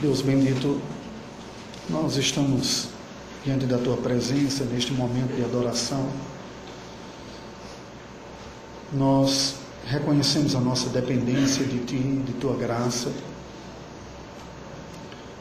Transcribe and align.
Deus 0.00 0.22
bendito, 0.22 0.80
nós 1.90 2.16
estamos 2.16 2.88
diante 3.44 3.66
da 3.66 3.76
tua 3.76 3.98
presença 3.98 4.64
neste 4.64 4.94
momento 4.94 5.36
de 5.36 5.44
adoração. 5.44 6.08
Nós 8.94 9.56
reconhecemos 9.86 10.54
a 10.54 10.60
nossa 10.60 10.88
dependência 10.88 11.66
de 11.66 11.80
ti, 11.80 11.98
de 11.98 12.32
tua 12.32 12.56
graça. 12.56 13.12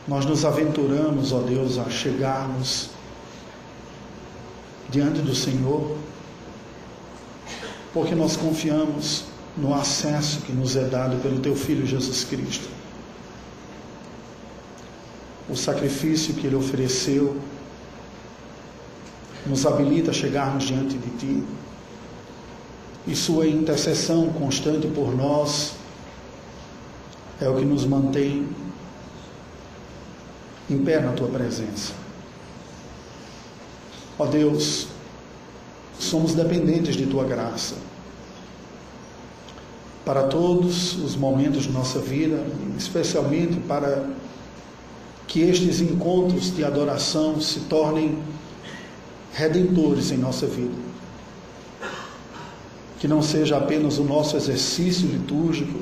Nós 0.05 0.25
nos 0.25 0.43
aventuramos, 0.43 1.31
ó 1.31 1.39
Deus, 1.39 1.77
a 1.77 1.89
chegarmos 1.89 2.89
diante 4.89 5.21
do 5.21 5.33
Senhor, 5.33 5.95
porque 7.93 8.13
nós 8.13 8.35
confiamos 8.35 9.23
no 9.55 9.73
acesso 9.73 10.41
que 10.41 10.51
nos 10.51 10.75
é 10.75 10.83
dado 10.83 11.15
pelo 11.21 11.39
teu 11.39 11.55
filho 11.55 11.87
Jesus 11.87 12.25
Cristo 12.25 12.78
o 15.49 15.55
sacrifício 15.55 16.35
que 16.35 16.47
Ele 16.47 16.55
ofereceu 16.55 17.35
nos 19.45 19.65
habilita 19.65 20.11
a 20.11 20.13
chegarmos 20.13 20.65
diante 20.65 20.97
de 20.97 21.09
Ti. 21.17 21.43
E 23.07 23.15
Sua 23.15 23.47
intercessão 23.47 24.29
constante 24.33 24.87
por 24.87 25.15
nós 25.15 25.73
é 27.41 27.49
o 27.49 27.55
que 27.55 27.65
nos 27.65 27.85
mantém 27.85 28.47
em 30.69 30.77
pé 30.77 30.99
na 30.99 31.13
Tua 31.13 31.27
presença. 31.27 31.93
Ó 34.19 34.25
Deus, 34.25 34.87
somos 35.97 36.35
dependentes 36.35 36.95
de 36.95 37.07
Tua 37.07 37.23
graça. 37.23 37.75
Para 40.05 40.23
todos 40.23 40.95
os 41.03 41.15
momentos 41.15 41.63
de 41.63 41.71
nossa 41.71 41.99
vida, 41.99 42.45
especialmente 42.77 43.59
para 43.61 44.07
que 45.29 45.41
estes 45.41 45.79
encontros 45.79 46.53
de 46.55 46.65
adoração 46.65 47.39
se 47.39 47.59
tornem 47.61 48.17
redentores 49.31 50.11
em 50.11 50.17
nossa 50.17 50.47
vida. 50.47 50.73
Que 52.99 53.07
não 53.07 53.21
seja 53.21 53.57
apenas 53.57 53.99
o 53.99 54.03
nosso 54.03 54.35
exercício 54.35 55.07
litúrgico, 55.07 55.81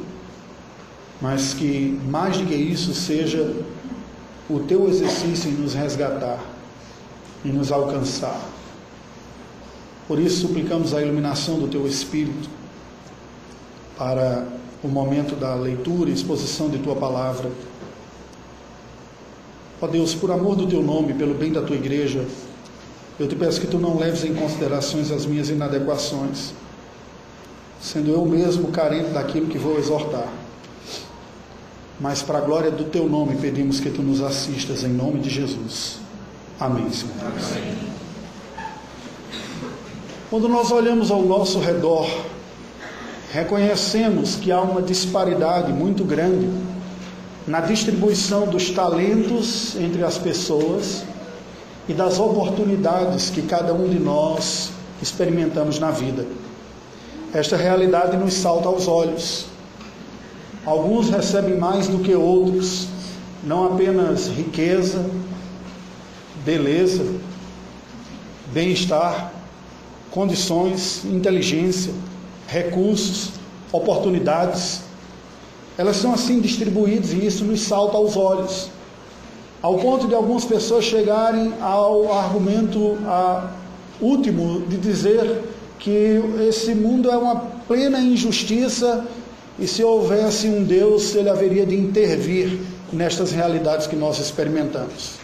mas 1.22 1.54
que 1.54 1.98
mais 2.10 2.38
do 2.38 2.46
que 2.46 2.54
isso 2.54 2.94
seja 2.94 3.56
o 4.50 4.60
teu 4.60 4.88
exercício 4.90 5.50
em 5.50 5.54
nos 5.54 5.74
resgatar, 5.74 6.44
em 7.46 7.52
nos 7.54 7.72
alcançar. 7.72 8.50
Por 10.10 10.20
isso 10.20 10.46
suplicamos 10.46 10.94
a 10.94 11.02
iluminação 11.02 11.58
do 11.58 11.70
teu 11.70 11.88
Espírito 11.88 12.50
para 13.98 14.46
o 14.84 14.90
momento 14.90 15.38
da 15.38 15.56
leitura 15.56 16.10
e 16.10 16.14
exposição 16.14 16.70
de 16.70 16.80
tua 16.80 16.98
palavra 16.98 17.50
Ó 19.80 19.88
Deus, 19.88 20.16
por 20.16 20.32
amor 20.32 20.56
do 20.56 20.66
teu 20.66 20.82
nome, 20.82 21.14
pelo 21.14 21.36
bem 21.36 21.52
da 21.52 21.62
tua 21.62 21.76
igreja, 21.76 22.26
eu 23.20 23.28
te 23.28 23.36
peço 23.36 23.62
que 23.62 23.68
tu 23.68 23.78
não 23.78 23.98
leves 23.98 24.24
em 24.24 24.34
considerações 24.34 25.12
as 25.12 25.26
minhas 25.26 25.50
inadequações, 25.50 26.52
sendo 27.80 28.10
eu 28.10 28.26
mesmo 28.26 28.70
carente 28.70 29.12
daquilo 29.12 29.48
que 29.48 29.58
vou 29.58 29.78
exortar. 29.78 30.28
Mas 32.00 32.22
para 32.22 32.40
a 32.40 32.42
glória 32.42 32.72
do 32.72 32.86
teu 32.86 33.08
nome 33.08 33.36
pedimos 33.38 33.80
que 33.80 33.90
tu 33.90 34.02
nos 34.02 34.22
assistas 34.22 34.84
em 34.84 34.90
nome 34.90 35.20
de 35.20 35.30
Jesus. 35.30 35.98
Amém, 36.60 36.92
Senhor. 36.92 37.14
Amém. 37.22 37.78
Quando 40.30 40.50
nós 40.50 40.72
olhamos 40.72 41.10
ao 41.10 41.22
nosso 41.22 41.60
redor, 41.60 42.08
reconhecemos 43.32 44.36
que 44.36 44.52
há 44.52 44.62
uma 44.62 44.82
disparidade 44.82 45.72
muito 45.72 46.04
grande 46.04 46.50
na 47.48 47.62
distribuição 47.62 48.46
dos 48.46 48.72
talentos 48.72 49.76
entre 49.78 50.04
as 50.04 50.18
pessoas 50.18 51.04
e 51.88 51.94
das 51.94 52.20
oportunidades 52.20 53.30
que 53.30 53.42
cada 53.42 53.74
um 53.74 53.88
de 53.88 53.98
nós 53.98 54.72
experimentamos 55.02 55.80
na 55.80 55.90
vida. 55.90 56.26
Esta 57.34 57.56
realidade 57.56 58.18
nos 58.18 58.34
salta 58.34 58.68
aos 58.68 58.88
olhos. 58.88 59.46
Alguns 60.66 61.10
recebem 61.10 61.58
mais 61.58 61.88
do 61.88 62.00
que 62.00 62.14
outros, 62.14 62.88
não 63.42 63.74
apenas 63.74 64.28
riqueza, 64.28 65.06
beleza, 66.44 67.06
bem-estar, 68.52 69.32
condições, 70.12 71.06
inteligência, 71.06 71.94
recursos, 72.48 73.30
oportunidades 73.72 74.87
elas 75.78 75.98
são 75.98 76.14
assim 76.14 76.40
distribuídas 76.40 77.14
e 77.14 77.26
isso 77.26 77.46
nos 77.46 77.62
salta 77.62 77.98
aos 77.98 78.18
olhos. 78.18 78.70
Ao 79.62 79.78
ponto 79.78 80.08
de 80.08 80.16
algumas 80.16 80.46
pessoas 80.46 80.86
chegarem 80.86 81.54
ao 81.62 82.12
argumento 82.12 82.98
a, 83.06 83.52
último 84.02 84.62
de 84.62 84.78
dizer 84.78 85.44
que 85.80 86.22
esse 86.48 86.74
mundo 86.74 87.10
é 87.10 87.18
uma 87.18 87.36
plena 87.68 88.00
injustiça 88.00 89.06
e 89.60 89.68
se 89.68 89.84
houvesse 89.84 90.48
um 90.48 90.64
Deus, 90.64 91.16
ele 91.16 91.30
haveria 91.30 91.66
de 91.66 91.76
intervir 91.76 92.60
nestas 92.92 93.32
realidades 93.32 93.88
que 93.88 93.96
nós 93.96 94.20
experimentamos. 94.20 95.16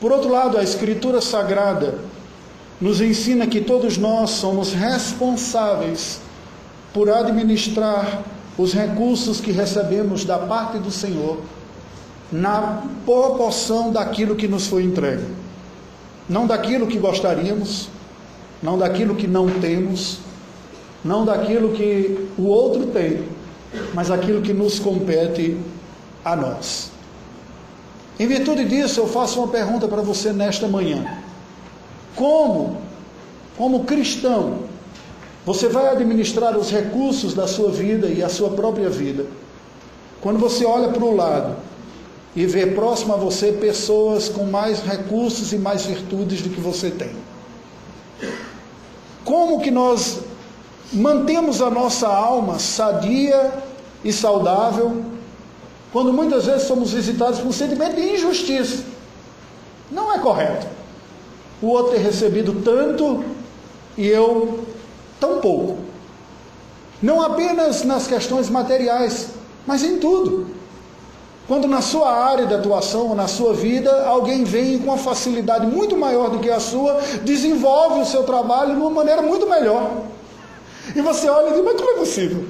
Por 0.00 0.10
outro 0.10 0.30
lado, 0.30 0.58
a 0.58 0.62
Escritura 0.62 1.20
Sagrada 1.20 1.98
nos 2.80 3.00
ensina 3.00 3.46
que 3.46 3.60
todos 3.60 3.98
nós 3.98 4.30
somos 4.30 4.72
responsáveis 4.72 6.20
por 6.92 7.08
administrar 7.08 8.24
os 8.56 8.72
recursos 8.72 9.40
que 9.40 9.50
recebemos 9.50 10.24
da 10.24 10.38
parte 10.38 10.78
do 10.78 10.90
Senhor 10.90 11.40
na 12.30 12.82
proporção 13.04 13.92
daquilo 13.92 14.34
que 14.34 14.48
nos 14.48 14.66
foi 14.66 14.84
entregue. 14.84 15.26
Não 16.28 16.46
daquilo 16.46 16.86
que 16.86 16.98
gostaríamos, 16.98 17.88
não 18.62 18.78
daquilo 18.78 19.14
que 19.14 19.26
não 19.26 19.48
temos, 19.60 20.18
não 21.04 21.24
daquilo 21.24 21.72
que 21.72 22.28
o 22.38 22.46
outro 22.46 22.86
tem, 22.86 23.24
mas 23.92 24.10
aquilo 24.10 24.40
que 24.40 24.52
nos 24.52 24.78
compete 24.78 25.58
a 26.24 26.36
nós. 26.36 26.90
Em 28.18 28.26
virtude 28.26 28.64
disso, 28.64 29.00
eu 29.00 29.06
faço 29.06 29.40
uma 29.40 29.48
pergunta 29.48 29.88
para 29.88 30.00
você 30.02 30.32
nesta 30.32 30.68
manhã. 30.68 31.18
Como, 32.14 32.76
como 33.56 33.84
cristão, 33.84 34.60
você 35.44 35.68
vai 35.68 35.88
administrar 35.88 36.56
os 36.56 36.70
recursos 36.70 37.34
da 37.34 37.48
sua 37.48 37.70
vida 37.70 38.06
e 38.06 38.22
a 38.22 38.28
sua 38.28 38.50
própria 38.50 38.88
vida. 38.88 39.26
Quando 40.20 40.38
você 40.38 40.64
olha 40.64 40.88
para 40.88 41.04
o 41.04 41.16
lado 41.16 41.56
e 42.34 42.46
vê 42.46 42.66
próximo 42.66 43.12
a 43.12 43.16
você 43.16 43.52
pessoas 43.52 44.28
com 44.28 44.44
mais 44.44 44.80
recursos 44.80 45.52
e 45.52 45.58
mais 45.58 45.84
virtudes 45.84 46.42
do 46.42 46.48
que 46.48 46.60
você 46.60 46.90
tem. 46.90 47.10
Como 49.24 49.60
que 49.60 49.70
nós 49.70 50.20
mantemos 50.92 51.60
a 51.60 51.70
nossa 51.70 52.06
alma 52.06 52.58
sadia 52.58 53.52
e 54.04 54.12
saudável 54.12 55.02
quando 55.92 56.12
muitas 56.12 56.46
vezes 56.46 56.66
somos 56.66 56.92
visitados 56.92 57.40
por 57.40 57.48
um 57.48 57.52
sentimento 57.52 57.96
de 57.96 58.14
injustiça? 58.14 58.84
Não 59.90 60.12
é 60.12 60.18
correto. 60.18 60.66
O 61.60 61.66
outro 61.66 61.92
ter 61.92 61.98
recebido 61.98 62.62
tanto 62.64 63.24
e 63.96 64.06
eu 64.06 64.71
tão 65.22 65.38
pouco. 65.38 65.78
Não 67.00 67.22
apenas 67.22 67.84
nas 67.84 68.08
questões 68.08 68.50
materiais, 68.50 69.28
mas 69.64 69.84
em 69.84 69.98
tudo. 69.98 70.48
Quando 71.46 71.68
na 71.68 71.80
sua 71.80 72.12
área 72.12 72.46
de 72.46 72.54
atuação 72.54 73.08
ou 73.08 73.14
na 73.14 73.28
sua 73.28 73.54
vida, 73.54 74.04
alguém 74.06 74.42
vem 74.42 74.78
com 74.78 74.86
uma 74.86 74.96
facilidade 74.96 75.66
muito 75.66 75.96
maior 75.96 76.30
do 76.30 76.38
que 76.40 76.50
a 76.50 76.58
sua, 76.58 77.00
desenvolve 77.22 78.00
o 78.00 78.04
seu 78.04 78.24
trabalho 78.24 78.74
de 78.74 78.80
uma 78.80 78.90
maneira 78.90 79.22
muito 79.22 79.48
melhor. 79.48 80.02
E 80.94 81.00
você 81.00 81.28
olha 81.28 81.50
e 81.50 81.52
diz, 81.52 81.64
mas 81.64 81.76
como 81.76 81.90
é 81.90 81.94
possível? 81.94 82.44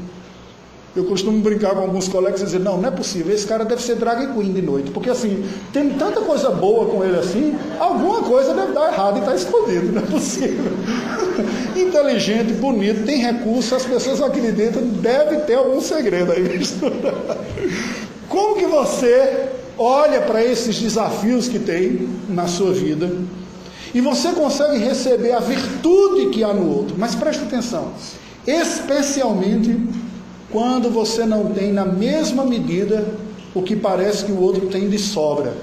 Eu 0.94 1.04
costumo 1.04 1.40
brincar 1.40 1.74
com 1.74 1.80
alguns 1.80 2.06
colegas 2.06 2.42
e 2.42 2.44
dizer, 2.44 2.60
não, 2.60 2.76
não 2.76 2.88
é 2.88 2.90
possível, 2.90 3.34
esse 3.34 3.46
cara 3.46 3.64
deve 3.64 3.82
ser 3.82 3.96
drag 3.96 4.34
queen 4.34 4.52
de 4.52 4.60
noite, 4.60 4.90
porque 4.90 5.08
assim, 5.08 5.42
tem 5.72 5.90
tanta 5.90 6.20
coisa 6.20 6.50
boa 6.50 6.86
com 6.86 7.02
ele 7.02 7.18
assim, 7.18 7.58
alguma 7.80 8.22
coisa 8.22 8.52
deve 8.52 8.72
dar 8.72 8.92
errado 8.92 9.16
e 9.16 9.20
está 9.20 9.34
escondido, 9.34 9.92
não 9.92 10.02
é 10.02 10.06
possível. 10.06 10.72
Inteligente, 11.76 12.52
bonito, 12.54 13.04
tem 13.04 13.18
recursos, 13.18 13.72
as 13.72 13.84
pessoas 13.84 14.20
acreditam, 14.20 14.82
deve 14.82 15.38
ter 15.38 15.54
algum 15.54 15.80
segredo 15.80 16.32
aí. 16.32 16.60
Como 18.28 18.56
que 18.56 18.66
você 18.66 19.48
olha 19.78 20.20
para 20.22 20.42
esses 20.44 20.78
desafios 20.80 21.48
que 21.48 21.58
tem 21.58 22.08
na 22.28 22.46
sua 22.46 22.72
vida 22.72 23.10
e 23.94 24.00
você 24.00 24.32
consegue 24.32 24.78
receber 24.78 25.32
a 25.32 25.40
virtude 25.40 26.30
que 26.30 26.42
há 26.42 26.52
no 26.52 26.74
outro? 26.74 26.94
Mas 26.98 27.14
preste 27.14 27.42
atenção, 27.42 27.92
especialmente 28.46 29.78
quando 30.50 30.90
você 30.90 31.24
não 31.24 31.46
tem 31.52 31.72
na 31.72 31.84
mesma 31.84 32.44
medida 32.44 33.06
o 33.54 33.62
que 33.62 33.76
parece 33.76 34.24
que 34.24 34.32
o 34.32 34.40
outro 34.40 34.66
tem 34.68 34.88
de 34.88 34.98
sobra. 34.98 35.54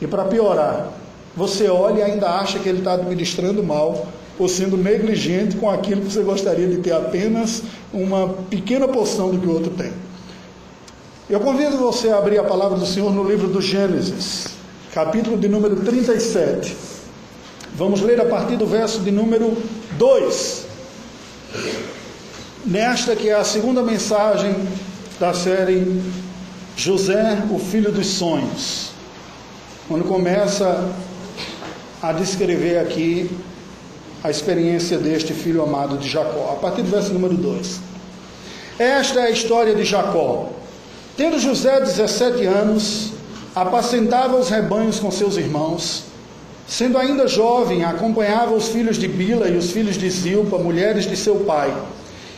E 0.00 0.06
para 0.06 0.24
piorar, 0.24 0.92
você 1.36 1.68
olha 1.68 2.00
e 2.00 2.02
ainda 2.02 2.28
acha 2.28 2.58
que 2.58 2.68
ele 2.68 2.78
está 2.78 2.94
administrando 2.94 3.62
mal 3.62 4.06
ou 4.42 4.48
sendo 4.48 4.76
negligente 4.76 5.56
com 5.56 5.70
aquilo 5.70 6.02
que 6.02 6.12
você 6.12 6.20
gostaria 6.22 6.66
de 6.66 6.78
ter 6.78 6.92
apenas 6.92 7.62
uma 7.92 8.28
pequena 8.50 8.88
porção 8.88 9.30
do 9.30 9.38
que 9.38 9.46
o 9.46 9.52
outro 9.52 9.70
tem. 9.70 9.92
Eu 11.30 11.38
convido 11.38 11.78
você 11.78 12.08
a 12.08 12.18
abrir 12.18 12.38
a 12.38 12.42
palavra 12.42 12.76
do 12.76 12.84
Senhor 12.84 13.12
no 13.14 13.22
livro 13.22 13.46
do 13.46 13.62
Gênesis, 13.62 14.48
capítulo 14.92 15.38
de 15.38 15.48
número 15.48 15.76
37. 15.76 16.76
Vamos 17.76 18.02
ler 18.02 18.20
a 18.20 18.24
partir 18.24 18.56
do 18.56 18.66
verso 18.66 19.00
de 19.00 19.12
número 19.12 19.56
2. 19.96 20.66
Nesta 22.66 23.14
que 23.14 23.28
é 23.28 23.34
a 23.34 23.44
segunda 23.44 23.80
mensagem 23.80 24.56
da 25.20 25.32
série 25.32 26.02
José, 26.76 27.44
o 27.48 27.58
filho 27.60 27.92
dos 27.92 28.08
sonhos. 28.08 28.90
Quando 29.86 30.04
começa 30.04 30.90
a 32.02 32.12
descrever 32.12 32.78
aqui 32.78 33.30
a 34.22 34.30
experiência 34.30 34.98
deste 34.98 35.32
filho 35.32 35.62
amado 35.62 35.98
de 35.98 36.08
Jacó. 36.08 36.52
A 36.52 36.60
partir 36.60 36.82
do 36.82 36.90
verso 36.90 37.12
número 37.12 37.34
2. 37.34 37.80
Esta 38.78 39.20
é 39.20 39.24
a 39.24 39.30
história 39.30 39.74
de 39.74 39.84
Jacó. 39.84 40.50
Tendo 41.16 41.38
José 41.38 41.80
17 41.80 42.46
anos, 42.46 43.12
apacentava 43.54 44.36
os 44.36 44.48
rebanhos 44.48 44.98
com 44.98 45.10
seus 45.10 45.36
irmãos. 45.36 46.04
Sendo 46.66 46.96
ainda 46.96 47.26
jovem, 47.26 47.84
acompanhava 47.84 48.54
os 48.54 48.68
filhos 48.68 48.96
de 48.96 49.08
Bila 49.08 49.48
e 49.48 49.56
os 49.56 49.72
filhos 49.72 49.96
de 49.96 50.08
Zilpa, 50.08 50.56
mulheres 50.56 51.04
de 51.04 51.16
seu 51.16 51.36
pai, 51.40 51.74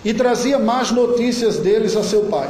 e 0.05 0.13
trazia 0.13 0.59
más 0.59 0.91
notícias 0.91 1.59
deles 1.59 1.95
a 1.95 2.03
seu 2.03 2.23
pai. 2.23 2.49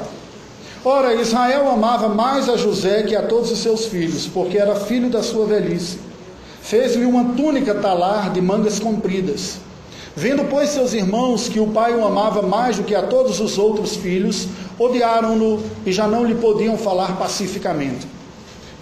Ora, 0.85 1.15
Israel 1.15 1.69
amava 1.69 2.09
mais 2.09 2.49
a 2.49 2.57
José 2.57 3.03
que 3.03 3.17
a 3.17 3.23
todos 3.23 3.51
os 3.51 3.59
seus 3.59 3.87
filhos, 3.87 4.27
porque 4.27 4.57
era 4.57 4.77
filho 4.77 5.11
da 5.11 5.23
sua 5.23 5.45
velhice. 5.47 5.99
Fez-lhe 6.65 7.05
uma 7.05 7.35
túnica 7.35 7.75
talar 7.75 8.33
de 8.33 8.41
mangas 8.41 8.79
compridas. 8.79 9.59
Vendo, 10.17 10.47
pois, 10.47 10.71
seus 10.71 10.95
irmãos 10.95 11.47
que 11.47 11.61
o 11.61 11.67
pai 11.67 11.95
o 11.95 12.03
amava 12.03 12.41
mais 12.41 12.79
do 12.79 12.85
que 12.85 12.95
a 12.95 13.03
todos 13.03 13.39
os 13.39 13.59
outros 13.59 13.97
filhos, 13.97 14.49
odiaram-no 14.79 15.63
e 15.85 15.93
já 15.93 16.09
não 16.09 16.25
lhe 16.25 16.35
podiam 16.35 16.79
falar 16.79 17.19
pacificamente. 17.19 18.07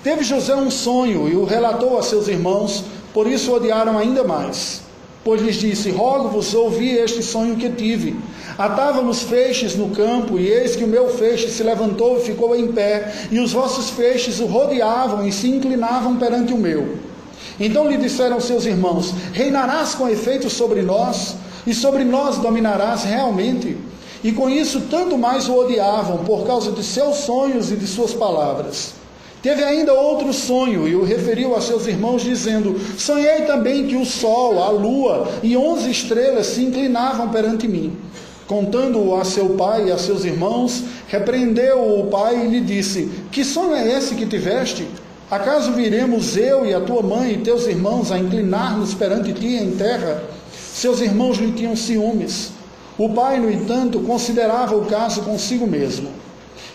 Teve 0.00 0.22
José 0.22 0.54
um 0.54 0.70
sonho 0.70 1.28
e 1.28 1.34
o 1.34 1.44
relatou 1.44 1.98
a 1.98 2.04
seus 2.04 2.28
irmãos, 2.28 2.84
por 3.12 3.26
isso 3.26 3.52
odiaram 3.52 3.98
ainda 3.98 4.22
mais. 4.22 4.82
Pois 5.24 5.42
lhes 5.42 5.56
disse: 5.56 5.90
Rogo-vos, 5.90 6.54
ouvi 6.54 6.90
este 6.90 7.20
sonho 7.20 7.56
que 7.56 7.68
tive. 7.68 8.16
Atávamos 8.56 9.22
feixes 9.22 9.74
no 9.74 9.90
campo, 9.90 10.38
e 10.38 10.46
eis 10.46 10.76
que 10.76 10.84
o 10.84 10.88
meu 10.88 11.08
feixe 11.08 11.48
se 11.48 11.64
levantou 11.64 12.16
e 12.16 12.20
ficou 12.20 12.54
em 12.54 12.68
pé, 12.68 13.12
e 13.28 13.40
os 13.40 13.52
vossos 13.52 13.90
feixes 13.90 14.38
o 14.38 14.46
rodeavam 14.46 15.26
e 15.26 15.32
se 15.32 15.48
inclinavam 15.48 16.14
perante 16.14 16.52
o 16.52 16.58
meu. 16.58 17.10
Então 17.58 17.88
lhe 17.88 17.96
disseram 17.96 18.40
seus 18.40 18.66
irmãos: 18.66 19.12
Reinarás 19.32 19.94
com 19.94 20.08
efeito 20.08 20.48
sobre 20.50 20.82
nós, 20.82 21.36
e 21.66 21.74
sobre 21.74 22.04
nós 22.04 22.38
dominarás 22.38 23.04
realmente. 23.04 23.76
E 24.24 24.32
com 24.32 24.48
isso, 24.48 24.82
tanto 24.82 25.18
mais 25.18 25.48
o 25.48 25.54
odiavam, 25.54 26.18
por 26.18 26.46
causa 26.46 26.70
de 26.70 26.82
seus 26.84 27.16
sonhos 27.18 27.72
e 27.72 27.76
de 27.76 27.86
suas 27.86 28.12
palavras. 28.14 28.94
Teve 29.42 29.64
ainda 29.64 29.92
outro 29.92 30.32
sonho 30.32 30.86
e 30.86 30.94
o 30.94 31.02
referiu 31.02 31.56
a 31.56 31.60
seus 31.60 31.88
irmãos, 31.88 32.22
dizendo: 32.22 32.78
Sonhei 32.96 33.42
também 33.42 33.88
que 33.88 33.96
o 33.96 34.04
sol, 34.04 34.62
a 34.62 34.70
lua 34.70 35.28
e 35.42 35.56
onze 35.56 35.90
estrelas 35.90 36.46
se 36.46 36.62
inclinavam 36.62 37.28
perante 37.30 37.66
mim. 37.66 37.96
Contando-o 38.46 39.16
a 39.16 39.24
seu 39.24 39.50
pai 39.50 39.88
e 39.88 39.92
a 39.92 39.98
seus 39.98 40.24
irmãos, 40.24 40.84
repreendeu 41.08 41.98
o 41.98 42.06
pai 42.06 42.44
e 42.44 42.48
lhe 42.48 42.60
disse: 42.60 43.10
Que 43.32 43.44
sonho 43.44 43.74
é 43.74 43.98
esse 43.98 44.14
que 44.14 44.26
tiveste? 44.26 44.86
Acaso 45.32 45.72
viremos 45.72 46.36
eu 46.36 46.66
e 46.66 46.74
a 46.74 46.80
tua 46.82 47.00
mãe 47.00 47.32
e 47.32 47.38
teus 47.38 47.66
irmãos 47.66 48.12
a 48.12 48.18
inclinar-nos 48.18 48.92
perante 48.92 49.32
ti 49.32 49.56
em 49.56 49.70
terra? 49.70 50.22
Seus 50.52 51.00
irmãos 51.00 51.38
lhe 51.38 51.52
tinham 51.52 51.74
ciúmes. 51.74 52.50
O 52.98 53.08
pai, 53.08 53.40
no 53.40 53.50
entanto, 53.50 54.00
considerava 54.00 54.76
o 54.76 54.84
caso 54.84 55.22
consigo 55.22 55.66
mesmo. 55.66 56.10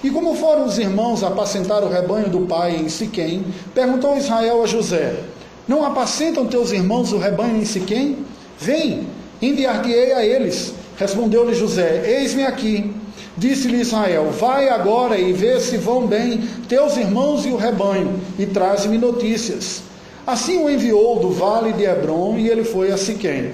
E 0.03 0.09
como 0.09 0.33
foram 0.33 0.65
os 0.65 0.79
irmãos 0.79 1.23
apacentar 1.23 1.83
o 1.83 1.87
rebanho 1.87 2.29
do 2.29 2.47
pai 2.47 2.77
em 2.77 2.89
Siquém, 2.89 3.45
perguntou 3.75 4.17
Israel 4.17 4.63
a 4.63 4.65
José: 4.65 5.13
Não 5.67 5.85
apacentam 5.85 6.47
teus 6.47 6.71
irmãos 6.71 7.13
o 7.13 7.19
rebanho 7.19 7.57
em 7.57 7.65
Siquém? 7.65 8.25
Vem, 8.57 9.05
enviar-te-ei 9.39 10.13
a 10.13 10.25
eles. 10.25 10.73
Respondeu-lhe 10.97 11.53
José: 11.53 12.01
Eis-me 12.07 12.43
aqui. 12.43 12.91
Disse-lhe 13.37 13.81
Israel: 13.81 14.31
Vai 14.31 14.67
agora 14.69 15.17
e 15.17 15.31
vê 15.31 15.59
se 15.59 15.77
vão 15.77 16.07
bem 16.07 16.41
teus 16.67 16.97
irmãos 16.97 17.45
e 17.45 17.49
o 17.49 17.55
rebanho, 17.55 18.19
e 18.39 18.45
traze-me 18.45 18.97
notícias. 18.97 19.83
Assim 20.25 20.57
o 20.57 20.69
enviou 20.69 21.19
do 21.19 21.29
vale 21.29 21.71
de 21.73 21.83
Hebron, 21.83 22.37
e 22.37 22.49
ele 22.49 22.63
foi 22.63 22.91
a 22.91 22.97
Siquém. 22.97 23.51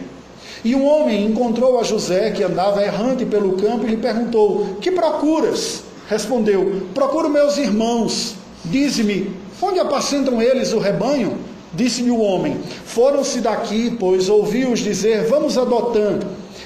E 0.64 0.74
um 0.74 0.88
homem 0.88 1.26
encontrou 1.26 1.78
a 1.80 1.84
José, 1.84 2.32
que 2.32 2.42
andava 2.42 2.82
errante 2.82 3.26
pelo 3.26 3.58
campo, 3.58 3.86
e 3.86 3.90
lhe 3.90 3.98
perguntou: 3.98 4.78
Que 4.80 4.90
procuras? 4.90 5.84
Respondeu: 6.08 6.84
Procuro 6.94 7.30
meus 7.30 7.58
irmãos. 7.58 8.36
Dize-me: 8.64 9.32
Onde 9.62 9.80
apacentam 9.80 10.42
eles 10.42 10.72
o 10.72 10.80
rebanho? 10.80 11.38
Disse-lhe 11.74 12.12
o 12.12 12.22
homem: 12.22 12.58
Foram-se 12.86 13.42
daqui, 13.42 13.98
pois 14.00 14.30
ouvi-os 14.30 14.80
dizer: 14.80 15.26
Vamos 15.26 15.58
a 15.58 15.66
Dotã. 15.66 16.20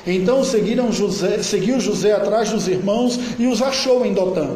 Então 0.07 0.41
seguiram 0.43 0.89
José, 0.89 1.43
seguiu 1.43 1.79
José 1.81 2.13
atrás 2.13 2.49
dos 2.49 2.67
irmãos 2.67 3.19
e 3.37 3.45
os 3.45 3.61
achou 3.61 4.05
em 4.05 4.13
Dotã. 4.13 4.51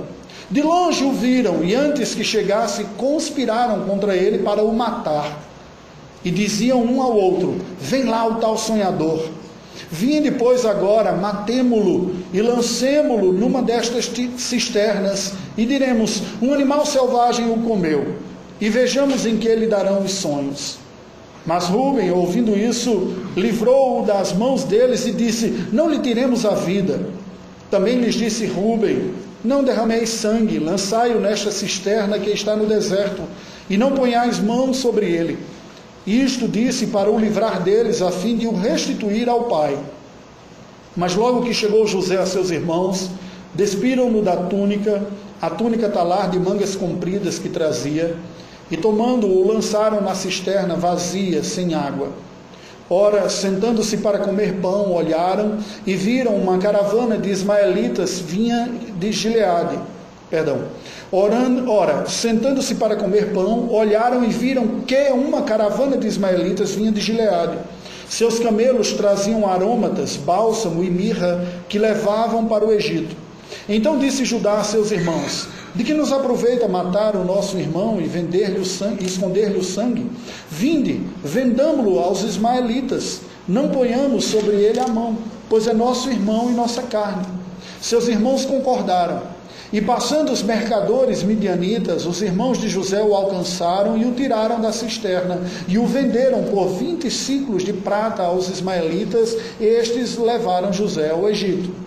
De 0.50 0.62
longe 0.62 1.04
o 1.04 1.12
viram 1.12 1.64
e 1.64 1.76
antes 1.76 2.16
que 2.16 2.24
chegasse 2.24 2.86
conspiraram 2.98 3.82
contra 3.86 4.16
ele 4.16 4.40
para 4.40 4.64
o 4.64 4.74
matar. 4.74 5.40
E 6.24 6.32
diziam 6.32 6.84
um 6.84 7.02
ao 7.02 7.14
outro: 7.14 7.58
Vem 7.80 8.04
lá 8.04 8.26
o 8.26 8.36
tal 8.36 8.58
sonhador. 8.58 9.30
Vinde, 9.90 10.32
pois, 10.32 10.66
agora, 10.66 11.14
matemo-lo 11.14 12.16
e 12.34 12.42
lancemo-lo 12.42 13.34
numa 13.34 13.62
destas 13.62 14.12
cisternas, 14.38 15.34
e 15.58 15.66
diremos: 15.66 16.22
Um 16.42 16.54
animal 16.54 16.86
selvagem 16.86 17.50
o 17.50 17.58
comeu, 17.58 18.16
e 18.60 18.70
vejamos 18.70 19.26
em 19.26 19.38
que 19.38 19.54
lhe 19.56 19.68
darão 19.68 20.04
os 20.04 20.14
sonhos. 20.14 20.81
Mas 21.46 21.66
Rubem, 21.66 22.12
ouvindo 22.12 22.58
isso, 22.58 23.16
livrou-o 23.36 24.06
das 24.06 24.32
mãos 24.34 24.64
deles 24.64 25.06
e 25.08 25.12
disse: 25.12 25.68
Não 25.72 25.90
lhe 25.90 26.00
tiremos 26.00 26.46
a 26.46 26.52
vida. 26.52 27.00
Também 27.70 27.98
lhes 27.98 28.16
disse 28.16 28.46
Rubem: 28.46 29.12
Não 29.44 29.64
derrameis 29.64 30.10
sangue, 30.10 30.60
lançai-o 30.60 31.20
nesta 31.20 31.52
cisterna 31.52 32.20
que 32.20 32.30
está 32.30 32.56
no 32.56 32.68
deserto, 32.68 33.24
e 33.70 33.78
não 33.78 33.94
ponhais 33.94 34.40
mão 34.40 34.74
sobre 34.74 35.08
ele. 35.08 35.38
Isto 36.06 36.48
disse 36.48 36.88
para 36.88 37.12
o 37.12 37.20
livrar 37.20 37.62
deles, 37.62 38.02
a 38.02 38.12
fim 38.12 38.36
de 38.36 38.48
o 38.48 38.56
restituir 38.56 39.30
ao 39.30 39.46
pai. 39.46 39.78
Mas 40.96 41.16
logo 41.16 41.44
que 41.44 41.54
chegou 41.54 41.88
José 41.88 42.18
a 42.18 42.26
seus 42.26 42.52
irmãos, 42.52 43.10
despiram-no 43.54 44.22
da 44.22 44.36
túnica, 44.36 45.04
a 45.42 45.50
túnica 45.50 45.90
talar 45.90 46.30
de 46.30 46.40
mangas 46.40 46.76
compridas 46.76 47.40
que 47.40 47.50
trazia, 47.50 48.16
e 48.72 48.78
tomando-o, 48.78 49.46
lançaram 49.46 50.02
na 50.02 50.16
cisterna 50.16 50.76
vazia, 50.76 51.44
sem 51.44 51.74
água. 51.74 52.10
Ora, 52.90 53.30
sentando-se 53.30 53.98
para 53.98 54.20
comer 54.20 54.56
pão, 54.56 54.92
olharam 54.92 55.58
e 55.86 55.94
viram 55.94 56.36
uma 56.36 56.58
caravana 56.58 57.18
de 57.18 57.30
ismaelitas 57.30 58.20
vinha 58.20 58.70
de 58.98 59.12
Gileade. 59.12 59.80
Perdão. 60.30 60.64
Orando, 61.12 61.70
ora, 61.70 62.06
sentando-se 62.08 62.76
para 62.76 62.96
comer 62.96 63.34
pão, 63.34 63.70
olharam 63.70 64.24
e 64.24 64.28
viram 64.28 64.82
que 64.88 65.10
uma 65.10 65.42
caravana 65.42 65.98
de 65.98 66.08
ismaelitas 66.08 66.72
vinha 66.72 66.92
de 66.92 67.02
Gileade. 67.02 67.58
Seus 68.10 68.40
camelos 68.40 68.92
traziam 68.92 69.50
arômatas, 69.50 70.18
bálsamo 70.18 70.84
e 70.84 70.90
mirra 70.90 71.46
que 71.70 71.80
levavam 71.80 72.46
para 72.46 72.66
o 72.66 72.72
Egito. 72.72 73.16
Então 73.68 73.98
disse 73.98 74.26
Judá 74.26 74.60
a 74.60 74.64
seus 74.64 74.92
irmãos: 74.92 75.48
de 75.74 75.84
que 75.84 75.94
nos 75.94 76.12
aproveita 76.12 76.68
matar 76.68 77.16
o 77.16 77.24
nosso 77.24 77.58
irmão 77.58 78.02
e 78.02 78.04
vender-lhe 78.04 78.60
o 78.60 78.66
sangue, 78.66 79.06
esconder-lhe 79.06 79.58
o 79.58 79.64
sangue? 79.64 80.10
Vinde, 80.50 81.02
vendamo-lo 81.24 82.00
aos 82.00 82.24
ismaelitas, 82.24 83.22
não 83.48 83.70
ponhamos 83.70 84.26
sobre 84.26 84.56
ele 84.58 84.80
a 84.80 84.88
mão, 84.88 85.18
pois 85.50 85.68
é 85.68 85.74
nosso 85.74 86.10
irmão 86.10 86.50
e 86.50 86.54
nossa 86.54 86.82
carne. 86.84 87.26
Seus 87.82 88.08
irmãos 88.08 88.46
concordaram. 88.46 89.22
E 89.74 89.80
passando 89.80 90.34
os 90.34 90.44
mercadores 90.44 91.24
midianitas, 91.24 92.06
os 92.06 92.22
irmãos 92.22 92.58
de 92.58 92.68
José 92.68 93.02
o 93.02 93.16
alcançaram 93.16 93.98
e 93.98 94.04
o 94.04 94.12
tiraram 94.12 94.60
da 94.60 94.74
cisterna, 94.74 95.40
e 95.66 95.78
o 95.78 95.86
venderam 95.86 96.44
por 96.44 96.68
vinte 96.68 97.10
ciclos 97.10 97.64
de 97.64 97.72
prata 97.72 98.24
aos 98.24 98.50
ismaelitas, 98.50 99.38
estes 99.62 100.18
levaram 100.18 100.74
José 100.74 101.12
ao 101.12 101.30
Egito. 101.30 101.81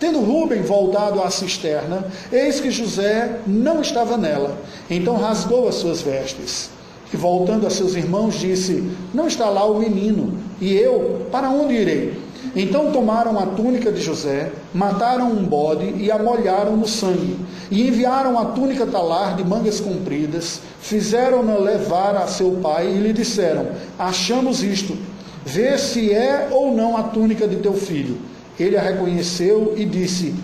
Tendo 0.00 0.20
Rubem 0.20 0.62
voltado 0.62 1.20
à 1.20 1.30
cisterna, 1.30 2.06
eis 2.32 2.60
que 2.60 2.70
José 2.70 3.40
não 3.46 3.80
estava 3.80 4.16
nela. 4.16 4.56
Então 4.88 5.16
rasgou 5.16 5.68
as 5.68 5.74
suas 5.74 6.00
vestes. 6.00 6.70
E 7.12 7.16
voltando 7.16 7.66
a 7.66 7.70
seus 7.70 7.94
irmãos, 7.94 8.38
disse: 8.38 8.90
Não 9.12 9.26
está 9.26 9.48
lá 9.48 9.64
o 9.64 9.78
menino, 9.78 10.38
e 10.60 10.74
eu, 10.74 11.26
para 11.32 11.50
onde 11.50 11.74
irei? 11.74 12.28
Então 12.54 12.92
tomaram 12.92 13.38
a 13.38 13.46
túnica 13.46 13.90
de 13.90 14.00
José, 14.00 14.52
mataram 14.72 15.30
um 15.30 15.44
bode 15.44 15.94
e 15.96 16.10
a 16.10 16.18
molharam 16.18 16.76
no 16.76 16.86
sangue, 16.86 17.36
e 17.70 17.86
enviaram 17.88 18.38
a 18.38 18.46
túnica 18.46 18.86
talar 18.86 19.36
de 19.36 19.44
mangas 19.44 19.80
compridas, 19.80 20.60
fizeram-na 20.80 21.56
levar 21.56 22.16
a 22.16 22.26
seu 22.26 22.52
pai 22.62 22.88
e 22.88 22.98
lhe 22.98 23.12
disseram: 23.12 23.66
Achamos 23.98 24.62
isto, 24.62 24.96
vê 25.44 25.76
se 25.76 26.12
é 26.12 26.48
ou 26.50 26.74
não 26.74 26.96
a 26.96 27.04
túnica 27.04 27.48
de 27.48 27.56
teu 27.56 27.74
filho. 27.74 28.18
Ele 28.58 28.76
a 28.76 28.82
reconheceu 28.82 29.74
e 29.76 29.84
disse: 29.84 30.34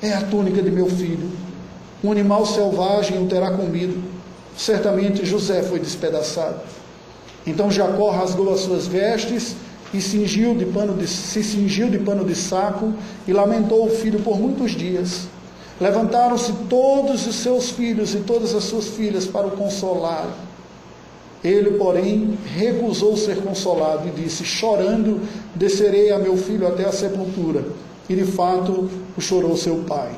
É 0.00 0.12
a 0.12 0.20
túnica 0.22 0.62
de 0.62 0.70
meu 0.70 0.86
filho. 0.86 1.30
um 2.02 2.12
animal 2.12 2.44
selvagem 2.44 3.22
o 3.22 3.26
terá 3.26 3.50
comido. 3.52 4.02
Certamente 4.56 5.24
José 5.24 5.62
foi 5.62 5.80
despedaçado. 5.80 6.60
Então 7.46 7.70
Jacó 7.70 8.10
rasgou 8.10 8.52
as 8.52 8.60
suas 8.60 8.86
vestes 8.86 9.56
e 9.92 10.00
cingiu 10.00 10.54
de 10.54 10.66
pano 10.66 10.94
de, 10.94 11.06
se 11.06 11.42
cingiu 11.42 11.88
de 11.88 11.98
pano 11.98 12.24
de 12.24 12.34
saco 12.34 12.92
e 13.26 13.32
lamentou 13.32 13.86
o 13.86 13.90
filho 13.90 14.20
por 14.20 14.38
muitos 14.38 14.72
dias. 14.72 15.28
Levantaram-se 15.80 16.52
todos 16.68 17.26
os 17.26 17.36
seus 17.36 17.70
filhos 17.70 18.14
e 18.14 18.18
todas 18.18 18.54
as 18.54 18.64
suas 18.64 18.88
filhas 18.88 19.26
para 19.26 19.46
o 19.46 19.52
consolar. 19.52 20.28
Ele, 21.44 21.72
porém, 21.72 22.38
recusou 22.56 23.18
ser 23.18 23.36
consolado 23.42 24.08
e 24.08 24.22
disse: 24.22 24.44
Chorando, 24.44 25.20
descerei 25.54 26.10
a 26.10 26.18
meu 26.18 26.38
filho 26.38 26.66
até 26.66 26.86
a 26.86 26.92
sepultura. 26.92 27.66
E 28.08 28.14
de 28.14 28.24
fato 28.24 28.88
o 29.16 29.20
chorou 29.20 29.54
seu 29.54 29.76
pai. 29.86 30.12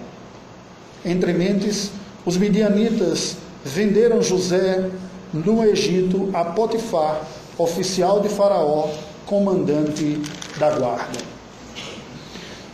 Entre 1.05 1.33
mentes, 1.33 1.91
os 2.25 2.37
midianitas 2.37 3.37
venderam 3.65 4.23
José 4.23 4.89
no 5.33 5.65
Egito 5.65 6.31
a 6.33 6.45
Potifar, 6.45 7.23
oficial 7.59 8.21
de 8.21 8.29
Faraó, 8.29 8.89
comandante 9.25 10.21
da 10.59 10.71
guarda. 10.71 11.19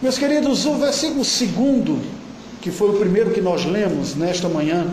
Meus 0.01 0.19
queridos, 0.19 0.67
o 0.67 0.75
versículo 0.75 1.25
segundo, 1.25 1.99
que 2.61 2.71
foi 2.71 2.91
o 2.91 2.99
primeiro 2.99 3.31
que 3.31 3.41
nós 3.41 3.65
lemos 3.65 4.15
nesta 4.15 4.49
manhã, 4.49 4.87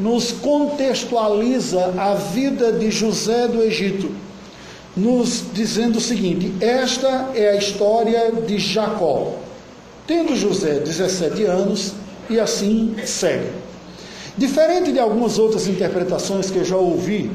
nos 0.00 0.32
contextualiza 0.32 1.94
a 1.98 2.14
vida 2.14 2.72
de 2.72 2.90
José 2.90 3.46
do 3.46 3.62
Egito, 3.62 4.10
nos 4.96 5.44
dizendo 5.52 5.98
o 5.98 6.00
seguinte: 6.00 6.52
esta 6.60 7.30
é 7.34 7.50
a 7.50 7.56
história 7.56 8.32
de 8.32 8.58
Jacó. 8.58 9.34
Tendo 10.06 10.34
José 10.34 10.80
17 10.80 11.44
anos, 11.44 11.92
e 12.28 12.38
assim 12.38 12.94
segue. 13.04 13.50
Diferente 14.36 14.92
de 14.92 14.98
algumas 14.98 15.38
outras 15.38 15.66
interpretações 15.66 16.50
que 16.50 16.58
eu 16.58 16.64
já 16.64 16.76
ouvi, 16.76 17.30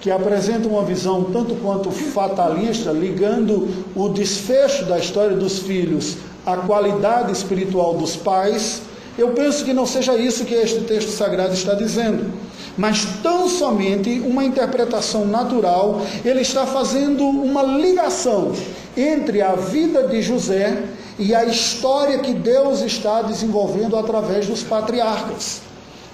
que 0.00 0.10
apresentam 0.10 0.70
uma 0.70 0.84
visão 0.84 1.24
tanto 1.24 1.56
quanto 1.56 1.90
fatalista, 1.90 2.90
ligando 2.92 3.68
o 3.94 4.08
desfecho 4.08 4.84
da 4.84 4.98
história 4.98 5.36
dos 5.36 5.58
filhos 5.58 6.16
à 6.46 6.56
qualidade 6.56 7.32
espiritual 7.32 7.94
dos 7.94 8.14
pais, 8.16 8.82
eu 9.18 9.30
penso 9.30 9.64
que 9.64 9.72
não 9.72 9.84
seja 9.84 10.14
isso 10.14 10.44
que 10.44 10.54
este 10.54 10.80
texto 10.82 11.10
sagrado 11.10 11.52
está 11.52 11.74
dizendo, 11.74 12.32
mas 12.76 13.04
tão 13.20 13.48
somente 13.48 14.20
uma 14.20 14.44
interpretação 14.44 15.26
natural, 15.26 16.00
ele 16.24 16.42
está 16.42 16.64
fazendo 16.64 17.26
uma 17.26 17.64
ligação 17.64 18.52
entre 18.96 19.42
a 19.42 19.56
vida 19.56 20.06
de 20.06 20.22
José 20.22 20.84
e 21.18 21.34
a 21.34 21.44
história 21.44 22.20
que 22.20 22.32
Deus 22.32 22.80
está 22.80 23.22
desenvolvendo 23.22 23.96
através 23.96 24.46
dos 24.46 24.62
patriarcas. 24.62 25.62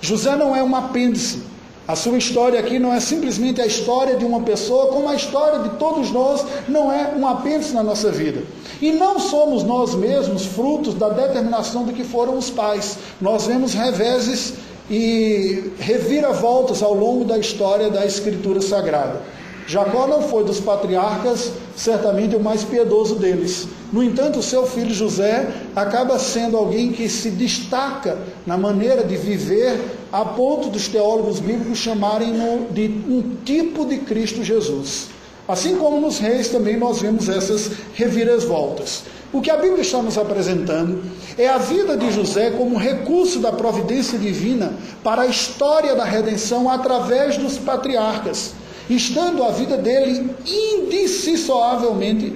José 0.01 0.35
não 0.35 0.57
é 0.57 0.63
um 0.63 0.75
apêndice. 0.75 1.43
A 1.87 1.95
sua 1.95 2.17
história 2.17 2.59
aqui 2.59 2.79
não 2.79 2.95
é 2.95 2.99
simplesmente 2.99 3.61
a 3.61 3.67
história 3.67 4.17
de 4.17 4.25
uma 4.25 4.41
pessoa, 4.41 4.87
como 4.87 5.07
a 5.07 5.15
história 5.15 5.59
de 5.59 5.71
todos 5.77 6.11
nós 6.11 6.43
não 6.67 6.91
é 6.91 7.13
um 7.15 7.29
apêndice 7.29 7.75
na 7.75 7.83
nossa 7.83 8.11
vida. 8.11 8.43
E 8.81 8.91
não 8.91 9.19
somos 9.19 9.63
nós 9.63 9.95
mesmos 9.95 10.47
frutos 10.47 10.95
da 10.95 11.11
determinação 11.11 11.85
do 11.85 11.93
que 11.93 12.03
foram 12.03 12.39
os 12.39 12.49
pais. 12.49 12.97
Nós 13.21 13.47
vemos 13.47 13.75
reveses 13.75 14.55
e 14.91 15.73
reviravoltas 15.79 16.83
ao 16.83 16.95
longo 16.95 17.25
da 17.25 17.39
história 17.39 17.91
da 17.91 18.07
Escritura 18.07 18.63
Sagrada. 18.63 19.21
Jacó 19.67 20.07
não 20.07 20.23
foi 20.23 20.45
dos 20.45 20.61
patriarcas, 20.61 21.53
certamente 21.75 22.37
o 22.37 22.41
mais 22.41 22.63
piedoso 22.63 23.15
deles. 23.15 23.67
No 23.93 24.03
entanto, 24.03 24.43
seu 24.43 24.67
filho 24.67 24.93
José 24.93 25.49
acaba 25.75 26.19
sendo 26.19 26.57
alguém 26.57 26.93
que 26.93 27.09
se 27.09 27.31
destaca 27.31 28.19
na 28.47 28.59
maneira 28.59 29.03
de 29.05 29.17
viver, 29.17 29.81
a 30.13 30.25
ponto 30.25 30.69
dos 30.69 30.89
teólogos 30.89 31.41
bíblicos 31.41 31.79
chamarem-no 31.79 32.67
de 32.71 32.89
um 33.09 33.37
tipo 33.45 33.87
de 33.87 33.99
Cristo 33.99 34.45
Jesus. 34.45 35.09
Assim 35.49 35.77
como 35.77 36.01
nos 36.01 36.19
reis 36.19 36.49
também 36.49 36.77
nós 36.77 37.01
vemos 37.01 37.29
essas 37.29 37.71
reviravoltas. 37.95 39.03
O 39.33 39.41
que 39.41 39.51
a 39.51 39.57
Bíblia 39.57 39.83
está 39.83 40.01
nos 40.01 40.17
apresentando 40.17 41.03
é 41.37 41.49
a 41.49 41.59
vida 41.59 41.97
de 41.97 42.11
José 42.13 42.51
como 42.51 42.79
recurso 42.79 43.41
da 43.41 43.51
providência 43.51 44.19
divina 44.19 44.75
para 45.03 45.23
a 45.23 45.27
história 45.27 45.95
da 45.95 46.05
redenção 46.05 46.71
através 46.71 47.37
dos 47.37 47.59
patriarcas 47.59 48.55
estando 48.89 49.43
a 49.43 49.51
vida 49.51 49.77
dele 49.77 50.31
indissociavelmente, 50.47 52.35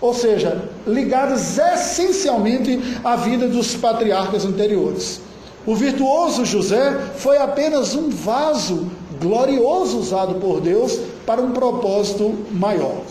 ou 0.00 0.14
seja, 0.14 0.68
ligadas 0.86 1.58
essencialmente 1.58 2.80
à 3.04 3.16
vida 3.16 3.46
dos 3.48 3.74
patriarcas 3.74 4.44
anteriores. 4.44 5.20
O 5.64 5.76
virtuoso 5.76 6.44
José 6.44 6.98
foi 7.16 7.38
apenas 7.38 7.94
um 7.94 8.10
vaso 8.10 8.90
glorioso 9.20 9.98
usado 9.98 10.34
por 10.40 10.60
Deus 10.60 10.98
para 11.24 11.40
um 11.40 11.52
propósito 11.52 12.34
maior. 12.50 13.02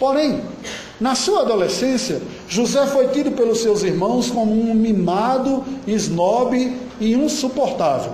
Porém, 0.00 0.40
na 1.00 1.14
sua 1.14 1.42
adolescência, 1.42 2.20
José 2.48 2.86
foi 2.86 3.08
tido 3.08 3.32
pelos 3.32 3.58
seus 3.58 3.82
irmãos 3.82 4.30
como 4.30 4.52
um 4.52 4.74
mimado, 4.74 5.64
snob 5.86 6.76
e 7.00 7.14
insuportável. 7.14 8.12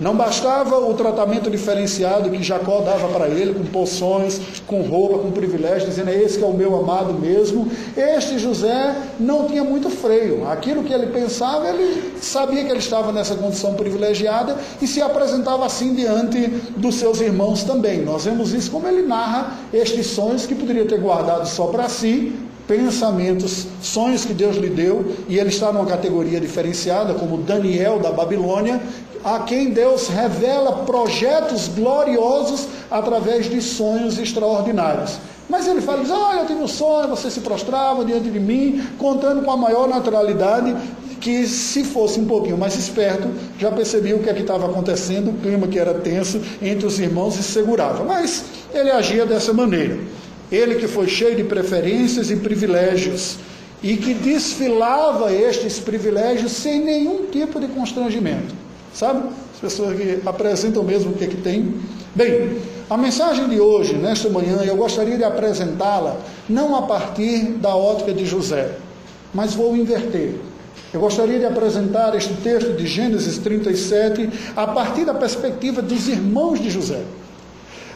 Não 0.00 0.16
bastava 0.16 0.78
o 0.78 0.94
tratamento 0.94 1.50
diferenciado 1.50 2.30
que 2.30 2.42
Jacó 2.42 2.80
dava 2.80 3.08
para 3.08 3.28
ele, 3.28 3.52
com 3.52 3.64
poções, 3.64 4.40
com 4.66 4.80
roupa, 4.80 5.18
com 5.18 5.30
privilégios, 5.30 5.90
dizendo: 5.90 6.08
Esse 6.08 6.38
que 6.38 6.44
é 6.44 6.46
o 6.46 6.54
meu 6.54 6.74
amado 6.74 7.12
mesmo. 7.12 7.68
Este 7.94 8.38
José 8.38 8.96
não 9.20 9.44
tinha 9.46 9.62
muito 9.62 9.90
freio. 9.90 10.48
Aquilo 10.48 10.82
que 10.82 10.92
ele 10.92 11.08
pensava, 11.08 11.68
ele 11.68 12.14
sabia 12.18 12.64
que 12.64 12.70
ele 12.70 12.78
estava 12.78 13.12
nessa 13.12 13.34
condição 13.34 13.74
privilegiada 13.74 14.56
e 14.80 14.86
se 14.86 15.02
apresentava 15.02 15.66
assim 15.66 15.94
diante 15.94 16.46
dos 16.76 16.94
seus 16.94 17.20
irmãos 17.20 17.62
também. 17.62 18.00
Nós 18.00 18.24
vemos 18.24 18.54
isso 18.54 18.70
como 18.70 18.88
ele 18.88 19.02
narra 19.02 19.58
estes 19.70 20.06
sonhos 20.06 20.46
que 20.46 20.54
poderia 20.54 20.86
ter 20.86 20.98
guardado 20.98 21.46
só 21.46 21.66
para 21.66 21.90
si, 21.90 22.32
pensamentos, 22.66 23.66
sonhos 23.82 24.24
que 24.24 24.32
Deus 24.32 24.56
lhe 24.56 24.70
deu, 24.70 25.14
e 25.28 25.38
ele 25.38 25.48
está 25.48 25.72
numa 25.72 25.86
categoria 25.86 26.40
diferenciada, 26.40 27.14
como 27.14 27.36
Daniel 27.38 27.98
da 27.98 28.12
Babilônia, 28.12 28.80
a 29.24 29.40
quem 29.40 29.70
Deus 29.70 30.08
revela 30.08 30.84
projetos 30.84 31.68
gloriosos 31.68 32.66
através 32.90 33.48
de 33.48 33.60
sonhos 33.60 34.18
extraordinários. 34.18 35.18
Mas 35.48 35.66
ele 35.66 35.80
fala, 35.80 36.02
diz, 36.02 36.10
ah, 36.12 36.36
eu 36.38 36.46
tive 36.46 36.60
um 36.60 36.68
sonho, 36.68 37.08
você 37.08 37.30
se 37.30 37.40
prostrava 37.40 38.04
diante 38.04 38.30
de 38.30 38.38
mim, 38.38 38.82
contando 38.98 39.42
com 39.42 39.50
a 39.50 39.56
maior 39.56 39.88
naturalidade, 39.88 40.76
que 41.20 41.46
se 41.46 41.84
fosse 41.84 42.18
um 42.18 42.24
pouquinho 42.24 42.56
mais 42.56 42.76
esperto, 42.76 43.28
já 43.58 43.70
percebia 43.70 44.16
o 44.16 44.20
que 44.20 44.30
é 44.30 44.32
que 44.32 44.40
estava 44.40 44.66
acontecendo, 44.66 45.30
o 45.30 45.34
clima 45.34 45.66
que 45.66 45.78
era 45.78 45.92
tenso 45.94 46.40
entre 46.62 46.86
os 46.86 46.98
irmãos 46.98 47.36
e 47.36 47.42
segurava. 47.42 48.04
Mas 48.04 48.44
ele 48.72 48.90
agia 48.90 49.26
dessa 49.26 49.52
maneira. 49.52 49.98
Ele 50.50 50.76
que 50.76 50.86
foi 50.86 51.08
cheio 51.08 51.36
de 51.36 51.44
preferências 51.44 52.30
e 52.30 52.36
privilégios, 52.36 53.36
e 53.82 53.96
que 53.96 54.14
desfilava 54.14 55.32
estes 55.32 55.78
privilégios 55.78 56.52
sem 56.52 56.80
nenhum 56.80 57.26
tipo 57.26 57.58
de 57.58 57.66
constrangimento. 57.68 58.54
Sabe? 58.92 59.28
As 59.54 59.60
pessoas 59.60 59.96
que 59.96 60.20
apresentam 60.26 60.82
mesmo 60.82 61.12
o 61.12 61.14
que, 61.14 61.24
é 61.24 61.26
que 61.26 61.36
tem. 61.36 61.74
Bem, 62.14 62.58
a 62.88 62.96
mensagem 62.96 63.48
de 63.48 63.60
hoje, 63.60 63.94
nesta 63.94 64.28
manhã, 64.28 64.62
eu 64.64 64.76
gostaria 64.76 65.16
de 65.16 65.24
apresentá-la 65.24 66.16
não 66.48 66.74
a 66.74 66.82
partir 66.82 67.52
da 67.52 67.74
ótica 67.76 68.12
de 68.12 68.26
José, 68.26 68.72
mas 69.32 69.54
vou 69.54 69.76
inverter. 69.76 70.34
Eu 70.92 71.00
gostaria 71.00 71.38
de 71.38 71.46
apresentar 71.46 72.16
este 72.16 72.34
texto 72.34 72.72
de 72.76 72.86
Gênesis 72.86 73.38
37 73.38 74.28
a 74.56 74.66
partir 74.66 75.04
da 75.04 75.14
perspectiva 75.14 75.80
dos 75.80 76.08
irmãos 76.08 76.58
de 76.58 76.68
José. 76.68 77.02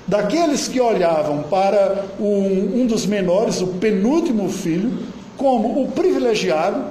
Daqueles 0.06 0.68
que 0.68 0.80
olhavam 0.80 1.42
para 1.44 2.04
um, 2.20 2.82
um 2.82 2.86
dos 2.86 3.04
menores, 3.06 3.60
o 3.60 3.66
penúltimo 3.66 4.48
filho, 4.48 4.92
como 5.36 5.82
o 5.82 5.90
privilegiado, 5.90 6.84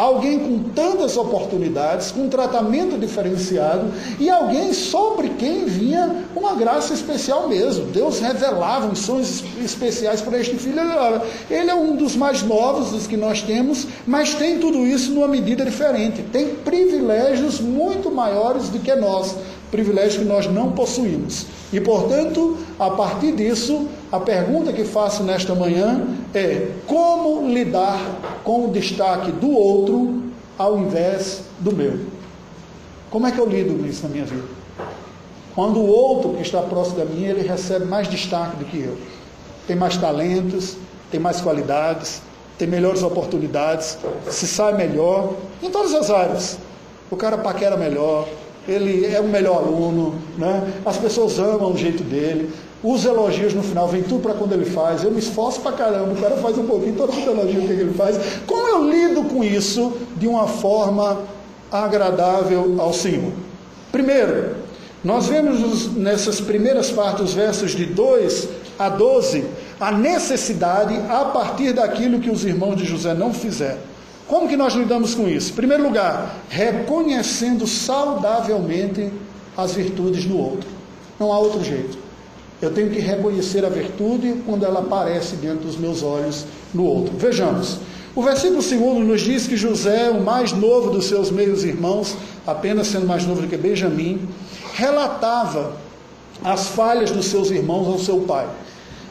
alguém 0.00 0.38
com 0.38 0.58
tantas 0.70 1.18
oportunidades, 1.18 2.10
com 2.10 2.22
um 2.22 2.28
tratamento 2.30 2.98
diferenciado 2.98 3.92
e 4.18 4.30
alguém 4.30 4.72
sobre 4.72 5.28
quem 5.30 5.66
vinha 5.66 6.24
uma 6.34 6.54
graça 6.54 6.94
especial 6.94 7.46
mesmo. 7.48 7.84
Deus 7.86 8.18
revelava 8.18 8.88
missões 8.88 9.44
especiais 9.62 10.22
para 10.22 10.38
este 10.38 10.56
filho. 10.56 10.80
Ele 11.50 11.70
é 11.70 11.74
um 11.74 11.96
dos 11.96 12.16
mais 12.16 12.42
novos 12.42 12.92
dos 12.92 13.06
que 13.06 13.16
nós 13.16 13.42
temos, 13.42 13.86
mas 14.06 14.32
tem 14.32 14.58
tudo 14.58 14.86
isso 14.86 15.12
numa 15.12 15.28
medida 15.28 15.66
diferente. 15.66 16.22
Tem 16.22 16.54
privilégios 16.54 17.60
muito 17.60 18.10
maiores 18.10 18.70
do 18.70 18.78
que 18.78 18.94
nós 18.94 19.34
privilégio 19.70 20.22
que 20.22 20.26
nós 20.26 20.46
não 20.46 20.72
possuímos. 20.72 21.46
E, 21.72 21.80
portanto, 21.80 22.58
a 22.78 22.90
partir 22.90 23.32
disso, 23.32 23.86
a 24.12 24.18
pergunta 24.18 24.72
que 24.72 24.84
faço 24.84 25.22
nesta 25.22 25.54
manhã 25.54 26.06
é: 26.34 26.68
como 26.86 27.48
lidar 27.48 28.00
com 28.42 28.66
o 28.66 28.70
destaque 28.70 29.30
do 29.30 29.50
outro 29.50 30.24
ao 30.58 30.78
invés 30.78 31.42
do 31.60 31.72
meu? 31.72 32.00
Como 33.10 33.26
é 33.26 33.32
que 33.32 33.38
eu 33.38 33.46
lido 33.46 33.78
com 33.78 33.86
isso 33.86 34.02
na 34.02 34.08
minha 34.08 34.24
vida? 34.24 34.44
Quando 35.54 35.80
o 35.80 35.86
outro 35.86 36.34
que 36.34 36.42
está 36.42 36.62
próximo 36.62 36.98
da 36.98 37.04
mim, 37.04 37.24
ele 37.24 37.46
recebe 37.46 37.84
mais 37.84 38.08
destaque 38.08 38.56
do 38.56 38.64
que 38.64 38.78
eu. 38.78 38.96
Tem 39.66 39.76
mais 39.76 39.96
talentos, 39.96 40.76
tem 41.10 41.18
mais 41.18 41.40
qualidades, 41.40 42.22
tem 42.56 42.68
melhores 42.68 43.02
oportunidades, 43.02 43.98
se 44.28 44.46
sai 44.46 44.76
melhor, 44.76 45.34
em 45.62 45.70
todas 45.70 45.92
as 45.94 46.10
áreas. 46.10 46.58
O 47.10 47.16
cara 47.16 47.36
paquera 47.38 47.76
melhor, 47.76 48.28
ele 48.68 49.04
é 49.06 49.20
o 49.20 49.26
melhor 49.26 49.64
aluno, 49.64 50.14
né? 50.38 50.72
as 50.84 50.96
pessoas 50.96 51.38
amam 51.38 51.72
o 51.72 51.76
jeito 51.76 52.04
dele, 52.04 52.52
os 52.82 53.04
elogios 53.04 53.52
no 53.52 53.62
final 53.62 53.86
vem 53.88 54.02
tudo 54.02 54.22
para 54.22 54.34
quando 54.34 54.52
ele 54.52 54.64
faz. 54.64 55.04
Eu 55.04 55.10
me 55.10 55.18
esforço 55.18 55.60
para 55.60 55.72
caramba, 55.72 56.12
o 56.12 56.20
cara 56.20 56.36
faz 56.36 56.56
um 56.56 56.66
pouquinho, 56.66 56.96
todo 56.96 57.12
mundo 57.12 57.30
elogia 57.30 57.60
o 57.60 57.66
que 57.66 57.72
ele 57.72 57.94
faz. 57.94 58.18
Como 58.46 58.68
eu 58.68 58.90
lido 58.90 59.24
com 59.24 59.44
isso 59.44 59.92
de 60.16 60.26
uma 60.26 60.46
forma 60.46 61.18
agradável 61.70 62.76
ao 62.78 62.92
Senhor? 62.92 63.32
Primeiro, 63.92 64.56
nós 65.04 65.26
vemos 65.26 65.94
nessas 65.94 66.40
primeiras 66.40 66.90
partes, 66.90 67.24
os 67.24 67.34
versos 67.34 67.72
de 67.72 67.86
2 67.86 68.48
a 68.78 68.88
12, 68.88 69.44
a 69.78 69.92
necessidade 69.92 70.94
a 71.08 71.26
partir 71.26 71.74
daquilo 71.74 72.18
que 72.18 72.30
os 72.30 72.44
irmãos 72.44 72.76
de 72.76 72.84
José 72.84 73.12
não 73.12 73.32
fizeram. 73.32 73.90
Como 74.26 74.48
que 74.48 74.56
nós 74.56 74.74
lidamos 74.74 75.14
com 75.14 75.28
isso? 75.28 75.52
Em 75.52 75.54
primeiro 75.54 75.82
lugar, 75.82 76.36
reconhecendo 76.48 77.66
saudavelmente 77.66 79.10
as 79.56 79.72
virtudes 79.72 80.24
do 80.24 80.38
outro. 80.38 80.68
Não 81.18 81.32
há 81.32 81.38
outro 81.38 81.62
jeito. 81.62 81.98
Eu 82.60 82.70
tenho 82.70 82.90
que 82.90 83.00
reconhecer 83.00 83.64
a 83.64 83.68
virtude 83.68 84.42
quando 84.44 84.64
ela 84.64 84.80
aparece 84.80 85.36
diante 85.36 85.64
dos 85.64 85.76
meus 85.76 86.02
olhos 86.02 86.44
no 86.74 86.84
outro. 86.84 87.16
Vejamos. 87.16 87.78
O 88.14 88.22
versículo 88.22 88.60
segundo 88.60 89.00
nos 89.00 89.22
diz 89.22 89.46
que 89.46 89.56
José, 89.56 90.10
o 90.10 90.20
mais 90.20 90.52
novo 90.52 90.90
dos 90.90 91.06
seus 91.06 91.30
meios 91.30 91.64
irmãos, 91.64 92.16
apenas 92.46 92.88
sendo 92.88 93.06
mais 93.06 93.24
novo 93.24 93.42
do 93.42 93.48
que 93.48 93.56
Benjamim, 93.56 94.28
relatava 94.74 95.72
as 96.42 96.68
falhas 96.68 97.10
dos 97.10 97.26
seus 97.26 97.50
irmãos 97.50 97.86
ao 97.86 97.98
seu 97.98 98.20
pai. 98.20 98.46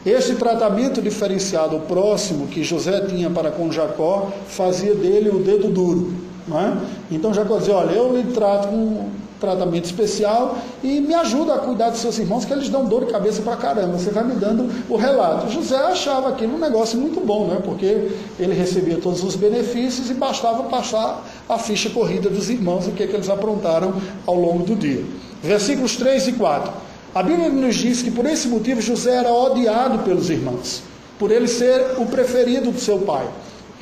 Esse 0.05 0.35
tratamento 0.35 1.01
diferenciado 1.01 1.75
ao 1.75 1.81
próximo 1.81 2.47
que 2.47 2.63
José 2.63 3.01
tinha 3.01 3.29
para 3.29 3.51
com 3.51 3.71
Jacó 3.71 4.31
fazia 4.47 4.93
dele 4.93 5.29
o 5.29 5.39
dedo 5.39 5.69
duro. 5.69 6.13
É? 6.51 6.77
Então 7.11 7.33
Jacó 7.33 7.57
dizia: 7.57 7.75
Olha, 7.75 7.91
eu 7.91 8.15
lhe 8.15 8.31
trato 8.31 8.69
com 8.69 9.09
tratamento 9.39 9.85
especial 9.85 10.57
e 10.83 10.99
me 10.99 11.13
ajuda 11.13 11.55
a 11.55 11.57
cuidar 11.59 11.89
dos 11.89 11.99
seus 11.99 12.19
irmãos, 12.19 12.45
que 12.45 12.53
eles 12.53 12.69
dão 12.69 12.85
dor 12.85 13.05
de 13.05 13.11
cabeça 13.11 13.41
para 13.41 13.55
caramba. 13.55 13.97
Você 13.97 14.09
vai 14.09 14.23
me 14.23 14.35
dando 14.35 14.69
o 14.89 14.97
relato. 14.97 15.49
José 15.49 15.77
achava 15.77 16.29
aquilo 16.29 16.55
um 16.55 16.59
negócio 16.59 16.99
muito 16.99 17.19
bom, 17.19 17.47
né? 17.47 17.59
porque 17.63 18.11
ele 18.39 18.53
recebia 18.53 18.97
todos 18.97 19.23
os 19.23 19.35
benefícios 19.35 20.09
e 20.09 20.13
bastava 20.13 20.63
passar 20.63 21.25
a 21.47 21.57
ficha 21.57 21.89
corrida 21.89 22.29
dos 22.29 22.49
irmãos, 22.49 22.87
o 22.87 22.91
que, 22.91 23.03
é 23.03 23.07
que 23.07 23.15
eles 23.15 23.29
aprontaram 23.29 23.93
ao 24.25 24.35
longo 24.35 24.63
do 24.63 24.75
dia. 24.75 25.03
Versículos 25.41 25.95
3 25.95 26.27
e 26.27 26.33
4. 26.33 26.71
A 27.15 27.23
Bíblia 27.23 27.49
nos 27.49 27.75
diz 27.75 28.01
que 28.01 28.11
por 28.11 28.25
esse 28.25 28.47
motivo 28.47 28.81
José 28.81 29.15
era 29.15 29.33
odiado 29.33 29.99
pelos 29.99 30.29
irmãos, 30.29 30.83
por 31.17 31.31
ele 31.31 31.47
ser 31.47 31.95
o 31.97 32.05
preferido 32.05 32.71
do 32.71 32.79
seu 32.79 32.99
pai. 32.99 33.27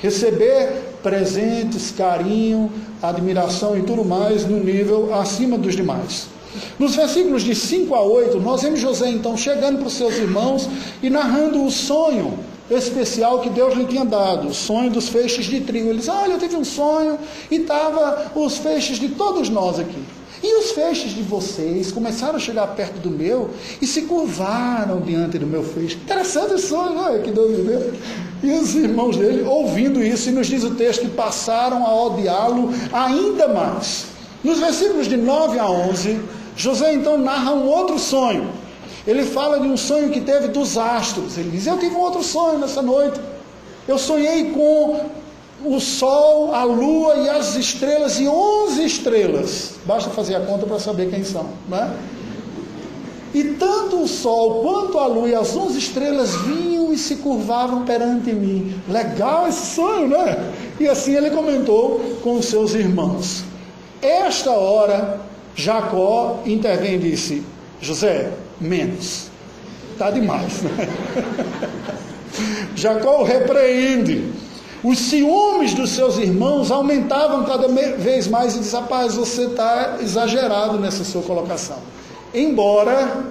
Receber 0.01 0.96
presentes, 1.07 1.89
carinho, 1.89 2.69
admiração 3.01 3.77
e 3.77 3.83
tudo 3.83 4.03
mais 4.03 4.45
no 4.45 4.59
nível 4.59 5.15
acima 5.15 5.57
dos 5.57 5.73
demais. 5.73 6.27
Nos 6.77 6.97
versículos 6.97 7.43
de 7.43 7.55
5 7.55 7.95
a 7.95 8.01
8, 8.01 8.41
nós 8.41 8.61
vemos 8.61 8.81
José 8.81 9.09
então 9.09 9.37
chegando 9.37 9.77
para 9.77 9.87
os 9.87 9.93
seus 9.93 10.17
irmãos 10.17 10.67
e 11.01 11.09
narrando 11.09 11.63
o 11.63 11.71
sonho 11.71 12.37
especial 12.69 13.39
que 13.39 13.49
Deus 13.49 13.73
lhe 13.73 13.85
tinha 13.85 14.03
dado, 14.03 14.49
o 14.49 14.53
sonho 14.53 14.91
dos 14.91 15.07
feixes 15.07 15.45
de 15.45 15.61
trigo. 15.61 15.87
Ele 15.87 15.99
diz: 15.99 16.09
Olha, 16.09 16.33
eu 16.33 16.39
tive 16.39 16.57
um 16.57 16.65
sonho 16.65 17.17
e 17.49 17.55
estava 17.55 18.33
os 18.35 18.57
feixes 18.57 18.99
de 18.99 19.07
todos 19.07 19.47
nós 19.47 19.79
aqui. 19.79 20.03
E 20.41 20.59
os 20.59 20.71
feixes 20.71 21.11
de 21.11 21.21
vocês 21.21 21.91
começaram 21.91 22.35
a 22.35 22.39
chegar 22.39 22.67
perto 22.67 22.99
do 22.99 23.09
meu 23.09 23.49
e 23.81 23.87
se 23.87 24.03
curvaram 24.03 25.01
diante 25.01 25.39
do 25.39 25.47
meu 25.47 25.63
feixe. 25.63 25.95
Interessante 25.95 26.53
esse 26.53 26.67
sonho, 26.67 26.93
não 26.93 27.15
é? 27.15 27.19
Que 27.19 27.31
Deus 27.31 27.65
deu. 27.65 27.93
E 28.43 28.51
os 28.51 28.75
irmãos 28.75 29.17
dele, 29.17 29.43
ouvindo 29.43 30.03
isso, 30.03 30.29
e 30.29 30.31
nos 30.31 30.47
diz 30.47 30.63
o 30.63 30.75
texto 30.75 31.01
que 31.01 31.09
passaram 31.09 31.85
a 31.85 32.05
odiá-lo 32.05 32.69
ainda 32.93 33.47
mais. 33.47 34.05
Nos 34.43 34.59
versículos 34.59 35.07
de 35.07 35.17
9 35.17 35.57
a 35.57 35.69
11, 35.69 36.19
José 36.55 36.93
então 36.93 37.17
narra 37.17 37.53
um 37.53 37.65
outro 37.67 37.97
sonho. 37.97 38.47
Ele 39.07 39.23
fala 39.23 39.59
de 39.59 39.67
um 39.67 39.77
sonho 39.77 40.09
que 40.09 40.21
teve 40.21 40.49
dos 40.49 40.77
astros. 40.77 41.37
Ele 41.37 41.49
diz: 41.49 41.65
Eu 41.65 41.79
tive 41.79 41.95
um 41.95 41.99
outro 41.99 42.21
sonho 42.21 42.59
nessa 42.59 42.81
noite. 42.81 43.19
Eu 43.87 43.97
sonhei 43.97 44.51
com 44.51 44.99
o 45.63 45.79
Sol, 45.79 46.53
a 46.53 46.63
Lua 46.63 47.15
e 47.15 47.29
as 47.29 47.55
estrelas, 47.55 48.19
e 48.19 48.27
onze 48.27 48.85
estrelas. 48.85 49.75
Basta 49.85 50.09
fazer 50.09 50.35
a 50.35 50.41
conta 50.41 50.65
para 50.65 50.79
saber 50.79 51.09
quem 51.09 51.23
são. 51.23 51.49
Né? 51.67 51.95
E 53.33 53.43
tanto 53.43 54.03
o 54.03 54.07
Sol 54.07 54.61
quanto 54.61 54.99
a 54.99 55.07
Lua 55.07 55.29
e 55.29 55.35
as 55.35 55.55
onze 55.55 55.79
estrelas 55.79 56.35
vinham 56.41 56.93
e 56.93 56.97
se 56.97 57.17
curvavam 57.17 57.85
perante 57.85 58.31
mim. 58.33 58.79
Legal 58.87 59.47
esse 59.47 59.75
sonho, 59.75 60.07
né? 60.07 60.51
E 60.79 60.87
assim 60.87 61.15
ele 61.15 61.31
comentou 61.31 61.99
com 62.23 62.41
seus 62.41 62.73
irmãos. 62.73 63.43
Esta 64.01 64.51
hora, 64.51 65.19
Jacó 65.55 66.39
intervém 66.45 66.95
e 66.95 66.99
disse: 66.99 67.43
José, 67.81 68.31
menos. 68.61 69.27
Está 69.91 70.11
demais. 70.11 70.61
Né? 70.61 70.87
Jacó 72.75 73.21
o 73.21 73.23
repreende 73.23 74.31
os 74.83 74.99
ciúmes 74.99 75.73
dos 75.73 75.91
seus 75.91 76.17
irmãos 76.17 76.69
aumentavam 76.71 77.43
cada 77.45 77.67
vez 77.67 78.27
mais 78.27 78.55
e 78.55 78.59
diz: 78.59 78.71
Rapaz, 78.71 79.15
você 79.15 79.45
está 79.45 79.97
exagerado 80.01 80.77
nessa 80.77 81.03
sua 81.03 81.23
colocação. 81.23 81.77
Embora 82.33 83.25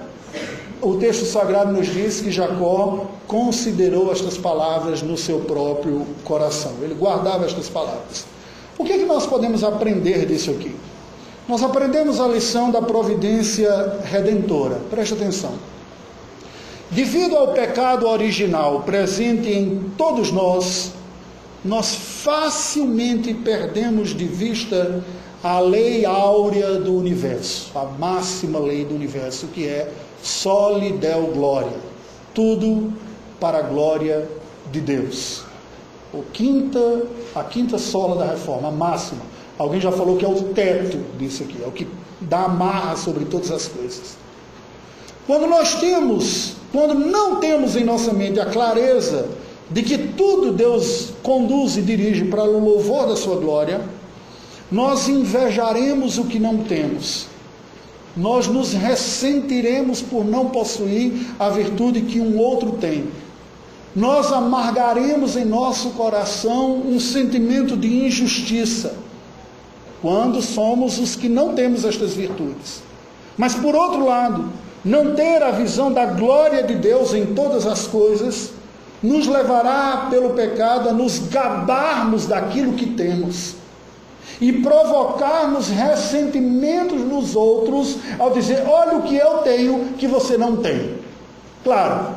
o 0.82 0.96
texto 0.96 1.24
sagrado 1.24 1.72
nos 1.72 1.86
diz 1.86 2.20
que 2.20 2.30
Jacó 2.30 3.06
considerou 3.26 4.10
estas 4.10 4.36
palavras 4.36 5.02
no 5.02 5.16
seu 5.16 5.40
próprio 5.40 6.06
coração, 6.24 6.72
ele 6.82 6.94
guardava 6.94 7.44
estas 7.44 7.68
palavras. 7.68 8.24
O 8.78 8.84
que, 8.84 8.92
é 8.92 8.98
que 8.98 9.06
nós 9.06 9.26
podemos 9.26 9.64
aprender 9.64 10.26
disso 10.26 10.50
aqui? 10.50 10.74
Nós 11.48 11.62
aprendemos 11.62 12.20
a 12.20 12.26
lição 12.26 12.70
da 12.70 12.82
providência 12.82 14.00
redentora, 14.04 14.80
preste 14.90 15.14
atenção. 15.14 15.52
Devido 16.90 17.36
ao 17.36 17.48
pecado 17.48 18.06
original 18.06 18.82
presente 18.82 19.48
em 19.50 19.92
todos 19.96 20.30
nós, 20.30 20.92
nós 21.66 21.94
facilmente 21.94 23.34
perdemos 23.34 24.14
de 24.14 24.24
vista 24.24 25.02
a 25.42 25.60
lei 25.60 26.04
áurea 26.04 26.74
do 26.74 26.94
universo, 26.94 27.70
a 27.76 27.84
máxima 27.84 28.58
lei 28.58 28.84
do 28.84 28.94
universo, 28.94 29.48
que 29.48 29.66
é 29.66 29.92
soli 30.22 30.92
deo 30.92 31.28
glória, 31.28 31.76
tudo 32.34 32.92
para 33.38 33.58
a 33.58 33.62
glória 33.62 34.28
de 34.70 34.80
Deus. 34.80 35.42
O 36.12 36.22
quinta, 36.32 37.02
a 37.34 37.44
quinta 37.44 37.78
sola 37.78 38.16
da 38.16 38.30
reforma, 38.32 38.68
a 38.68 38.72
máxima. 38.72 39.22
Alguém 39.58 39.80
já 39.80 39.92
falou 39.92 40.16
que 40.16 40.24
é 40.24 40.28
o 40.28 40.42
teto 40.54 40.98
disso 41.18 41.42
aqui, 41.42 41.62
é 41.62 41.66
o 41.66 41.72
que 41.72 41.86
dá 42.20 42.44
amarra 42.44 42.96
sobre 42.96 43.24
todas 43.24 43.50
as 43.50 43.68
coisas. 43.68 44.16
Quando 45.26 45.46
nós 45.46 45.74
temos, 45.74 46.54
quando 46.72 46.94
não 46.94 47.36
temos 47.36 47.76
em 47.76 47.84
nossa 47.84 48.12
mente 48.12 48.38
a 48.38 48.46
clareza 48.46 49.28
de 49.70 49.82
que 49.82 49.98
tudo 49.98 50.52
Deus 50.52 51.12
conduz 51.22 51.76
e 51.76 51.82
dirige 51.82 52.24
para 52.26 52.44
o 52.44 52.64
louvor 52.64 53.06
da 53.08 53.16
sua 53.16 53.36
glória, 53.36 53.80
nós 54.70 55.08
invejaremos 55.08 56.18
o 56.18 56.24
que 56.24 56.38
não 56.38 56.58
temos. 56.58 57.26
Nós 58.16 58.46
nos 58.46 58.72
ressentiremos 58.72 60.00
por 60.00 60.24
não 60.24 60.48
possuir 60.48 61.12
a 61.38 61.50
virtude 61.50 62.02
que 62.02 62.20
um 62.20 62.38
outro 62.38 62.72
tem. 62.72 63.04
Nós 63.94 64.32
amargaremos 64.32 65.36
em 65.36 65.44
nosso 65.44 65.90
coração 65.90 66.82
um 66.86 66.98
sentimento 67.00 67.76
de 67.76 68.06
injustiça 68.06 68.94
quando 70.00 70.40
somos 70.42 70.98
os 70.98 71.16
que 71.16 71.28
não 71.28 71.54
temos 71.54 71.84
estas 71.84 72.14
virtudes. 72.14 72.82
Mas 73.36 73.54
por 73.54 73.74
outro 73.74 74.04
lado, 74.06 74.50
não 74.84 75.14
ter 75.14 75.42
a 75.42 75.50
visão 75.50 75.92
da 75.92 76.06
glória 76.06 76.62
de 76.62 76.74
Deus 76.74 77.12
em 77.12 77.26
todas 77.26 77.66
as 77.66 77.86
coisas 77.86 78.50
nos 79.02 79.26
levará 79.26 80.08
pelo 80.10 80.30
pecado 80.30 80.88
a 80.88 80.92
nos 80.92 81.18
gabarmos 81.18 82.26
daquilo 82.26 82.72
que 82.72 82.86
temos 82.86 83.54
e 84.40 84.52
provocarmos 84.52 85.68
ressentimentos 85.68 87.00
nos 87.02 87.34
outros 87.34 87.98
ao 88.18 88.30
dizer: 88.30 88.64
olha 88.66 88.98
o 88.98 89.02
que 89.02 89.16
eu 89.16 89.38
tenho 89.38 89.92
que 89.98 90.06
você 90.06 90.36
não 90.36 90.56
tem. 90.56 90.94
Claro, 91.64 92.16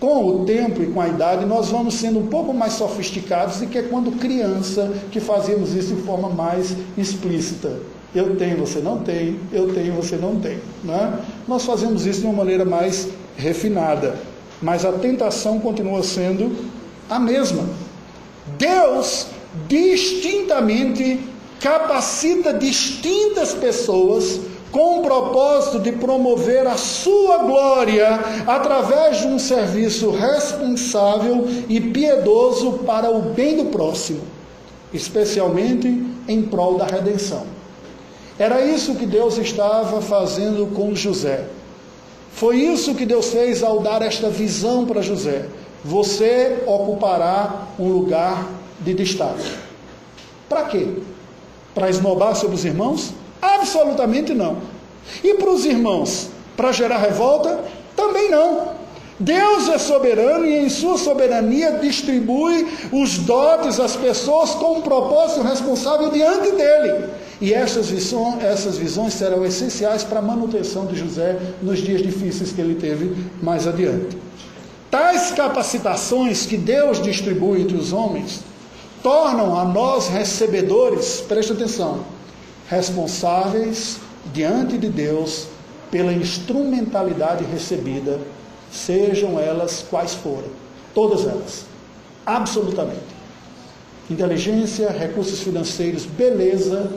com 0.00 0.26
o 0.26 0.44
tempo 0.44 0.82
e 0.82 0.86
com 0.86 1.00
a 1.00 1.08
idade, 1.08 1.44
nós 1.44 1.68
vamos 1.68 1.94
sendo 1.94 2.18
um 2.18 2.26
pouco 2.26 2.52
mais 2.54 2.72
sofisticados 2.72 3.58
do 3.58 3.66
que 3.66 3.82
quando 3.82 4.18
criança 4.18 4.90
que 5.10 5.20
fazíamos 5.20 5.74
isso 5.74 5.94
de 5.94 6.02
forma 6.02 6.28
mais 6.28 6.74
explícita. 6.96 7.78
Eu 8.12 8.34
tenho, 8.34 8.56
você 8.56 8.80
não 8.80 8.98
tem, 8.98 9.38
eu 9.52 9.72
tenho, 9.72 9.94
você 9.94 10.16
não 10.16 10.40
tem. 10.40 10.58
Né? 10.82 11.20
Nós 11.46 11.64
fazemos 11.64 12.06
isso 12.06 12.20
de 12.20 12.26
uma 12.26 12.34
maneira 12.34 12.64
mais 12.64 13.08
refinada 13.36 14.16
mas 14.60 14.84
a 14.84 14.92
tentação 14.92 15.58
continua 15.58 16.02
sendo 16.02 16.54
a 17.08 17.18
mesma. 17.18 17.64
Deus 18.58 19.26
distintamente 19.68 21.20
capacita 21.60 22.54
distintas 22.54 23.52
pessoas 23.52 24.40
com 24.70 25.00
o 25.00 25.02
propósito 25.02 25.80
de 25.80 25.92
promover 25.92 26.66
a 26.66 26.76
sua 26.76 27.38
glória 27.38 28.20
através 28.46 29.20
de 29.20 29.26
um 29.26 29.38
serviço 29.38 30.10
responsável 30.10 31.46
e 31.68 31.80
piedoso 31.80 32.80
para 32.86 33.10
o 33.10 33.20
bem 33.20 33.56
do 33.56 33.64
próximo, 33.66 34.20
especialmente 34.92 35.88
em 36.28 36.42
prol 36.42 36.78
da 36.78 36.86
redenção. 36.86 37.44
Era 38.38 38.64
isso 38.64 38.94
que 38.94 39.06
Deus 39.06 39.36
estava 39.38 40.00
fazendo 40.00 40.72
com 40.74 40.94
José. 40.94 41.46
Foi 42.32 42.56
isso 42.56 42.94
que 42.94 43.04
Deus 43.04 43.30
fez 43.30 43.62
ao 43.62 43.80
dar 43.80 44.02
esta 44.02 44.30
visão 44.30 44.86
para 44.86 45.02
José. 45.02 45.46
Você 45.84 46.62
ocupará 46.66 47.66
um 47.78 47.88
lugar 47.88 48.46
de 48.80 48.94
destaque. 48.94 49.50
Para 50.48 50.64
quê? 50.64 50.88
Para 51.74 51.88
esnobar 51.88 52.34
sobre 52.34 52.56
os 52.56 52.64
irmãos? 52.64 53.12
Absolutamente 53.40 54.34
não. 54.34 54.58
E 55.22 55.34
para 55.34 55.50
os 55.50 55.64
irmãos? 55.64 56.28
Para 56.56 56.72
gerar 56.72 56.98
revolta? 56.98 57.64
Também 57.96 58.30
não. 58.30 58.80
Deus 59.18 59.68
é 59.68 59.76
soberano 59.76 60.46
e 60.46 60.56
em 60.56 60.70
sua 60.70 60.96
soberania 60.96 61.72
distribui 61.72 62.66
os 62.90 63.18
dotes 63.18 63.78
às 63.78 63.94
pessoas 63.94 64.52
com 64.52 64.78
um 64.78 64.80
propósito 64.80 65.42
responsável 65.42 66.10
diante 66.10 66.52
dele. 66.52 67.10
E 67.40 67.54
essas 67.54 67.88
visões, 67.88 68.42
essas 68.42 68.76
visões 68.76 69.14
serão 69.14 69.44
essenciais 69.44 70.04
para 70.04 70.18
a 70.18 70.22
manutenção 70.22 70.84
de 70.86 70.98
José 70.98 71.38
nos 71.62 71.78
dias 71.78 72.02
difíceis 72.02 72.52
que 72.52 72.60
ele 72.60 72.74
teve 72.74 73.16
mais 73.42 73.66
adiante. 73.66 74.18
Tais 74.90 75.30
capacitações 75.30 76.44
que 76.44 76.56
Deus 76.56 77.00
distribui 77.00 77.62
entre 77.62 77.76
os 77.76 77.92
homens 77.92 78.40
tornam 79.02 79.58
a 79.58 79.64
nós 79.64 80.08
recebedores, 80.08 81.22
preste 81.26 81.52
atenção, 81.52 82.04
responsáveis 82.68 83.98
diante 84.34 84.76
de 84.76 84.88
Deus 84.88 85.46
pela 85.90 86.12
instrumentalidade 86.12 87.44
recebida, 87.44 88.20
sejam 88.70 89.40
elas 89.40 89.84
quais 89.88 90.14
forem, 90.14 90.50
todas 90.94 91.24
elas, 91.26 91.64
absolutamente. 92.26 93.00
Inteligência, 94.10 94.90
recursos 94.90 95.40
financeiros, 95.40 96.04
beleza. 96.04 96.90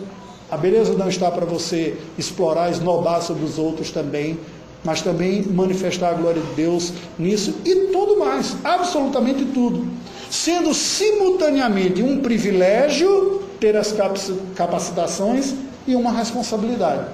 A 0.54 0.58
beleza 0.58 0.94
não 0.94 1.10
está 1.10 1.32
para 1.32 1.48
você 1.48 1.98
explorar, 2.16 2.70
esnobar 2.70 3.24
sobre 3.24 3.44
os 3.44 3.58
outros 3.58 3.90
também, 3.90 4.38
mas 4.84 5.02
também 5.02 5.42
manifestar 5.42 6.10
a 6.10 6.14
glória 6.14 6.40
de 6.40 6.54
Deus 6.54 6.94
nisso 7.18 7.56
e 7.66 7.88
tudo 7.88 8.20
mais, 8.20 8.56
absolutamente 8.64 9.46
tudo. 9.46 9.88
Sendo 10.30 10.72
simultaneamente 10.72 12.04
um 12.04 12.20
privilégio 12.20 13.42
ter 13.60 13.76
as 13.76 13.96
capacitações 14.56 15.56
e 15.88 15.96
uma 15.96 16.12
responsabilidade. 16.12 17.08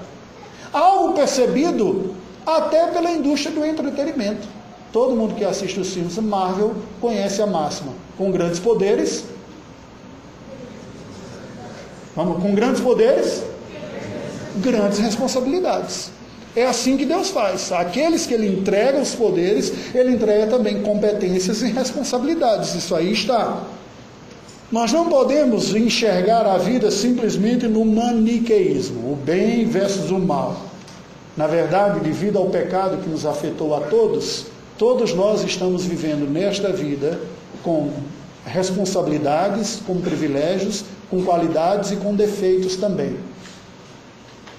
Algo 0.70 1.14
percebido 1.14 2.14
até 2.44 2.88
pela 2.88 3.10
indústria 3.10 3.54
do 3.54 3.64
entretenimento. 3.64 4.46
Todo 4.92 5.16
mundo 5.16 5.34
que 5.34 5.46
assiste 5.46 5.80
os 5.80 5.94
filmes 5.94 6.18
Marvel 6.18 6.74
conhece 7.00 7.40
a 7.40 7.46
máxima. 7.46 7.92
Com 8.18 8.30
grandes 8.30 8.60
poderes. 8.60 9.24
Vamos, 12.14 12.42
com 12.42 12.54
grandes 12.54 12.80
poderes, 12.80 13.42
grandes 14.56 14.98
responsabilidades. 14.98 16.10
É 16.54 16.66
assim 16.66 16.96
que 16.96 17.06
Deus 17.06 17.30
faz. 17.30 17.70
Aqueles 17.70 18.26
que 18.26 18.34
Ele 18.34 18.48
entrega 18.48 18.98
os 19.00 19.14
poderes, 19.14 19.72
Ele 19.94 20.12
entrega 20.12 20.48
também 20.48 20.82
competências 20.82 21.62
e 21.62 21.70
responsabilidades. 21.70 22.74
Isso 22.74 22.94
aí 22.94 23.12
está. 23.12 23.62
Nós 24.70 24.92
não 24.92 25.08
podemos 25.08 25.74
enxergar 25.74 26.46
a 26.46 26.56
vida 26.56 26.90
simplesmente 26.90 27.66
no 27.66 27.84
maniqueísmo, 27.84 29.12
o 29.12 29.16
bem 29.16 29.64
versus 29.64 30.10
o 30.10 30.18
mal. 30.18 30.62
Na 31.36 31.46
verdade, 31.46 32.00
devido 32.00 32.38
ao 32.38 32.50
pecado 32.50 32.98
que 32.98 33.08
nos 33.08 33.26
afetou 33.26 33.74
a 33.74 33.80
todos, 33.80 34.46
todos 34.78 35.14
nós 35.14 35.42
estamos 35.42 35.84
vivendo 35.84 36.28
nesta 36.30 36.72
vida 36.72 37.20
com 37.62 37.90
responsabilidades, 38.44 39.80
com 39.86 40.00
privilégios, 40.00 40.84
com 41.10 41.22
qualidades 41.22 41.90
e 41.90 41.96
com 41.96 42.14
defeitos 42.14 42.76
também. 42.76 43.16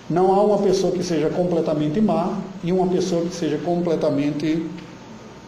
Não 0.09 0.33
há 0.33 0.43
uma 0.43 0.57
pessoa 0.57 0.91
que 0.91 1.03
seja 1.03 1.29
completamente 1.29 2.01
má 2.01 2.37
e 2.63 2.73
uma 2.73 2.87
pessoa 2.87 3.23
que 3.23 3.33
seja 3.33 3.57
completamente 3.57 4.65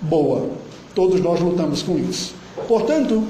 boa. 0.02 0.50
Todos 0.96 1.20
nós 1.20 1.42
lutamos 1.42 1.84
com 1.84 1.98
isso. 1.98 2.34
Portanto, 2.68 3.24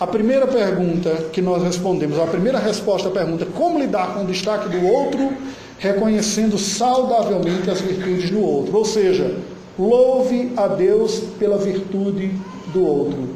a 0.00 0.06
primeira 0.06 0.46
pergunta 0.46 1.10
que 1.32 1.40
nós 1.40 1.62
respondemos, 1.62 2.18
a 2.18 2.26
primeira 2.26 2.58
resposta 2.58 3.08
à 3.08 3.12
pergunta, 3.12 3.46
como 3.46 3.78
lidar 3.78 4.14
com 4.14 4.24
o 4.24 4.26
destaque 4.26 4.68
do 4.68 4.84
outro, 4.86 5.32
reconhecendo 5.78 6.58
saudavelmente 6.58 7.70
as 7.70 7.80
virtudes 7.80 8.30
do 8.30 8.40
outro. 8.40 8.76
Ou 8.76 8.84
seja, 8.84 9.36
louve 9.78 10.52
a 10.56 10.66
Deus 10.66 11.20
pela 11.38 11.56
virtude 11.56 12.32
do 12.72 12.84
outro 12.84 13.28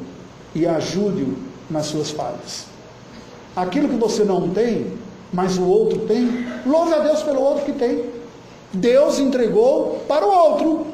e 0.55 0.67
ajude-o 0.67 1.37
nas 1.71 1.87
suas 1.87 2.11
falhas. 2.11 2.74
Aquilo 3.57 3.89
que 3.89 3.97
você 3.97 4.25
não 4.25 4.49
tem, 4.51 4.87
mas 5.33 5.59
o 5.59 5.65
outro 5.65 6.01
tem, 6.01 6.47
louve 6.67 6.95
a 6.95 6.99
Deus 6.99 7.23
pelo 7.23 7.41
outro 7.41 7.65
que 7.65 7.73
tem. 7.73 8.05
Deus 8.73 9.19
entregou 9.19 10.03
para 10.09 10.27
o 10.27 10.31
outro. 10.31 10.87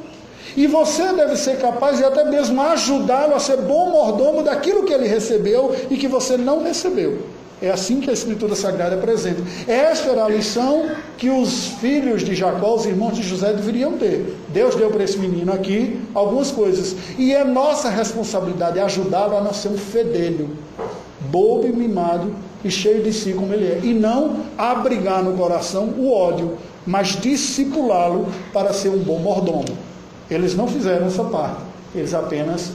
E 0.57 0.67
você 0.67 1.13
deve 1.13 1.37
ser 1.37 1.59
capaz 1.59 1.99
de 1.99 2.05
até 2.05 2.25
mesmo 2.25 2.61
ajudá-lo 2.61 3.35
a 3.35 3.39
ser 3.39 3.59
bom 3.59 3.91
mordomo 3.91 4.43
daquilo 4.43 4.85
que 4.85 4.93
ele 4.93 5.07
recebeu 5.07 5.75
e 5.91 5.97
que 5.97 6.09
você 6.09 6.37
não 6.37 6.63
recebeu. 6.63 7.19
É 7.63 7.71
assim 7.71 8.01
que 8.01 8.09
a 8.09 8.13
Escritura 8.15 8.55
Sagrada 8.55 8.95
apresenta. 8.95 9.43
Esta 9.69 10.11
era 10.11 10.25
a 10.25 10.29
lição 10.29 10.91
que 11.19 11.29
os 11.29 11.67
filhos 11.81 12.25
de 12.25 12.35
Jacó, 12.35 12.75
os 12.75 12.87
irmãos 12.87 13.15
de 13.15 13.23
José, 13.23 13.53
deveriam 13.53 13.93
ter. 13.93 14.35
Deus 14.49 14.75
deu 14.75 14.89
para 14.91 15.05
esse 15.05 15.19
menino 15.19 15.53
aqui 15.53 16.01
algumas 16.15 16.51
coisas. 16.51 16.97
E 17.19 17.35
é 17.35 17.45
nossa 17.45 17.91
responsabilidade 17.91 18.81
ajudá-lo 18.81 19.37
a 19.37 19.43
não 19.43 19.53
ser 19.53 19.69
um 19.69 19.77
fedelho, 19.77 20.49
bobo 21.31 21.67
e 21.67 21.73
mimado, 21.73 22.35
e 22.65 22.71
cheio 22.71 23.03
de 23.03 23.13
si 23.13 23.33
como 23.33 23.53
ele 23.53 23.67
é, 23.67 23.81
e 23.83 23.95
não 23.95 24.45
abrigar 24.57 25.23
no 25.23 25.37
coração 25.37 25.95
o 25.97 26.13
ódio, 26.13 26.59
mas 26.87 27.09
discipulá-lo 27.21 28.29
para 28.53 28.73
ser 28.73 28.89
um 28.89 28.99
bom 28.99 29.19
mordomo. 29.19 29.79
Eles 30.31 30.55
não 30.55 30.67
fizeram 30.67 31.07
essa 31.07 31.25
parte, 31.25 31.61
eles 31.95 32.15
apenas 32.15 32.73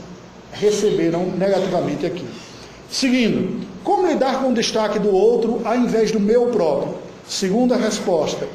receberam 0.51 1.25
negativamente 1.37 2.05
aqui. 2.05 2.25
Seguindo, 2.89 3.65
como 3.83 4.07
lidar 4.07 4.41
com 4.41 4.49
o 4.49 4.53
destaque 4.53 4.99
do 4.99 5.11
outro 5.11 5.61
ao 5.63 5.75
invés 5.75 6.11
do 6.11 6.19
meu 6.19 6.47
próprio? 6.47 6.95
Segunda 7.27 7.75
resposta, 7.75 8.47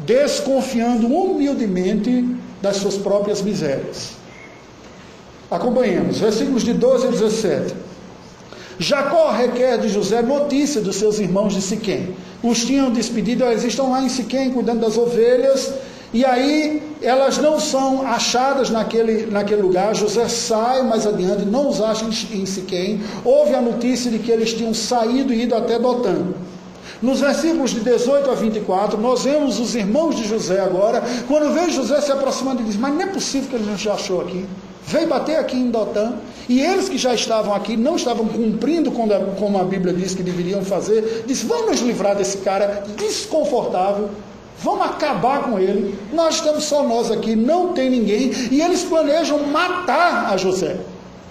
desconfiando 0.00 1.06
humildemente 1.06 2.36
das 2.60 2.76
suas 2.76 2.96
próprias 2.96 3.42
misérias. 3.42 4.12
Acompanhemos, 5.50 6.18
versículos 6.18 6.64
de 6.64 6.72
12 6.72 7.06
a 7.06 7.10
17. 7.10 7.74
Jacó 8.78 9.30
requer 9.30 9.78
de 9.78 9.88
José 9.88 10.20
notícia 10.20 10.82
dos 10.82 10.96
seus 10.96 11.18
irmãos 11.18 11.54
de 11.54 11.62
Siquém. 11.62 12.14
Os 12.42 12.64
tinham 12.64 12.90
despedido, 12.90 13.44
eles 13.44 13.64
estão 13.64 13.90
lá 13.90 14.02
em 14.02 14.08
Siquém 14.08 14.50
cuidando 14.50 14.80
das 14.80 14.98
ovelhas, 14.98 15.72
e 16.12 16.24
aí 16.24 16.82
elas 17.02 17.38
não 17.38 17.58
são 17.58 18.06
achadas 18.06 18.68
naquele, 18.68 19.26
naquele 19.26 19.62
lugar. 19.62 19.94
José 19.94 20.28
sai 20.28 20.82
mais 20.82 21.06
adiante, 21.06 21.46
não 21.46 21.68
os 21.68 21.80
acha 21.80 22.04
em 22.04 22.46
Siquém. 22.46 23.00
Houve 23.24 23.54
a 23.54 23.62
notícia 23.62 24.10
de 24.10 24.18
que 24.18 24.30
eles 24.30 24.52
tinham 24.52 24.74
saído 24.74 25.32
e 25.32 25.42
ido 25.42 25.54
até 25.54 25.78
Dotã. 25.78 26.14
Nos 27.00 27.20
versículos 27.20 27.70
de 27.70 27.80
18 27.80 28.30
a 28.30 28.34
24, 28.34 29.00
nós 29.00 29.24
vemos 29.24 29.58
os 29.58 29.74
irmãos 29.74 30.16
de 30.16 30.26
José 30.26 30.60
agora, 30.60 31.02
quando 31.26 31.52
vê 31.52 31.70
José 31.70 32.00
se 32.00 32.12
aproximando 32.12 32.62
e 32.62 32.64
diz: 32.64 32.76
Mas 32.76 32.94
não 32.94 33.02
é 33.02 33.06
possível 33.06 33.48
que 33.50 33.56
ele 33.56 33.66
não 33.66 33.76
já 33.76 33.94
achou 33.94 34.20
aqui 34.20 34.46
veio 34.86 35.08
bater 35.08 35.36
aqui 35.36 35.56
em 35.56 35.70
Dotã, 35.70 36.14
e 36.48 36.60
eles 36.60 36.88
que 36.88 36.96
já 36.96 37.12
estavam 37.12 37.52
aqui 37.52 37.76
não 37.76 37.96
estavam 37.96 38.26
cumprindo 38.26 38.92
como 38.92 39.58
a 39.58 39.64
Bíblia 39.64 39.92
diz 39.92 40.14
que 40.14 40.22
deveriam 40.22 40.62
fazer, 40.62 41.24
disse: 41.26 41.44
vamos 41.44 41.66
nos 41.66 41.80
livrar 41.80 42.14
desse 42.16 42.38
cara 42.38 42.84
desconfortável, 42.96 44.10
vamos 44.62 44.86
acabar 44.86 45.42
com 45.42 45.58
ele. 45.58 45.98
Nós 46.12 46.36
estamos 46.36 46.64
só 46.64 46.84
nós 46.84 47.10
aqui, 47.10 47.34
não 47.34 47.72
tem 47.72 47.90
ninguém, 47.90 48.30
e 48.50 48.62
eles 48.62 48.84
planejam 48.84 49.42
matar 49.48 50.32
a 50.32 50.36
José. 50.36 50.76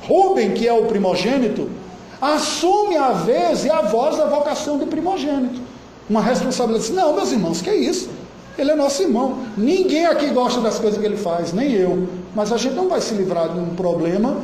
Rubem, 0.04 0.52
que 0.52 0.68
é 0.68 0.74
o 0.74 0.86
primogênito, 0.86 1.70
assume 2.22 2.98
a 2.98 3.12
vez 3.12 3.65
e 3.65 3.70
a 3.72 3.82
voz 3.82 4.18
da 4.18 4.26
vocação 4.26 4.78
de 4.78 4.86
primogênito. 4.86 5.62
Uma 6.10 6.22
responsabilidade. 6.22 6.91
Não, 6.91 7.15
meus 7.15 7.32
irmãos, 7.32 7.62
que 7.62 7.70
é 7.70 7.76
isso? 7.76 8.10
Ele 8.58 8.72
é 8.72 8.76
nosso 8.76 9.02
irmão. 9.02 9.39
Ninguém 9.58 10.06
aqui 10.06 10.28
gosta 10.28 10.62
das 10.62 10.80
coisas 10.80 11.00
que 11.00 11.06
ele 11.06 11.18
faz, 11.18 11.52
nem 11.52 11.74
eu. 11.74 12.08
Mas 12.34 12.52
a 12.52 12.58
gente 12.58 12.76
não 12.76 12.88
vai 12.88 13.02
se 13.02 13.13
livrar 13.13 13.50
de 13.50 13.60
um 13.60 13.76
problema 13.76 14.38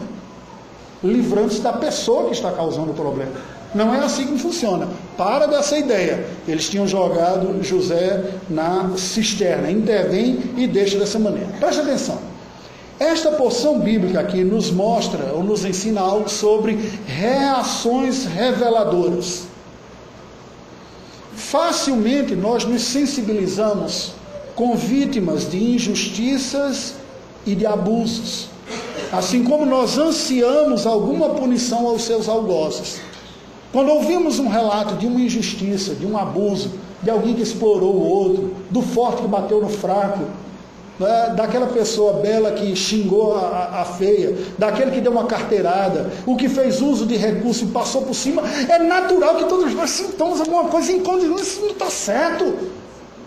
livrando-se 1.03 1.61
da 1.61 1.73
pessoa 1.73 2.25
que 2.25 2.33
está 2.33 2.51
causando 2.51 2.91
o 2.91 2.93
problema. 2.93 3.31
Não 3.73 3.93
é 3.93 3.99
assim 3.99 4.27
que 4.27 4.37
funciona. 4.37 4.87
Para 5.17 5.45
dessa 5.45 5.77
ideia. 5.77 6.25
Eles 6.47 6.69
tinham 6.69 6.87
jogado 6.87 7.63
José 7.63 8.23
na 8.49 8.91
cisterna. 8.97 9.71
Intervém 9.71 10.39
e 10.57 10.67
deixa 10.67 10.99
dessa 10.99 11.17
maneira. 11.17 11.47
Preste 11.59 11.79
atenção. 11.79 12.19
Esta 12.99 13.31
porção 13.31 13.79
bíblica 13.79 14.19
aqui 14.19 14.43
nos 14.43 14.69
mostra 14.69 15.31
ou 15.33 15.43
nos 15.43 15.65
ensina 15.65 16.01
algo 16.01 16.29
sobre 16.29 16.77
reações 17.07 18.25
reveladoras. 18.25 19.50
Facilmente 21.51 22.33
nós 22.33 22.63
nos 22.63 22.81
sensibilizamos 22.81 24.13
com 24.55 24.73
vítimas 24.73 25.51
de 25.51 25.61
injustiças 25.61 26.93
e 27.45 27.53
de 27.55 27.65
abusos, 27.65 28.47
assim 29.11 29.43
como 29.43 29.65
nós 29.65 29.97
ansiamos 29.97 30.87
alguma 30.87 31.31
punição 31.31 31.87
aos 31.87 32.03
seus 32.03 32.29
algozes. 32.29 33.01
Quando 33.73 33.89
ouvimos 33.89 34.39
um 34.39 34.47
relato 34.47 34.95
de 34.95 35.05
uma 35.05 35.19
injustiça, 35.19 35.93
de 35.93 36.05
um 36.05 36.17
abuso, 36.17 36.71
de 37.03 37.09
alguém 37.09 37.33
que 37.33 37.41
explorou 37.41 37.95
o 37.95 38.07
outro, 38.07 38.55
do 38.69 38.81
forte 38.81 39.21
que 39.21 39.27
bateu 39.27 39.61
no 39.61 39.67
fraco, 39.67 40.23
né? 41.01 41.33
daquela 41.35 41.67
pessoa 41.67 42.13
bela 42.13 42.51
que 42.51 42.75
xingou 42.75 43.35
a, 43.35 43.81
a, 43.81 43.85
feia, 43.85 44.37
daquele 44.57 44.91
que 44.91 45.01
deu 45.01 45.11
uma 45.11 45.25
carteirada, 45.25 46.11
o 46.25 46.35
que 46.35 46.47
fez 46.47 46.81
uso 46.81 47.05
de 47.05 47.15
recurso 47.15 47.65
e 47.65 47.67
passou 47.67 48.03
por 48.03 48.13
cima. 48.13 48.43
É 48.69 48.79
natural 48.79 49.35
que 49.35 49.45
todos 49.45 49.73
nós 49.73 49.89
sintamos 49.89 50.39
alguma 50.39 50.65
coisa 50.65 50.91
incongruente. 50.91 51.41
Isso 51.41 51.61
não 51.61 51.71
está 51.71 51.89
certo. 51.89 52.69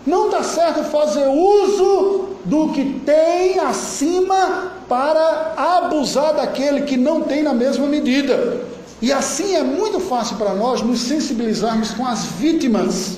Não 0.05 0.25
está 0.25 0.43
certo 0.43 0.83
fazer 0.83 1.27
uso 1.27 2.29
do 2.45 2.69
que 2.69 3.01
tem 3.05 3.59
acima 3.59 4.71
para 4.87 5.53
abusar 5.57 6.35
daquele 6.35 6.81
que 6.83 6.95
não 6.95 7.21
tem 7.21 7.41
na 7.41 7.53
mesma 7.53 7.87
medida. 7.87 8.61
E 9.01 9.11
assim 9.11 9.55
é 9.55 9.63
muito 9.63 9.99
fácil 9.99 10.37
para 10.37 10.53
nós 10.53 10.81
nos 10.81 10.99
sensibilizarmos 11.01 11.91
com 11.91 12.05
as 12.05 12.25
vítimas 12.25 13.17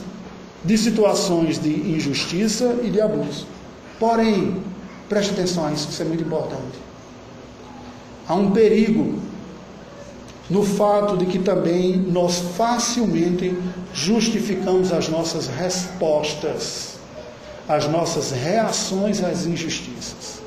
de 0.63 0.77
situações 0.77 1.59
de 1.59 1.69
injustiça 1.69 2.75
e 2.83 2.89
de 2.89 2.99
abuso. 2.99 3.45
Porém, 3.99 4.62
preste 5.10 5.31
atenção 5.31 5.65
a 5.65 5.71
isso, 5.71 5.89
isso 5.89 6.01
é 6.01 6.05
muito 6.05 6.23
importante. 6.23 6.77
Há 8.27 8.36
um 8.36 8.51
perigo 8.51 9.19
no 10.49 10.63
fato 10.63 11.17
de 11.17 11.25
que 11.25 11.39
também 11.39 11.97
nós 11.97 12.39
facilmente 12.55 13.57
justificamos 13.93 14.93
as 14.93 15.10
nossas 15.10 15.47
respostas, 15.47 16.97
as 17.67 17.88
nossas 17.88 18.31
reações 18.31 19.23
às 19.23 19.45
injustiças. 19.45 20.41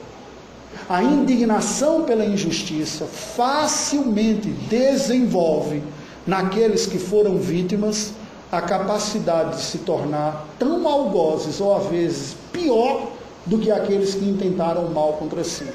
A 0.88 1.02
indignação 1.02 2.04
pela 2.04 2.24
injustiça 2.24 3.04
facilmente 3.04 4.48
desenvolve 4.48 5.82
naqueles 6.26 6.86
que 6.86 6.98
foram 6.98 7.38
vítimas 7.38 8.12
a 8.50 8.60
capacidade 8.60 9.56
de 9.56 9.62
se 9.62 9.78
tornar 9.78 10.46
tão 10.58 10.86
algozes 10.88 11.60
ou 11.60 11.76
às 11.76 11.86
vezes 11.86 12.36
pior 12.52 13.12
do 13.50 13.58
que 13.58 13.70
aqueles 13.70 14.14
que 14.14 14.24
intentaram 14.24 14.88
mal 14.90 15.14
contra 15.14 15.42
si. 15.42 15.66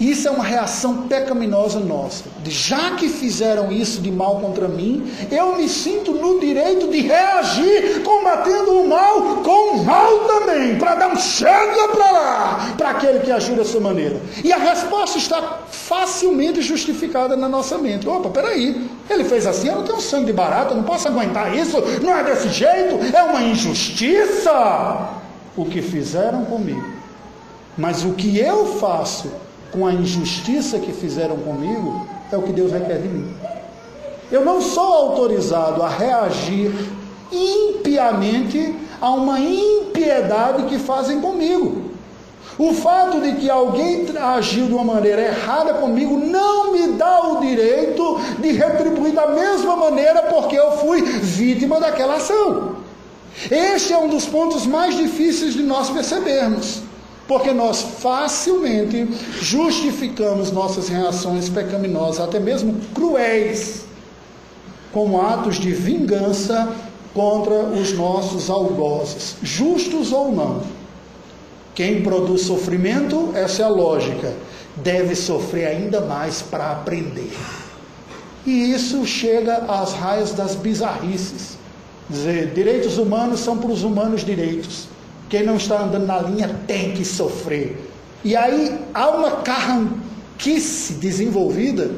Isso 0.00 0.26
é 0.26 0.32
uma 0.32 0.42
reação 0.42 1.06
pecaminosa 1.06 1.78
nossa. 1.78 2.24
Já 2.44 2.96
que 2.96 3.08
fizeram 3.08 3.70
isso 3.70 4.00
de 4.00 4.10
mal 4.10 4.40
contra 4.40 4.66
mim, 4.66 5.08
eu 5.30 5.54
me 5.56 5.68
sinto 5.68 6.12
no 6.12 6.40
direito 6.40 6.88
de 6.88 7.02
reagir 7.02 8.02
combatendo 8.02 8.80
o 8.80 8.88
mal 8.88 9.36
com 9.44 9.76
o 9.76 9.84
mal 9.84 10.18
também, 10.26 10.76
para 10.76 10.96
dar 10.96 11.12
um 11.12 11.16
chega 11.16 11.88
para 11.88 12.10
lá, 12.10 12.74
para 12.76 12.90
aquele 12.90 13.20
que 13.20 13.30
agiu 13.30 13.54
dessa 13.54 13.78
maneira. 13.78 14.20
E 14.42 14.52
a 14.52 14.56
resposta 14.56 15.18
está 15.18 15.60
facilmente 15.70 16.60
justificada 16.62 17.36
na 17.36 17.48
nossa 17.48 17.78
mente. 17.78 18.08
Opa, 18.08 18.28
peraí, 18.28 18.90
ele 19.08 19.22
fez 19.22 19.46
assim, 19.46 19.68
eu 19.68 19.76
não 19.76 19.84
tenho 19.84 20.00
sangue 20.00 20.26
de 20.26 20.32
barato, 20.32 20.72
eu 20.72 20.78
não 20.78 20.84
posso 20.84 21.06
aguentar 21.06 21.56
isso, 21.56 21.80
não 22.02 22.12
é 22.12 22.24
desse 22.24 22.48
jeito, 22.48 22.98
é 23.16 23.22
uma 23.22 23.40
injustiça 23.42 25.21
o 25.56 25.64
que 25.64 25.82
fizeram 25.82 26.44
comigo. 26.44 26.84
Mas 27.76 28.04
o 28.04 28.12
que 28.12 28.38
eu 28.38 28.78
faço 28.78 29.30
com 29.72 29.86
a 29.86 29.92
injustiça 29.92 30.78
que 30.78 30.92
fizeram 30.92 31.36
comigo, 31.38 32.06
é 32.30 32.36
o 32.36 32.42
que 32.42 32.52
Deus 32.52 32.70
requer 32.70 33.00
de 33.00 33.08
mim. 33.08 33.34
Eu 34.30 34.44
não 34.44 34.60
sou 34.60 34.84
autorizado 34.84 35.82
a 35.82 35.88
reagir 35.88 36.72
impiamente 37.32 38.74
a 39.00 39.10
uma 39.10 39.40
impiedade 39.40 40.64
que 40.64 40.78
fazem 40.78 41.20
comigo. 41.20 41.90
O 42.58 42.74
fato 42.74 43.20
de 43.20 43.32
que 43.36 43.48
alguém 43.48 44.06
agiu 44.18 44.66
de 44.66 44.74
uma 44.74 44.84
maneira 44.84 45.22
errada 45.22 45.74
comigo 45.74 46.18
não 46.18 46.72
me 46.72 46.88
dá 46.92 47.28
o 47.28 47.40
direito 47.40 48.20
de 48.38 48.52
retribuir 48.52 49.14
da 49.14 49.28
mesma 49.28 49.74
maneira 49.74 50.22
porque 50.24 50.56
eu 50.56 50.72
fui 50.72 51.00
vítima 51.02 51.80
daquela 51.80 52.16
ação. 52.16 52.81
Este 53.50 53.92
é 53.92 53.98
um 53.98 54.08
dos 54.08 54.26
pontos 54.26 54.66
mais 54.66 54.96
difíceis 54.96 55.54
de 55.54 55.62
nós 55.62 55.90
percebermos 55.90 56.82
porque 57.26 57.52
nós 57.52 57.80
facilmente 57.80 59.08
justificamos 59.40 60.50
nossas 60.50 60.88
reações 60.88 61.48
pecaminosas, 61.48 62.20
até 62.20 62.38
mesmo 62.38 62.74
cruéis, 62.94 63.84
como 64.92 65.20
atos 65.20 65.56
de 65.56 65.72
vingança 65.72 66.70
contra 67.14 67.54
os 67.54 67.92
nossos 67.92 68.50
algozes, 68.50 69.36
justos 69.42 70.12
ou 70.12 70.32
não. 70.32 70.62
Quem 71.74 72.02
produz 72.02 72.42
sofrimento, 72.42 73.30
essa 73.34 73.62
é 73.62 73.64
a 73.64 73.68
lógica, 73.68 74.34
deve 74.76 75.14
sofrer 75.14 75.68
ainda 75.68 76.02
mais 76.02 76.42
para 76.42 76.72
aprender. 76.72 77.32
E 78.44 78.72
isso 78.72 79.06
chega 79.06 79.64
às 79.68 79.92
raias 79.94 80.32
das 80.32 80.54
bizarrices. 80.54 81.56
Dizer, 82.08 82.52
direitos 82.52 82.98
humanos 82.98 83.40
são 83.40 83.56
para 83.58 83.70
os 83.70 83.82
humanos 83.82 84.24
direitos. 84.24 84.88
Quem 85.28 85.44
não 85.44 85.56
está 85.56 85.82
andando 85.82 86.06
na 86.06 86.18
linha 86.20 86.60
tem 86.66 86.92
que 86.92 87.04
sofrer. 87.04 87.90
E 88.24 88.36
aí 88.36 88.78
há 88.92 89.08
uma 89.10 89.30
carranquice 89.42 90.94
desenvolvida 90.94 91.90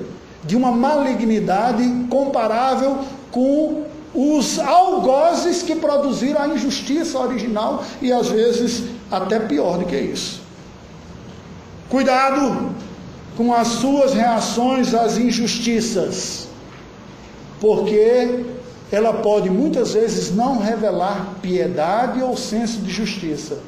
de 0.45 0.57
uma 0.57 0.71
malignidade 0.71 1.83
comparável 2.09 2.99
com 3.31 3.85
os 4.15 4.59
algozes 4.61 5.63
que 5.63 5.75
produziram 5.75 6.41
a 6.41 6.49
injustiça 6.49 7.19
original 7.19 7.85
e 8.01 8.13
às 8.13 8.29
vezes 8.29 8.85
até 9.11 9.41
pior 9.41 9.79
do 9.79 9.87
que 9.87 9.97
isso. 9.97 10.41
Cuidado 11.89 12.71
com 13.37 13.53
as 13.53 13.67
suas 13.67 14.15
reações 14.15 14.95
às 14.95 15.19
injustiças, 15.19 16.47
porque 17.61 18.45
ela 18.93 19.13
pode 19.15 19.51
muitas 19.51 19.95
vezes 19.95 20.35
não 20.35 20.59
revelar 20.59 21.35
piedade 21.41 22.23
ou 22.23 22.37
senso 22.37 22.79
de 22.79 22.91
justiça, 22.91 23.59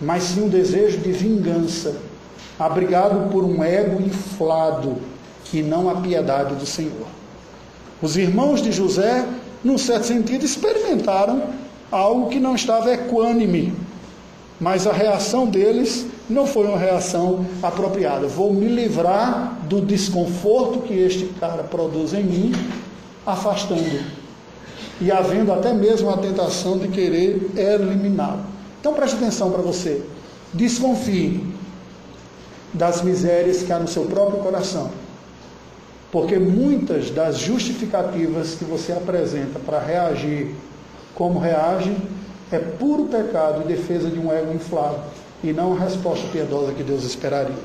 mas 0.00 0.24
sim 0.24 0.44
um 0.44 0.48
desejo 0.48 0.98
de 0.98 1.12
vingança, 1.12 1.96
abrigado 2.58 3.30
por 3.30 3.44
um 3.44 3.62
ego 3.62 4.02
inflado, 4.02 4.96
que 5.44 5.62
não 5.62 5.88
a 5.88 5.96
piedade 5.96 6.54
do 6.54 6.66
Senhor. 6.66 7.06
Os 8.02 8.16
irmãos 8.16 8.60
de 8.60 8.70
José, 8.70 9.26
num 9.62 9.78
certo 9.78 10.06
sentido, 10.06 10.44
experimentaram 10.44 11.42
algo 11.90 12.28
que 12.28 12.38
não 12.40 12.54
estava 12.54 12.92
equânime, 12.92 13.74
mas 14.60 14.86
a 14.86 14.92
reação 14.92 15.46
deles 15.46 16.06
não 16.28 16.46
foi 16.46 16.66
uma 16.66 16.78
reação 16.78 17.44
apropriada. 17.62 18.26
Vou 18.26 18.52
me 18.52 18.66
livrar 18.66 19.58
do 19.68 19.80
desconforto 19.80 20.80
que 20.80 20.94
este 20.94 21.26
cara 21.40 21.62
produz 21.62 22.14
em 22.14 22.22
mim, 22.22 22.52
afastando 23.26 24.23
e 25.00 25.10
havendo 25.10 25.52
até 25.52 25.72
mesmo 25.72 26.10
a 26.10 26.16
tentação 26.16 26.78
de 26.78 26.88
querer 26.88 27.50
eliminá-lo. 27.56 28.44
Então 28.80 28.94
preste 28.94 29.16
atenção 29.16 29.50
para 29.50 29.62
você. 29.62 30.02
Desconfie 30.52 31.44
das 32.72 33.02
misérias 33.02 33.62
que 33.62 33.72
há 33.72 33.78
no 33.78 33.88
seu 33.88 34.04
próprio 34.04 34.40
coração. 34.40 34.90
Porque 36.12 36.38
muitas 36.38 37.10
das 37.10 37.38
justificativas 37.38 38.54
que 38.54 38.64
você 38.64 38.92
apresenta 38.92 39.58
para 39.58 39.80
reagir 39.80 40.54
como 41.14 41.38
reage 41.38 41.96
é 42.52 42.58
puro 42.58 43.06
pecado 43.06 43.62
e 43.62 43.68
defesa 43.68 44.08
de 44.08 44.18
um 44.18 44.32
ego 44.32 44.52
inflado 44.52 45.00
e 45.42 45.52
não 45.52 45.72
a 45.72 45.78
resposta 45.78 46.26
piedosa 46.28 46.72
que 46.72 46.82
Deus 46.82 47.04
esperaria. 47.04 47.56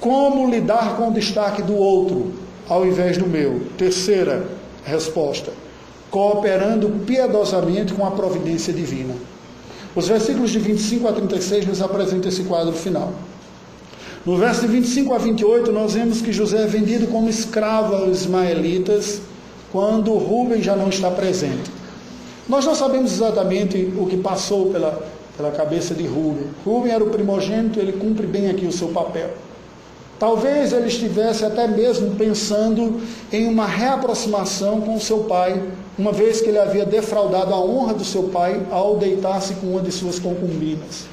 Como 0.00 0.50
lidar 0.50 0.96
com 0.96 1.08
o 1.08 1.12
destaque 1.12 1.62
do 1.62 1.74
outro 1.74 2.32
ao 2.68 2.86
invés 2.86 3.16
do 3.16 3.26
meu? 3.26 3.62
Terceira 3.78 4.46
resposta 4.84 5.63
cooperando 6.14 6.88
piedosamente 7.04 7.92
com 7.92 8.06
a 8.06 8.12
providência 8.12 8.72
divina. 8.72 9.16
Os 9.96 10.06
versículos 10.06 10.52
de 10.52 10.60
25 10.60 11.08
a 11.08 11.12
36 11.12 11.66
nos 11.66 11.82
apresentam 11.82 12.28
esse 12.28 12.44
quadro 12.44 12.72
final. 12.72 13.12
No 14.24 14.36
verso 14.36 14.60
de 14.60 14.68
25 14.68 15.12
a 15.12 15.18
28, 15.18 15.72
nós 15.72 15.94
vemos 15.94 16.22
que 16.22 16.32
José 16.32 16.62
é 16.62 16.66
vendido 16.66 17.08
como 17.08 17.28
escravo 17.28 17.96
aos 17.96 18.20
ismaelitas 18.20 19.22
quando 19.72 20.14
Rubem 20.14 20.62
já 20.62 20.76
não 20.76 20.88
está 20.88 21.10
presente. 21.10 21.68
Nós 22.48 22.64
não 22.64 22.76
sabemos 22.76 23.12
exatamente 23.12 23.92
o 23.98 24.06
que 24.06 24.16
passou 24.16 24.70
pela, 24.70 25.04
pela 25.36 25.50
cabeça 25.50 25.96
de 25.96 26.06
Rubem. 26.06 26.46
Rubem 26.64 26.92
era 26.92 27.02
o 27.02 27.10
primogênito, 27.10 27.80
ele 27.80 27.90
cumpre 27.90 28.24
bem 28.24 28.48
aqui 28.50 28.66
o 28.66 28.72
seu 28.72 28.86
papel. 28.90 29.30
Talvez 30.16 30.72
ele 30.72 30.86
estivesse 30.86 31.44
até 31.44 31.66
mesmo 31.66 32.14
pensando 32.14 33.00
em 33.32 33.48
uma 33.48 33.66
reaproximação 33.66 34.80
com 34.80 34.98
seu 35.00 35.24
pai, 35.24 35.60
uma 35.98 36.12
vez 36.12 36.40
que 36.40 36.48
ele 36.48 36.58
havia 36.58 36.84
defraudado 36.84 37.52
a 37.54 37.60
honra 37.60 37.94
do 37.94 38.04
seu 38.04 38.24
pai 38.24 38.60
ao 38.70 38.96
deitar-se 38.96 39.54
com 39.54 39.68
uma 39.68 39.80
de 39.80 39.92
suas 39.92 40.18
concubinas. 40.18 41.06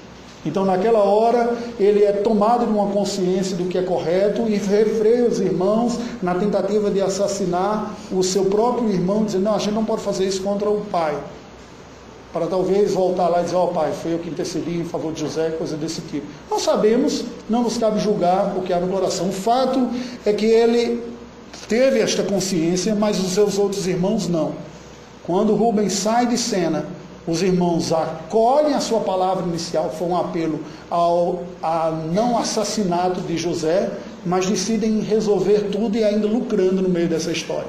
Então, 0.43 0.65
naquela 0.65 0.99
hora, 0.99 1.55
ele 1.79 2.03
é 2.03 2.11
tomado 2.11 2.65
de 2.65 2.71
uma 2.71 2.87
consciência 2.87 3.55
do 3.55 3.65
que 3.65 3.77
é 3.77 3.83
correto 3.83 4.47
e 4.47 4.55
refreia 4.55 5.27
os 5.27 5.39
irmãos 5.39 5.99
na 6.21 6.33
tentativa 6.33 6.89
de 6.89 6.99
assassinar 6.99 7.95
o 8.11 8.23
seu 8.23 8.45
próprio 8.45 8.89
irmão, 8.89 9.23
dizendo: 9.23 9.43
Não, 9.43 9.55
a 9.55 9.59
gente 9.59 9.75
não 9.75 9.85
pode 9.85 10.01
fazer 10.01 10.25
isso 10.25 10.41
contra 10.41 10.67
o 10.67 10.81
pai 10.85 11.15
para 12.33 12.47
talvez 12.47 12.93
voltar 12.93 13.27
lá 13.27 13.41
e 13.41 13.43
dizer, 13.43 13.55
ó 13.55 13.65
oh, 13.65 13.67
pai, 13.69 13.91
foi 13.91 14.13
eu 14.13 14.19
que 14.19 14.29
intercedi 14.29 14.77
em 14.77 14.85
favor 14.85 15.11
de 15.11 15.19
José, 15.19 15.49
coisa 15.51 15.75
desse 15.75 16.01
tipo. 16.01 16.25
Não 16.49 16.59
sabemos, 16.59 17.25
não 17.49 17.63
nos 17.63 17.77
cabe 17.77 17.99
julgar 17.99 18.55
o 18.57 18.61
que 18.61 18.71
há 18.71 18.79
no 18.79 18.87
coração. 18.87 19.29
O 19.29 19.33
fato 19.33 19.89
é 20.25 20.31
que 20.31 20.45
ele 20.45 21.03
teve 21.67 21.99
esta 21.99 22.23
consciência, 22.23 22.95
mas 22.95 23.19
os 23.19 23.31
seus 23.31 23.57
outros 23.57 23.85
irmãos 23.85 24.27
não. 24.27 24.53
Quando 25.25 25.55
Rubens 25.55 25.93
sai 25.93 26.25
de 26.25 26.37
cena, 26.37 26.85
os 27.27 27.43
irmãos 27.43 27.93
acolhem 27.93 28.73
a 28.73 28.79
sua 28.79 29.01
palavra 29.01 29.45
inicial, 29.45 29.93
foi 29.97 30.07
um 30.07 30.17
apelo 30.17 30.59
ao 30.89 31.43
a 31.61 31.91
não 32.11 32.37
assassinato 32.37 33.21
de 33.21 33.37
José, 33.37 33.91
mas 34.25 34.47
decidem 34.47 35.01
resolver 35.01 35.69
tudo 35.71 35.95
e 35.97 36.03
ainda 36.03 36.27
lucrando 36.27 36.81
no 36.81 36.89
meio 36.89 37.07
dessa 37.07 37.31
história. 37.31 37.67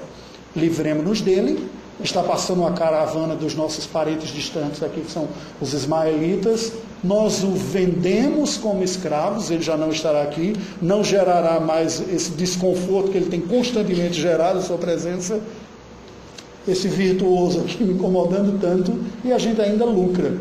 Livremos-nos 0.56 1.20
dele, 1.20 1.68
está 2.02 2.22
passando 2.22 2.60
uma 2.60 2.72
caravana 2.72 3.34
dos 3.34 3.54
nossos 3.54 3.86
parentes 3.86 4.30
distantes 4.30 4.82
aqui, 4.82 5.02
que 5.02 5.10
são 5.10 5.28
os 5.60 5.72
ismaelitas. 5.72 6.72
Nós 7.04 7.42
o 7.42 7.50
vendemos 7.50 8.56
como 8.56 8.82
escravos, 8.82 9.50
ele 9.50 9.62
já 9.62 9.76
não 9.76 9.90
estará 9.90 10.22
aqui, 10.22 10.54
não 10.80 11.02
gerará 11.02 11.60
mais 11.60 12.00
esse 12.12 12.30
desconforto 12.30 13.10
que 13.10 13.18
ele 13.18 13.26
tem 13.26 13.40
constantemente 13.40 14.20
gerado 14.20 14.58
a 14.58 14.62
sua 14.62 14.78
presença, 14.78 15.40
esse 16.66 16.88
virtuoso 16.88 17.60
aqui 17.60 17.82
me 17.82 17.94
incomodando 17.94 18.58
tanto, 18.60 18.96
e 19.24 19.32
a 19.32 19.38
gente 19.38 19.60
ainda 19.60 19.84
lucra. 19.84 20.32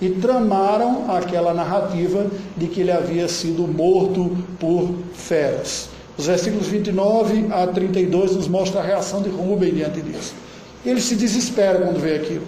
E 0.00 0.10
tramaram 0.10 1.10
aquela 1.10 1.52
narrativa 1.52 2.26
de 2.56 2.68
que 2.68 2.82
ele 2.82 2.92
havia 2.92 3.28
sido 3.28 3.66
morto 3.66 4.36
por 4.60 4.90
feras. 5.12 5.88
Os 6.16 6.26
versículos 6.26 6.66
29 6.68 7.46
a 7.50 7.66
32 7.66 8.36
nos 8.36 8.48
mostram 8.48 8.80
a 8.80 8.84
reação 8.84 9.22
de 9.22 9.28
Rubem 9.28 9.72
diante 9.72 10.00
disso. 10.00 10.34
Ele 10.84 11.00
se 11.00 11.16
desespera 11.16 11.80
quando 11.80 12.00
vê 12.00 12.16
aquilo. 12.16 12.44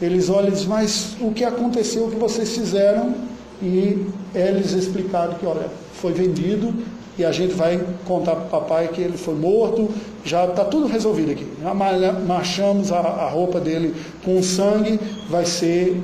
Eles 0.00 0.30
olham 0.30 0.48
e 0.48 0.52
dizem, 0.52 0.68
mas 0.68 1.16
o 1.20 1.32
que 1.32 1.44
aconteceu, 1.44 2.04
o 2.06 2.10
que 2.10 2.16
vocês 2.16 2.56
fizeram? 2.56 3.14
E 3.62 4.06
eles 4.34 4.72
explicaram 4.72 5.34
que, 5.34 5.44
olha, 5.44 5.68
foi 5.94 6.12
vendido 6.12 6.72
e 7.18 7.24
a 7.24 7.32
gente 7.32 7.54
vai 7.54 7.84
contar 8.06 8.34
para 8.36 8.46
o 8.46 8.48
papai 8.48 8.88
que 8.88 9.00
ele 9.00 9.16
foi 9.16 9.34
morto, 9.34 9.88
já 10.24 10.46
está 10.46 10.64
tudo 10.64 10.86
resolvido 10.86 11.32
aqui. 11.32 11.46
Já 11.62 11.74
marchamos 11.74 12.92
a, 12.92 12.98
a 12.98 13.28
roupa 13.28 13.60
dele 13.60 13.94
com 14.24 14.42
sangue, 14.42 14.98
vai 15.28 15.44
ser 15.44 16.00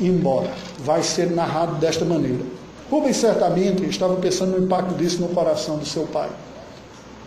embora. 0.00 0.50
Vai 0.78 1.02
ser 1.02 1.30
narrado 1.30 1.76
desta 1.76 2.04
maneira. 2.04 2.44
Rubens 2.90 3.16
certamente 3.16 3.84
estava 3.84 4.16
pensando 4.16 4.58
no 4.58 4.64
impacto 4.66 4.94
disso 4.94 5.20
no 5.20 5.28
coração 5.28 5.78
do 5.78 5.86
seu 5.86 6.04
pai. 6.04 6.28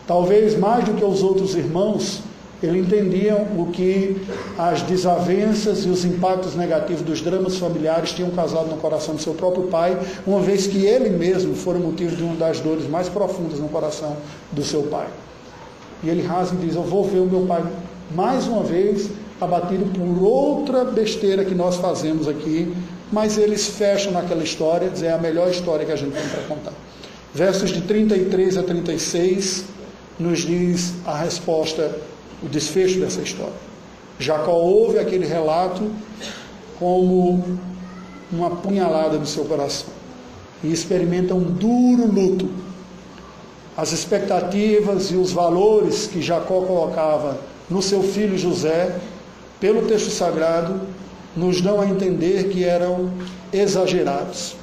Talvez 0.06 0.58
mais 0.58 0.86
do 0.86 0.94
que 0.94 1.04
os 1.04 1.24
outros 1.24 1.56
irmãos, 1.56 2.22
ele 2.64 2.80
entendia 2.80 3.36
o 3.36 3.68
que 3.72 4.16
as 4.58 4.82
desavenças 4.82 5.86
e 5.86 5.90
os 5.90 6.06
impactos 6.06 6.56
negativos 6.56 7.02
dos 7.02 7.22
dramas 7.22 7.58
familiares 7.58 8.12
tinham 8.12 8.32
causado 8.32 8.68
no 8.68 8.78
coração 8.78 9.16
do 9.16 9.22
seu 9.22 9.34
próprio 9.34 9.64
pai, 9.64 9.98
uma 10.26 10.40
vez 10.40 10.66
que 10.66 10.86
ele 10.86 11.10
mesmo 11.10 11.56
fora 11.56 11.78
motivo 11.78 12.16
de 12.16 12.24
uma 12.24 12.36
das 12.36 12.60
dores 12.60 12.88
mais 12.90 13.10
profundas 13.10 13.60
no 13.60 13.68
coração 13.68 14.16
do 14.52 14.64
seu 14.64 14.84
pai. 14.84 15.08
E 16.04 16.10
ele 16.10 16.26
rasga 16.26 16.56
e 16.62 16.66
diz: 16.66 16.76
Eu 16.76 16.84
vou 16.84 17.04
ver 17.04 17.20
o 17.20 17.26
meu 17.26 17.46
pai 17.46 17.64
mais 18.14 18.48
uma 18.48 18.64
vez 18.64 19.10
abatido 19.40 19.86
por 19.88 20.24
outra 20.24 20.86
besteira 20.86 21.44
que 21.44 21.54
nós 21.54 21.76
fazemos 21.76 22.28
aqui, 22.28 22.74
mas 23.12 23.38
eles 23.38 23.68
fecham 23.68 24.12
naquela 24.12 24.44
história, 24.44 24.90
dizer 24.90 25.08
é 25.08 25.12
a 25.12 25.18
melhor 25.18 25.50
história 25.50 25.86
que 25.86 25.92
a 25.92 25.96
gente 25.96 26.14
tem 26.14 26.28
para 26.30 26.44
contar. 26.44 26.74
Versos 27.34 27.72
de 27.72 27.82
33 27.82 28.58
a 28.58 28.64
36 28.64 29.66
nos 30.18 30.40
diz 30.40 30.94
a 31.06 31.18
resposta 31.18 31.94
o 32.46 32.50
desfecho 32.50 33.00
dessa 33.00 33.22
história. 33.22 33.54
Jacó 34.20 34.54
ouve 34.54 35.00
aquele 35.00 35.26
relato 35.26 35.92
como 36.80 37.44
uma 38.32 38.52
punhalada 38.52 39.18
no 39.18 39.26
seu 39.26 39.46
coração 39.46 39.90
e 40.64 40.72
experimenta 40.72 41.34
um 41.34 41.44
duro 41.44 42.06
luto. 42.08 42.50
As 43.76 43.92
expectativas 43.92 45.12
e 45.12 45.16
os 45.16 45.32
valores 45.32 46.08
que 46.08 46.22
Jacó 46.22 46.62
colocava 46.62 47.40
no 47.70 47.82
seu 47.82 48.02
filho 48.02 48.38
José, 48.38 48.98
pelo 49.60 49.88
texto 49.88 50.10
sagrado, 50.12 50.80
nos 51.36 51.60
dão 51.60 51.82
a 51.82 51.88
entender 51.88 52.50
que 52.50 52.64
eram 52.64 53.12
exagerados. 53.52 54.56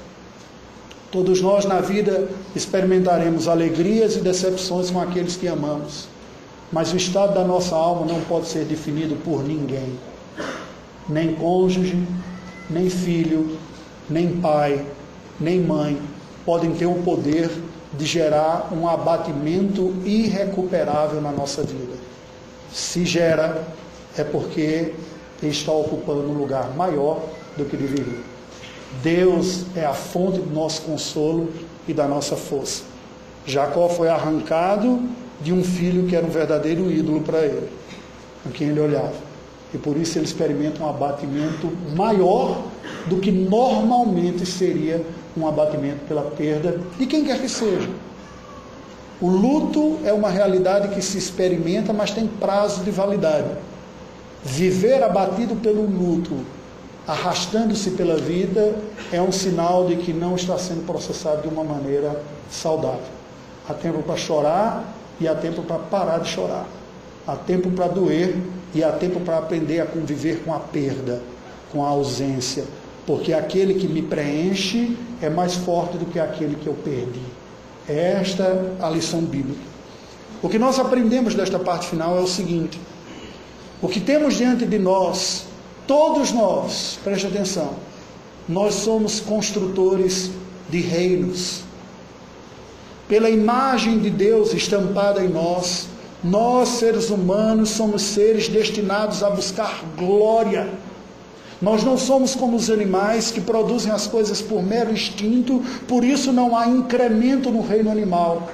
Todos 1.10 1.42
nós 1.42 1.66
na 1.66 1.80
vida 1.80 2.26
experimentaremos 2.56 3.48
alegrias 3.48 4.16
e 4.16 4.20
decepções 4.20 4.90
com 4.90 4.98
aqueles 4.98 5.36
que 5.36 5.46
amamos. 5.46 6.11
Mas 6.72 6.92
o 6.92 6.96
estado 6.96 7.34
da 7.34 7.44
nossa 7.44 7.76
alma 7.76 8.06
não 8.06 8.20
pode 8.22 8.46
ser 8.46 8.64
definido 8.64 9.14
por 9.16 9.44
ninguém, 9.44 9.98
nem 11.06 11.34
cônjuge, 11.34 12.02
nem 12.70 12.88
filho, 12.88 13.58
nem 14.08 14.40
pai, 14.40 14.84
nem 15.38 15.60
mãe 15.60 16.00
podem 16.44 16.72
ter 16.72 16.86
o 16.86 16.94
poder 17.02 17.50
de 17.92 18.06
gerar 18.06 18.70
um 18.72 18.88
abatimento 18.88 19.94
irrecuperável 20.04 21.20
na 21.20 21.30
nossa 21.30 21.62
vida. 21.62 21.92
Se 22.72 23.04
gera, 23.04 23.62
é 24.16 24.24
porque 24.24 24.94
está 25.42 25.72
ocupando 25.72 26.30
um 26.30 26.38
lugar 26.38 26.74
maior 26.74 27.20
do 27.56 27.64
que 27.64 27.76
deveria. 27.76 28.20
Deus 29.02 29.64
é 29.76 29.84
a 29.84 29.92
fonte 29.92 30.38
do 30.38 30.50
nosso 30.54 30.82
consolo 30.82 31.52
e 31.86 31.92
da 31.92 32.06
nossa 32.06 32.36
força. 32.36 32.84
Jacó 33.44 33.88
foi 33.88 34.08
arrancado 34.08 35.02
de 35.42 35.52
um 35.52 35.62
filho 35.62 36.06
que 36.06 36.14
era 36.14 36.24
um 36.24 36.30
verdadeiro 36.30 36.90
ídolo 36.90 37.20
para 37.20 37.40
ele, 37.40 37.68
a 38.46 38.50
quem 38.50 38.68
ele 38.68 38.80
olhava. 38.80 39.14
E 39.74 39.78
por 39.78 39.96
isso 39.96 40.18
ele 40.18 40.26
experimenta 40.26 40.82
um 40.82 40.88
abatimento 40.88 41.70
maior 41.96 42.62
do 43.06 43.16
que 43.16 43.32
normalmente 43.32 44.44
seria 44.44 45.04
um 45.36 45.46
abatimento 45.46 46.04
pela 46.06 46.22
perda 46.22 46.78
de 46.98 47.06
quem 47.06 47.24
quer 47.24 47.40
que 47.40 47.48
seja. 47.48 47.88
O 49.20 49.28
luto 49.28 49.98
é 50.04 50.12
uma 50.12 50.28
realidade 50.28 50.88
que 50.88 51.00
se 51.00 51.16
experimenta, 51.16 51.92
mas 51.92 52.10
tem 52.10 52.26
prazo 52.26 52.82
de 52.82 52.90
validade. 52.90 53.48
Viver 54.44 55.02
abatido 55.02 55.54
pelo 55.56 55.86
luto, 55.86 56.36
arrastando-se 57.06 57.92
pela 57.92 58.16
vida, 58.16 58.74
é 59.12 59.22
um 59.22 59.30
sinal 59.30 59.86
de 59.86 59.96
que 59.96 60.12
não 60.12 60.34
está 60.34 60.58
sendo 60.58 60.84
processado 60.84 61.42
de 61.42 61.48
uma 61.48 61.62
maneira 61.62 62.20
saudável. 62.50 63.00
Há 63.68 63.74
tempo 63.74 64.02
para 64.02 64.16
chorar, 64.16 64.84
e 65.20 65.28
há 65.28 65.34
tempo 65.34 65.62
para 65.62 65.78
parar 65.78 66.18
de 66.18 66.28
chorar. 66.28 66.66
Há 67.26 67.36
tempo 67.36 67.70
para 67.70 67.88
doer 67.88 68.36
e 68.74 68.82
há 68.82 68.90
tempo 68.92 69.20
para 69.20 69.38
aprender 69.38 69.80
a 69.80 69.86
conviver 69.86 70.42
com 70.44 70.52
a 70.52 70.58
perda, 70.58 71.22
com 71.70 71.84
a 71.84 71.88
ausência, 71.88 72.64
porque 73.06 73.32
aquele 73.32 73.74
que 73.74 73.86
me 73.86 74.02
preenche 74.02 74.96
é 75.20 75.30
mais 75.30 75.54
forte 75.54 75.96
do 75.96 76.06
que 76.06 76.18
aquele 76.18 76.56
que 76.56 76.66
eu 76.66 76.74
perdi. 76.74 77.22
É 77.88 78.18
esta 78.20 78.74
a 78.80 78.88
lição 78.88 79.20
bíblica. 79.20 79.60
O 80.42 80.48
que 80.48 80.58
nós 80.58 80.78
aprendemos 80.78 81.34
desta 81.34 81.58
parte 81.58 81.86
final 81.86 82.16
é 82.16 82.20
o 82.20 82.26
seguinte: 82.26 82.80
o 83.80 83.88
que 83.88 84.00
temos 84.00 84.34
diante 84.34 84.66
de 84.66 84.78
nós, 84.78 85.44
todos 85.86 86.32
nós, 86.32 86.98
preste 87.04 87.26
atenção, 87.26 87.74
nós 88.48 88.74
somos 88.74 89.20
construtores 89.20 90.30
de 90.68 90.80
reinos 90.80 91.62
pela 93.12 93.28
imagem 93.28 93.98
de 93.98 94.08
Deus 94.08 94.54
estampada 94.54 95.22
em 95.22 95.28
nós, 95.28 95.86
nós, 96.24 96.66
seres 96.70 97.10
humanos, 97.10 97.68
somos 97.68 98.00
seres 98.00 98.48
destinados 98.48 99.22
a 99.22 99.28
buscar 99.28 99.84
glória. 99.98 100.66
Nós 101.60 101.84
não 101.84 101.98
somos 101.98 102.34
como 102.34 102.56
os 102.56 102.70
animais 102.70 103.30
que 103.30 103.38
produzem 103.38 103.92
as 103.92 104.06
coisas 104.06 104.40
por 104.40 104.62
mero 104.62 104.90
instinto, 104.90 105.62
por 105.86 106.02
isso 106.02 106.32
não 106.32 106.56
há 106.56 106.66
incremento 106.66 107.50
no 107.50 107.60
reino 107.60 107.90
animal. 107.90 108.48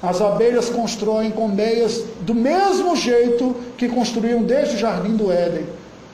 As 0.00 0.20
abelhas 0.20 0.68
constroem 0.68 1.32
colmeias 1.32 2.04
do 2.20 2.32
mesmo 2.32 2.94
jeito 2.94 3.56
que 3.76 3.88
construíam 3.88 4.44
desde 4.44 4.76
o 4.76 4.78
jardim 4.78 5.16
do 5.16 5.32
Éden. 5.32 5.66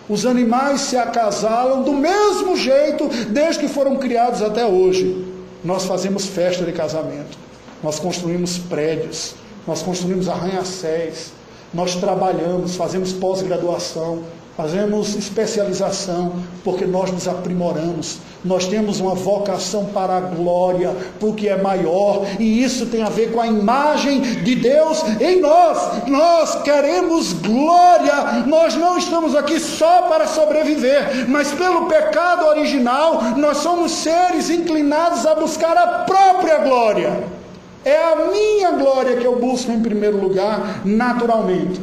Os 0.09 0.25
animais 0.25 0.81
se 0.81 0.97
acasalam 0.97 1.83
do 1.83 1.93
mesmo 1.93 2.57
jeito 2.57 3.07
desde 3.29 3.61
que 3.61 3.69
foram 3.69 3.97
criados 3.97 4.41
até 4.41 4.65
hoje. 4.65 5.27
Nós 5.63 5.85
fazemos 5.85 6.25
festa 6.25 6.65
de 6.65 6.73
casamento 6.73 7.52
nós 7.83 7.99
construímos 7.99 8.59
prédios, 8.59 9.35
nós 9.67 9.83
construímos 9.83 10.29
arranha-céus, 10.29 11.33
nós 11.73 11.95
trabalhamos, 11.97 12.77
fazemos 12.77 13.13
pós-graduação, 13.13 14.23
fazemos 14.57 15.15
especialização, 15.15 16.35
porque 16.63 16.85
nós 16.85 17.11
nos 17.11 17.27
aprimoramos, 17.27 18.19
nós 18.45 18.67
temos 18.67 19.01
uma 19.01 19.15
vocação 19.15 19.87
para 19.87 20.19
a 20.19 20.21
glória, 20.21 20.95
para 21.19 21.29
o 21.29 21.35
que 21.35 21.49
é 21.49 21.57
maior, 21.57 22.27
e 22.39 22.63
isso 22.63 22.87
tem 22.87 23.03
a 23.03 23.09
ver 23.09 23.33
com 23.33 23.41
a 23.41 23.47
imagem 23.47 24.21
de 24.21 24.55
Deus 24.57 25.03
em 25.21 25.41
nós. 25.41 26.07
Nós 26.07 26.63
queremos 26.63 27.33
glória, 27.33 28.45
nós 28.47 28.75
não 28.75 28.99
estamos 28.99 29.35
aqui 29.35 29.59
só 29.59 30.03
para 30.03 30.27
sobreviver, 30.27 31.27
mas 31.29 31.53
pelo 31.53 31.87
pecado 31.87 32.47
original, 32.47 33.23
nós 33.37 33.59
somos 33.59 33.93
seres 33.93 34.51
inclinados 34.51 35.25
a 35.25 35.35
buscar 35.35 35.77
a 35.77 35.87
própria 36.05 36.59
glória. 36.59 37.42
É 37.85 37.97
a 37.97 38.17
minha 38.31 38.71
glória 38.73 39.17
que 39.17 39.27
eu 39.27 39.37
busco 39.37 39.73
em 39.73 39.81
primeiro 39.81 40.19
lugar, 40.19 40.83
naturalmente. 40.85 41.81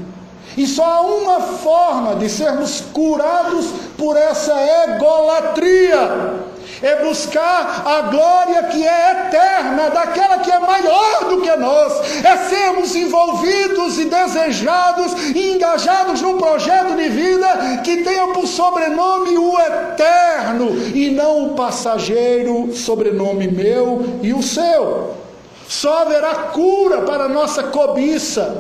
E 0.58 0.66
só 0.66 0.84
há 0.84 1.02
uma 1.02 1.42
forma 1.42 2.16
de 2.16 2.30
sermos 2.30 2.82
curados 2.94 3.68
por 3.98 4.16
essa 4.18 4.54
egolatria. 4.86 6.50
é 6.82 7.04
buscar 7.04 7.84
a 7.86 8.02
glória 8.04 8.64
que 8.64 8.88
é 8.88 9.12
eterna, 9.12 9.90
daquela 9.90 10.40
que 10.40 10.50
é 10.50 10.60
maior 10.60 11.26
do 11.30 11.42
que 11.42 11.54
nós, 11.58 12.24
é 12.24 12.38
sermos 12.38 12.96
envolvidos 12.96 14.00
e 14.00 14.06
desejados 14.06 15.36
e 15.36 15.56
engajados 15.56 16.22
num 16.22 16.38
projeto 16.38 16.96
de 16.96 17.10
vida 17.10 17.82
que 17.84 17.98
tenha 17.98 18.28
por 18.28 18.48
sobrenome 18.48 19.38
o 19.38 19.60
eterno 19.60 20.70
e 20.96 21.12
não 21.12 21.48
o 21.48 21.50
passageiro, 21.56 22.74
sobrenome 22.74 23.50
meu 23.50 24.20
e 24.24 24.34
o 24.34 24.42
seu. 24.42 25.19
Só 25.70 26.00
haverá 26.00 26.34
cura 26.52 27.04
para 27.04 27.26
a 27.26 27.30
nossa 27.30 27.62
cobiça, 27.62 28.58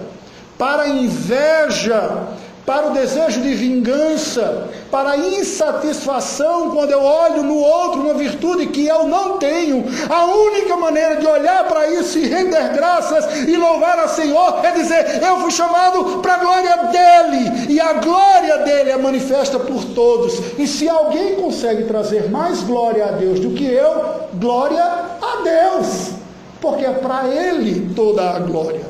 para 0.60 0.84
a 0.84 0.89
inveja, 0.89 2.28
para 2.68 2.89
o 2.89 2.93
desejo 2.93 3.41
de 3.41 3.55
vingança, 3.55 4.70
para 4.91 5.14
a 5.14 5.18
insatisfação 5.18 6.70
quando 6.70 6.91
eu 6.91 7.01
olho 7.01 7.41
no 7.41 7.57
outro 7.57 8.01
uma 8.01 8.14
virtude 8.14 8.68
que 8.68 8.86
eu 8.86 9.07
não 9.07 9.39
tenho. 9.39 9.86
A 10.07 10.26
única 10.26 10.78
maneira 10.78 11.16
de 11.16 11.26
olhar 11.26 11.64
para 11.68 11.88
isso 11.88 12.20
e 12.20 12.28
render 12.28 12.74
graças 12.74 13.26
e 13.47 13.57
louvar 13.57 13.97
a 13.97 14.07
Senhor 14.07 14.64
é 14.64 14.70
dizer: 14.70 15.20
Eu 15.24 15.38
fui 15.38 15.49
chamado 15.49 16.20
para 16.20 16.36
a 16.36 16.38
glória 16.38 16.78
dele, 16.78 17.74
e 17.74 17.82
a 17.82 17.93
glória 17.93 18.60
dele 18.60 18.91
é 18.91 18.97
manifesta 18.97 19.57
por 19.57 19.84
todos. 19.84 20.39
E 20.60 20.68
se 20.68 20.88
alguém 20.88 21.38
consegue 21.38 21.86
trazer 21.86 22.30
mais 22.30 22.62
glória 22.62 23.07
a 23.07 23.12
Deus 23.14 23.39
do 23.39 23.49
que 23.49 23.66
eu, 23.66 24.28
glória 24.36 24.84
a 24.84 25.41
Deus, 25.43 26.18
porque 26.62 26.86
é 26.86 26.91
para 26.91 27.28
ele 27.28 27.93
toda 27.95 28.32
a 28.32 28.39
glória. 28.39 28.86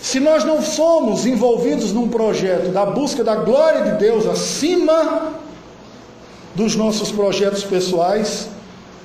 Se 0.00 0.20
nós 0.20 0.44
não 0.44 0.62
somos 0.62 1.26
envolvidos 1.26 1.92
num 1.92 2.08
projeto 2.08 2.70
da 2.70 2.86
busca 2.86 3.24
da 3.24 3.34
glória 3.34 3.92
de 3.92 3.98
Deus 3.98 4.26
acima 4.26 5.32
dos 6.54 6.76
nossos 6.76 7.10
projetos 7.10 7.64
pessoais, 7.64 8.48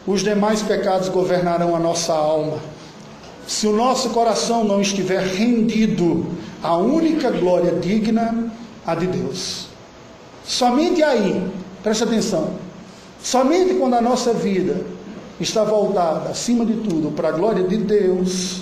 os 0.05 0.21
demais 0.21 0.61
pecados 0.61 1.09
governarão 1.09 1.75
a 1.75 1.79
nossa 1.79 2.13
alma. 2.13 2.59
Se 3.47 3.67
o 3.67 3.75
nosso 3.75 4.11
coração 4.11 4.63
não 4.63 4.79
estiver 4.79 5.21
rendido 5.21 6.25
à 6.61 6.77
única 6.77 7.31
glória 7.31 7.71
digna, 7.73 8.51
a 8.85 8.95
de 8.95 9.07
Deus. 9.07 9.67
Somente 10.43 11.01
aí, 11.03 11.49
preste 11.83 12.03
atenção, 12.03 12.51
somente 13.21 13.73
quando 13.75 13.95
a 13.95 14.01
nossa 14.01 14.33
vida 14.33 14.85
está 15.41 15.63
voltada, 15.63 16.29
acima 16.29 16.65
de 16.65 16.75
tudo, 16.75 17.11
para 17.11 17.29
a 17.29 17.31
glória 17.31 17.63
de 17.63 17.77
Deus, 17.77 18.61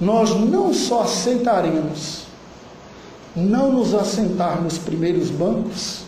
nós 0.00 0.30
não 0.30 0.72
só 0.74 1.02
aceitaremos 1.02 2.24
não 3.34 3.72
nos 3.72 3.94
assentar 3.94 4.62
nos 4.62 4.78
primeiros 4.78 5.28
bancos, 5.28 6.04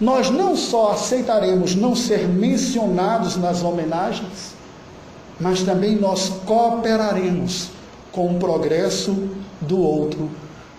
nós 0.00 0.30
não 0.30 0.56
só 0.56 0.92
aceitaremos 0.92 1.74
não 1.74 1.94
ser 1.94 2.28
mencionados 2.28 3.36
nas 3.36 3.62
homenagens, 3.62 4.54
mas 5.38 5.62
também 5.62 5.96
nós 5.96 6.30
cooperaremos 6.46 7.70
com 8.12 8.34
o 8.34 8.38
progresso 8.38 9.28
do 9.60 9.78
outro. 9.78 10.30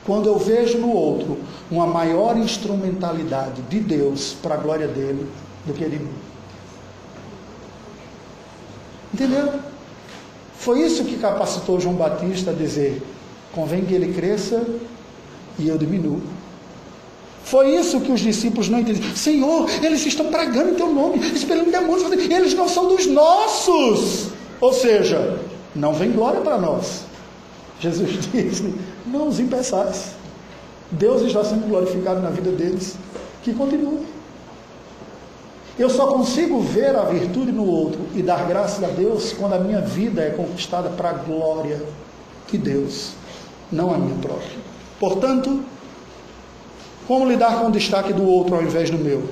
Quando 0.06 0.28
eu 0.28 0.40
vejo 0.40 0.80
no 0.80 0.92
outro 0.92 1.38
uma 1.70 1.86
maior 1.86 2.36
instrumentalidade 2.38 3.62
de 3.64 3.80
Deus 3.80 4.36
para 4.42 4.56
a 4.56 4.58
glória 4.58 4.88
dele 4.88 5.28
do 5.66 5.74
que 5.74 5.86
de 5.86 6.00
mim. 6.00 6.31
Entenderam? 9.14 9.59
Foi 10.57 10.80
isso 10.82 11.03
que 11.03 11.18
capacitou 11.18 11.80
João 11.80 11.95
Batista 11.95 12.51
a 12.51 12.53
dizer: 12.53 13.01
convém 13.51 13.84
que 13.86 13.93
ele 13.93 14.14
cresça 14.14 14.64
e 15.57 15.68
eu 15.68 15.78
diminuo. 15.78 16.22
Foi 17.43 17.76
isso 17.76 17.99
que 17.99 18.12
os 18.12 18.22
discípulos 18.22 18.70
não 18.70 18.80
entenderam. 18.80 19.16
Senhor, 19.16 19.70
eles 19.84 20.05
estão 20.05 20.28
pregando 20.28 20.70
em 20.70 20.76
teu 20.76 20.89
nome, 20.89 21.20
esperando 21.34 21.72
demônios, 21.72 22.12
eles 22.12 22.53
não 22.53 22.70
são 22.70 22.88
dos 22.88 23.07
nossos. 23.07 24.28
Ou 24.62 24.72
seja, 24.72 25.39
não 25.76 25.93
vem 25.93 26.12
glória 26.12 26.39
para 26.41 26.57
nós. 26.57 27.01
Jesus 27.80 28.12
disse: 28.32 28.74
não 29.05 29.28
os 29.28 29.39
impeçais. 29.39 30.12
Deus 30.91 31.22
está 31.24 31.43
sendo 31.43 31.68
glorificado 31.68 32.22
na 32.22 32.30
vida 32.30 32.51
deles. 32.51 32.95
Que 33.43 33.53
continue. 33.53 34.05
Eu 35.80 35.89
só 35.89 36.07
consigo 36.07 36.59
ver 36.59 36.95
a 36.95 37.03
virtude 37.03 37.51
no 37.51 37.65
outro 37.65 38.01
e 38.13 38.22
dar 38.22 38.47
graças 38.47 38.84
a 38.84 38.88
Deus 38.88 39.34
quando 39.34 39.53
a 39.53 39.59
minha 39.59 39.82
vida 39.82 40.22
é 40.22 40.30
conquistada 40.30 40.89
para 40.89 41.09
a 41.09 41.13
glória 41.13 41.82
de 42.49 42.57
Deus, 42.57 43.13
não 43.72 43.93
a 43.93 43.97
minha 43.97 44.17
própria. 44.19 44.59
Portanto, 44.99 45.63
como 47.07 47.28
lidar 47.28 47.59
com 47.59 47.67
o 47.67 47.72
destaque 47.72 48.13
do 48.13 48.24
outro 48.24 48.55
ao 48.55 48.61
invés 48.61 48.89
do 48.89 48.97
meu? 48.97 49.24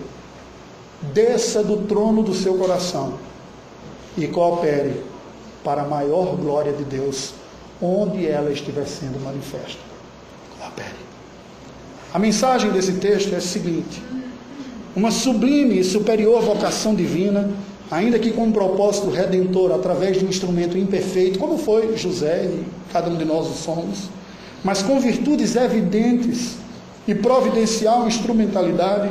Desça 1.14 1.64
do 1.64 1.86
trono 1.88 2.24
do 2.24 2.34
seu 2.34 2.56
coração 2.56 3.14
e 4.18 4.28
coopere 4.28 5.04
para 5.64 5.84
a 5.84 5.88
maior 5.88 6.36
glória 6.36 6.74
de 6.74 6.84
Deus, 6.84 7.34
onde 7.82 8.28
ela 8.28 8.52
estiver 8.52 8.86
sendo 8.86 9.24
manifesta. 9.24 9.80
Coopere. 10.58 10.96
A 12.14 12.20
mensagem 12.20 12.72
desse 12.72 12.94
texto 12.94 13.34
é 13.34 13.38
a 13.38 13.42
seguinte: 13.42 14.02
uma 14.96 15.12
sublime 15.12 15.80
e 15.80 15.84
superior 15.84 16.42
vocação 16.42 16.96
divina, 16.96 17.50
ainda 17.92 18.20
que 18.20 18.32
com 18.32 18.44
um 18.46 18.52
propósito 18.52 19.10
redentor 19.10 19.72
através 19.72 20.18
de 20.18 20.26
um 20.26 20.30
instrumento 20.30 20.78
imperfeito, 20.78 21.40
como 21.40 21.58
foi 21.58 21.96
José 21.98 22.46
e 22.46 22.64
cada 22.92 23.10
um 23.10 23.18
de 23.18 23.26
nós 23.26 23.48
o 23.48 23.54
somos, 23.54 24.10
mas 24.64 24.82
com 24.82 25.00
virtudes 25.00 25.56
evidentes 25.56 26.58
e 27.08 27.16
providencial 27.16 28.08
instrumentalidade, 28.08 29.10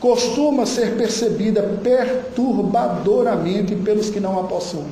costuma 0.00 0.66
ser 0.66 0.96
percebida 0.96 1.62
perturbadoramente 1.82 3.74
pelos 3.76 4.10
que 4.10 4.18
não 4.18 4.38
a 4.38 4.44
possuem. 4.44 4.86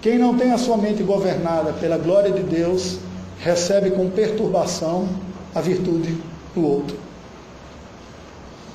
Quem 0.00 0.18
não 0.18 0.36
tem 0.36 0.52
a 0.52 0.58
sua 0.58 0.76
mente 0.76 1.02
governada 1.02 1.72
pela 1.72 1.96
glória 1.96 2.30
de 2.30 2.42
Deus, 2.42 2.98
recebe 3.40 3.90
com 3.90 4.08
perturbação 4.10 5.08
a 5.54 5.60
virtude 5.60 6.16
do 6.54 6.66
outro. 6.66 7.03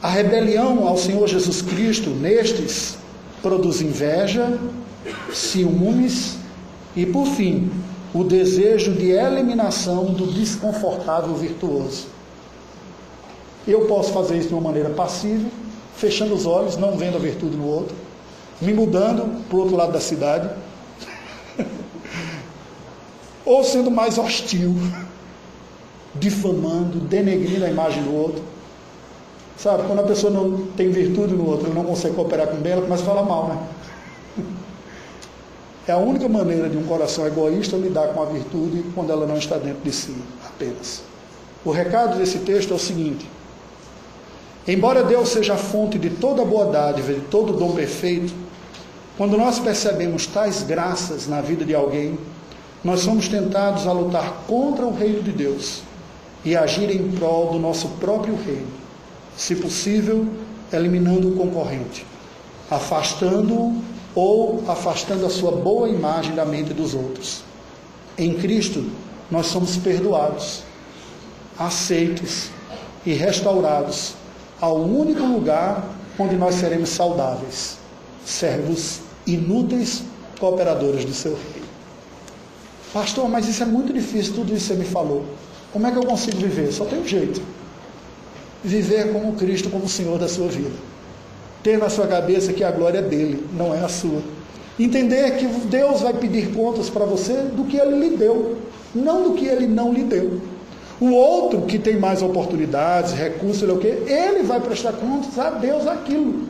A 0.02 0.08
rebelião 0.08 0.88
ao 0.88 0.98
Senhor 0.98 1.28
Jesus 1.28 1.62
Cristo 1.62 2.10
nestes 2.12 2.98
produz 3.42 3.82
inveja, 3.82 4.58
ciúmes 5.34 6.38
e, 6.96 7.06
por 7.06 7.26
fim, 7.28 7.70
o 8.14 8.24
desejo 8.24 8.94
de 8.94 9.10
eliminação 9.10 10.06
do 10.06 10.26
desconfortável 10.28 11.36
virtuoso. 11.36 12.08
Eu 13.68 13.88
posso 13.88 14.14
fazer 14.14 14.38
isso 14.38 14.48
de 14.48 14.54
uma 14.54 14.64
maneira 14.64 14.90
passiva, 14.90 15.50
fechando 15.98 16.34
os 16.34 16.46
olhos, 16.46 16.78
não 16.78 16.96
vendo 16.96 17.18
a 17.18 17.20
virtude 17.20 17.58
no 17.58 17.68
outro, 17.68 17.94
me 18.62 18.74
mudando 18.74 19.44
para 19.50 19.58
o 19.58 19.60
outro 19.60 19.76
lado 19.76 19.92
da 19.92 20.00
cidade, 20.00 20.50
ou 23.46 23.66
sendo 23.66 23.92
mais 23.92 24.18
hostil, 24.18 24.74
difamando, 26.16 27.02
denegrindo 27.02 27.66
a 27.66 27.70
imagem 27.70 28.02
do 28.02 28.16
outro 28.16 28.49
Sabe, 29.62 29.84
quando 29.88 30.00
a 30.00 30.04
pessoa 30.04 30.32
não 30.32 30.68
tem 30.78 30.90
virtude 30.90 31.34
no 31.34 31.46
outro, 31.46 31.74
não 31.74 31.84
consegue 31.84 32.16
cooperar 32.16 32.48
com 32.48 32.56
bem, 32.56 32.72
ela 32.72 32.82
começa 32.82 33.04
a 33.04 33.06
falar 33.06 33.24
mal, 33.24 33.50
né? 33.50 33.58
É 35.86 35.92
a 35.92 35.98
única 35.98 36.30
maneira 36.30 36.70
de 36.70 36.78
um 36.78 36.84
coração 36.84 37.28
egoísta 37.28 37.76
lidar 37.76 38.10
com 38.14 38.24
a 38.24 38.26
virtude 38.26 38.86
quando 38.96 39.12
ela 39.12 39.28
não 39.28 39.36
está 39.36 39.58
dentro 39.58 39.82
de 39.84 39.92
si, 39.92 40.16
apenas. 40.46 41.02
O 41.66 41.72
recado 41.72 42.18
desse 42.18 42.38
texto 42.40 42.72
é 42.72 42.76
o 42.78 42.80
seguinte: 42.80 43.28
embora 44.66 45.04
Deus 45.04 45.28
seja 45.28 45.56
a 45.56 45.58
fonte 45.58 46.00
de 46.00 46.10
toda 46.10 46.46
boa 46.46 46.68
dádiva, 46.68 47.12
de 47.12 47.22
todo 47.22 47.52
dom 47.52 47.74
perfeito, 47.74 48.34
quando 49.18 49.36
nós 49.36 49.60
percebemos 49.60 50.26
tais 50.26 50.64
graças 50.64 51.28
na 51.28 51.42
vida 51.42 51.66
de 51.66 51.76
alguém, 51.76 52.18
nós 52.82 53.02
somos 53.02 53.28
tentados 53.28 53.86
a 53.86 53.92
lutar 53.92 54.46
contra 54.48 54.86
o 54.86 54.94
reino 54.94 55.22
de 55.22 55.34
Deus 55.34 55.82
e 56.46 56.56
agir 56.56 56.90
em 56.90 57.12
prol 57.12 57.52
do 57.52 57.60
nosso 57.60 57.90
próprio 58.00 58.38
reino 58.38 58.80
se 59.40 59.56
possível, 59.56 60.28
eliminando 60.72 61.30
o 61.30 61.36
concorrente, 61.38 62.06
afastando-o 62.70 63.82
ou 64.14 64.62
afastando 64.68 65.26
a 65.26 65.30
sua 65.30 65.54
boa 65.54 65.88
imagem 65.88 66.36
da 66.36 66.44
mente 66.44 66.74
dos 66.74 66.94
outros. 66.94 67.42
Em 68.18 68.34
Cristo, 68.34 68.86
nós 69.32 69.46
somos 69.46 69.78
perdoados, 69.78 70.64
aceitos 71.58 72.50
e 73.06 73.14
restaurados 73.14 74.14
ao 74.60 74.76
único 74.76 75.24
lugar 75.24 75.88
onde 76.20 76.36
nós 76.36 76.56
seremos 76.56 76.90
saudáveis, 76.90 77.78
servos 78.26 79.00
inúteis, 79.26 80.04
cooperadores 80.38 81.06
do 81.06 81.14
seu 81.14 81.32
rei. 81.32 81.64
Pastor, 82.92 83.30
mas 83.30 83.48
isso 83.48 83.64
é 83.64 83.66
muito 83.66 83.94
difícil, 83.94 84.34
tudo 84.34 84.54
isso 84.54 84.68
você 84.68 84.74
me 84.74 84.84
falou. 84.86 85.24
Como 85.72 85.88
é 85.88 85.92
que 85.92 85.98
eu 85.98 86.04
consigo 86.04 86.38
viver? 86.40 86.74
Só 86.74 86.84
tem 86.84 87.00
um 87.00 87.08
jeito 87.08 87.42
viver 88.64 89.12
como 89.12 89.34
Cristo, 89.34 89.70
como 89.70 89.88
Senhor 89.88 90.18
da 90.18 90.28
sua 90.28 90.48
vida. 90.48 90.72
Ter 91.64 91.78
na 91.78 91.90
sua 91.90 92.08
cabeça 92.08 92.54
que 92.54 92.64
a 92.64 92.72
glória 92.72 93.00
é 93.00 93.02
dele, 93.02 93.46
não 93.54 93.74
é 93.74 93.80
a 93.80 93.90
sua. 93.90 94.22
Entender 94.80 95.38
que 95.38 95.46
Deus 95.46 96.02
vai 96.02 96.14
pedir 96.14 96.54
contas 96.54 96.90
para 96.90 97.06
você 97.06 97.34
do 97.34 97.66
que 97.66 97.78
ele 97.78 98.00
lhe 98.00 98.16
deu, 98.16 98.58
não 98.96 99.24
do 99.24 99.34
que 99.34 99.46
ele 99.46 99.68
não 99.68 99.92
lhe 99.92 100.04
deu. 100.04 100.40
O 101.02 101.12
outro 101.12 101.62
que 101.62 101.80
tem 101.80 101.98
mais 101.98 102.22
oportunidades, 102.22 103.14
recursos, 103.14 103.62
ele, 103.64 103.72
é 103.72 103.76
o 103.76 103.78
quê? 103.78 104.04
ele 104.06 104.44
vai 104.44 104.60
prestar 104.60 104.94
contas 104.94 105.38
a 105.38 105.50
Deus 105.50 105.88
aquilo. 105.88 106.48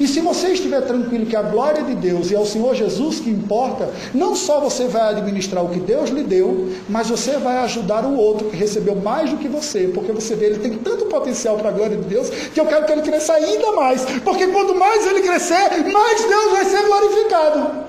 E 0.00 0.06
se 0.06 0.20
você 0.20 0.48
estiver 0.48 0.80
tranquilo 0.82 1.26
que 1.26 1.36
a 1.36 1.42
glória 1.42 1.82
de 1.82 1.94
Deus 1.94 2.30
e 2.30 2.34
é 2.34 2.38
o 2.38 2.46
Senhor 2.46 2.74
Jesus 2.74 3.20
que 3.20 3.28
importa, 3.28 3.90
não 4.14 4.34
só 4.34 4.60
você 4.60 4.86
vai 4.86 5.02
administrar 5.10 5.64
o 5.64 5.68
que 5.68 5.80
Deus 5.80 6.10
lhe 6.10 6.22
deu, 6.22 6.68
mas 6.88 7.08
você 7.08 7.36
vai 7.36 7.58
ajudar 7.58 8.04
o 8.04 8.16
outro 8.16 8.48
que 8.48 8.56
recebeu 8.56 8.94
mais 8.94 9.30
do 9.30 9.36
que 9.36 9.48
você, 9.48 9.88
porque 9.88 10.12
você 10.12 10.34
vê, 10.34 10.46
ele 10.46 10.58
tem 10.58 10.78
tanto 10.78 11.06
potencial 11.06 11.56
para 11.56 11.68
a 11.68 11.72
glória 11.72 11.96
de 11.96 12.04
Deus, 12.04 12.30
que 12.30 12.58
eu 12.58 12.66
quero 12.66 12.86
que 12.86 12.92
ele 12.92 13.02
cresça 13.02 13.34
ainda 13.34 13.72
mais, 13.72 14.04
porque 14.24 14.46
quanto 14.48 14.74
mais 14.74 15.06
ele 15.06 15.20
crescer, 15.20 15.84
mais 15.92 16.24
Deus 16.24 16.52
vai 16.52 16.64
ser 16.64 16.82
glorificado. 16.86 17.84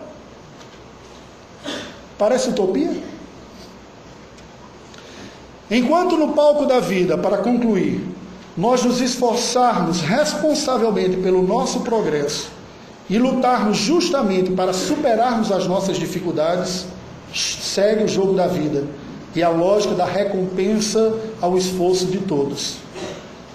Parece 2.18 2.50
utopia? 2.50 2.92
Enquanto 5.72 6.18
no 6.18 6.34
palco 6.34 6.66
da 6.66 6.80
vida, 6.80 7.18
para 7.18 7.38
concluir, 7.38 8.13
nós 8.56 8.84
nos 8.84 9.02
esforçarmos 9.02 10.02
responsavelmente 10.02 11.18
pelo 11.18 11.42
nosso 11.42 11.80
progresso 11.80 12.50
e 13.10 13.18
lutarmos 13.18 13.78
justamente 13.78 14.52
para 14.52 14.74
superarmos 14.74 15.52
as 15.52 15.68
nossas 15.68 15.98
dificuldades, 15.98 16.86
segue 17.34 18.04
o 18.04 18.08
jogo 18.08 18.34
da 18.34 18.48
vida 18.48 18.86
e 19.36 19.42
a 19.42 19.50
lógica 19.50 19.96
da 19.96 20.06
recompensa 20.06 21.16
ao 21.42 21.58
esforço 21.58 22.06
de 22.06 22.20
todos. 22.20 22.78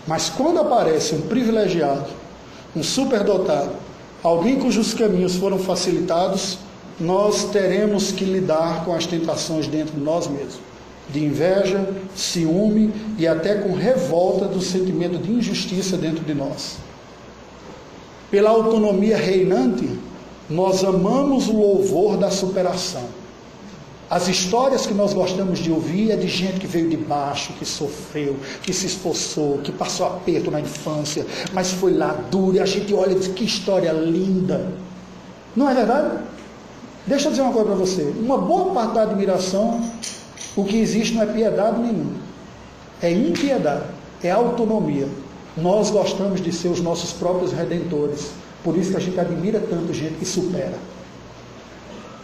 Mas 0.06 0.28
quando 0.28 0.58
aparece 0.58 1.14
um 1.14 1.20
privilegiado, 1.22 2.06
um 2.74 2.82
superdotado, 2.82 3.70
alguém 4.22 4.58
cujos 4.58 4.94
caminhos 4.94 5.36
foram 5.36 5.58
facilitados, 5.58 6.58
nós 6.98 7.44
teremos 7.44 8.10
que 8.10 8.24
lidar 8.24 8.84
com 8.84 8.92
as 8.92 9.06
tentações 9.06 9.68
dentro 9.68 9.94
de 9.94 10.00
nós 10.00 10.26
mesmos 10.26 10.67
de 11.10 11.24
inveja, 11.24 11.88
ciúme 12.14 12.92
e 13.18 13.26
até 13.26 13.56
com 13.56 13.72
revolta 13.72 14.46
do 14.46 14.60
sentimento 14.60 15.18
de 15.18 15.32
injustiça 15.32 15.96
dentro 15.96 16.24
de 16.24 16.34
nós. 16.34 16.76
Pela 18.30 18.50
autonomia 18.50 19.16
reinante, 19.16 19.88
nós 20.50 20.84
amamos 20.84 21.48
o 21.48 21.56
louvor 21.56 22.16
da 22.16 22.30
superação. 22.30 23.04
As 24.10 24.26
histórias 24.26 24.86
que 24.86 24.94
nós 24.94 25.12
gostamos 25.12 25.58
de 25.58 25.70
ouvir 25.70 26.10
é 26.10 26.16
de 26.16 26.28
gente 26.28 26.58
que 26.58 26.66
veio 26.66 26.88
de 26.88 26.96
baixo, 26.96 27.52
que 27.58 27.66
sofreu, 27.66 28.36
que 28.62 28.72
se 28.72 28.86
esforçou, 28.86 29.58
que 29.58 29.70
passou 29.70 30.06
aperto 30.06 30.50
na 30.50 30.60
infância, 30.60 31.26
mas 31.52 31.72
foi 31.72 31.92
lá 31.92 32.18
duro 32.30 32.56
e 32.56 32.60
a 32.60 32.64
gente 32.64 32.92
olha 32.94 33.12
e 33.12 33.16
diz 33.16 33.28
que 33.28 33.44
história 33.44 33.92
linda. 33.92 34.72
Não 35.54 35.68
é 35.68 35.74
verdade? 35.74 36.22
Deixa 37.06 37.26
eu 37.26 37.30
dizer 37.30 37.42
uma 37.42 37.52
coisa 37.52 37.68
para 37.68 37.76
você. 37.76 38.02
Uma 38.18 38.38
boa 38.38 38.72
parte 38.72 38.94
da 38.94 39.02
admiração 39.02 39.82
o 40.58 40.64
que 40.64 40.76
existe 40.76 41.14
não 41.14 41.22
é 41.22 41.26
piedade 41.26 41.80
nenhuma, 41.80 42.16
é 43.00 43.12
impiedade, 43.12 43.84
é 44.20 44.32
autonomia. 44.32 45.06
Nós 45.56 45.88
gostamos 45.88 46.40
de 46.40 46.52
ser 46.52 46.66
os 46.66 46.80
nossos 46.80 47.12
próprios 47.12 47.52
redentores, 47.52 48.32
por 48.64 48.76
isso 48.76 48.90
que 48.90 48.96
a 48.96 49.00
gente 49.00 49.20
admira 49.20 49.60
tanto 49.60 49.92
gente 49.92 50.14
que 50.14 50.24
supera. 50.24 50.74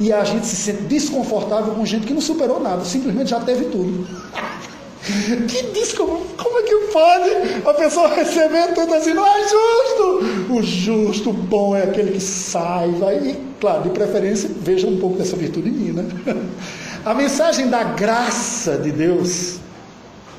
E 0.01 0.13
a 0.13 0.25
gente 0.25 0.49
se 0.49 0.57
sente 0.57 0.83
desconfortável 0.83 1.75
com 1.75 1.87
gente 1.87 2.09
que 2.09 2.13
não 2.13 2.21
superou 2.21 2.59
nada, 2.59 2.85
simplesmente 2.85 3.31
já 3.31 3.39
teve 3.39 3.67
tudo. 3.67 4.05
Que 5.05 5.97
como, 5.97 6.19
como 6.35 6.59
é 6.61 6.63
que 6.63 6.75
pode 6.91 7.69
a 7.69 7.75
pessoa 7.75 8.09
receber 8.09 8.73
tudo 8.75 8.95
assim? 8.95 9.13
Não 9.13 9.27
é 9.27 9.43
justo! 9.43 10.55
O 10.55 10.63
justo, 10.63 11.29
o 11.29 11.33
bom 11.35 11.77
é 11.77 11.83
aquele 11.83 12.13
que 12.13 12.21
sai, 12.21 12.91
vai. 12.93 13.19
E, 13.19 13.37
claro, 13.61 13.83
de 13.83 13.91
preferência, 13.91 14.51
veja 14.63 14.87
um 14.87 14.97
pouco 14.99 15.19
dessa 15.19 15.37
virtude 15.37 15.69
em 15.69 15.73
mim, 15.73 15.93
né? 15.93 16.05
A 17.05 17.13
mensagem 17.13 17.69
da 17.69 17.85
graça 17.85 18.79
de 18.79 18.91
Deus, 18.91 19.59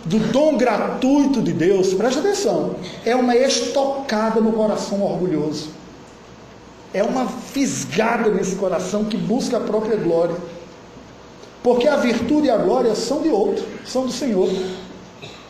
do 0.04 0.18
dom 0.18 0.58
gratuito 0.58 1.40
de 1.40 1.54
Deus, 1.54 1.94
preste 1.94 2.18
atenção, 2.18 2.78
é 3.06 3.16
uma 3.16 3.36
estocada 3.36 4.42
no 4.42 4.52
coração 4.52 5.04
orgulhoso. 5.04 5.70
É 6.92 7.04
uma 7.04 7.28
fisgada 7.28 8.32
nesse 8.32 8.56
coração 8.56 9.06
que 9.06 9.16
busca 9.16 9.58
a 9.58 9.60
própria 9.60 9.96
glória. 9.96 10.36
Porque 11.62 11.88
a 11.88 11.98
virtude 11.98 12.48
e 12.48 12.50
a 12.50 12.58
glória 12.58 12.96
são 12.96 13.22
de 13.22 13.30
outro, 13.30 13.64
são 13.86 14.08
do 14.08 14.12
Senhor. 14.12 14.50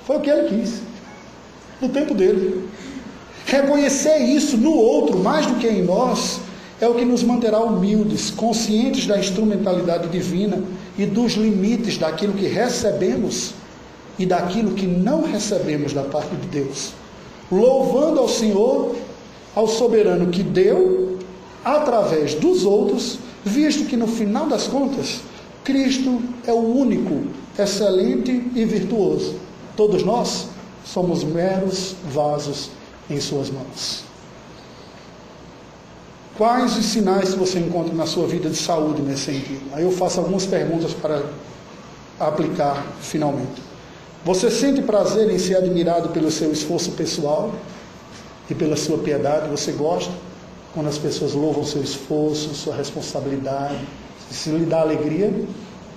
Foi 0.06 0.18
o 0.18 0.20
que 0.20 0.30
ele 0.30 0.50
quis, 0.50 0.82
no 1.80 1.88
tempo 1.88 2.14
dele. 2.14 2.68
Reconhecer 3.46 4.18
isso 4.18 4.58
no 4.58 4.74
outro, 4.74 5.18
mais 5.18 5.46
do 5.46 5.56
que 5.56 5.68
em 5.68 5.82
nós, 5.82 6.42
é 6.82 6.90
o 6.90 6.94
que 6.94 7.06
nos 7.06 7.24
manterá 7.24 7.62
humildes, 7.62 8.32
conscientes 8.32 9.08
da 9.08 9.18
instrumentalidade 9.18 10.10
divina 10.10 10.62
e 10.98 11.06
dos 11.06 11.34
limites 11.34 11.98
daquilo 11.98 12.34
que 12.34 12.48
recebemos 12.48 13.54
e 14.18 14.26
daquilo 14.26 14.72
que 14.72 14.88
não 14.88 15.24
recebemos 15.24 15.94
da 15.94 16.04
parte 16.04 16.36
de 16.36 16.48
Deus. 16.48 16.94
Louvando 17.52 18.20
ao 18.20 18.30
Senhor, 18.30 18.96
ao 19.54 19.68
soberano 19.68 20.28
que 20.32 20.42
deu, 20.42 21.20
através 21.64 22.34
dos 22.34 22.66
outros, 22.66 23.20
visto 23.44 23.86
que 23.86 23.98
no 23.98 24.08
final 24.08 24.48
das 24.48 24.68
contas, 24.68 25.22
Cristo 25.64 26.22
é 26.46 26.54
o 26.54 26.78
único, 26.78 27.24
excelente 27.58 28.52
e 28.56 28.66
virtuoso. 28.66 29.36
Todos 29.76 30.04
nós 30.04 30.48
somos 30.86 31.24
meros 31.24 31.96
vasos 32.14 32.70
em 33.10 33.20
Suas 33.20 33.50
mãos. 33.50 34.05
Quais 36.38 36.78
os 36.78 36.86
sinais 36.88 37.30
que 37.30 37.40
você 37.40 37.60
encontra 37.60 37.94
na 37.94 38.06
sua 38.06 38.28
vida 38.28 38.50
de 38.50 38.58
saúde 38.58 39.02
nesse 39.02 39.32
sentido? 39.32 39.62
Aí 39.72 39.84
eu 39.84 39.92
faço 39.92 40.20
algumas 40.20 40.46
perguntas 40.46 40.94
para 40.94 41.24
aplicar 42.20 42.86
finalmente. 43.00 43.62
Você 44.26 44.52
sente 44.52 44.82
prazer 44.82 45.30
em 45.30 45.40
ser 45.40 45.56
admirado 45.56 46.10
pelo 46.10 46.30
seu 46.30 46.52
esforço 46.52 46.92
pessoal 46.92 47.54
e 48.50 48.56
pela 48.56 48.76
sua 48.76 48.98
piedade? 48.98 49.48
Você 49.50 49.72
gosta 49.72 50.12
quando 50.74 50.88
as 50.88 50.98
pessoas 50.98 51.34
louvam 51.34 51.64
seu 51.64 51.82
esforço, 51.82 52.54
sua 52.54 52.76
responsabilidade? 52.76 53.80
Se 54.30 54.50
lhe 54.50 54.66
dá 54.66 54.82
alegria, 54.82 55.34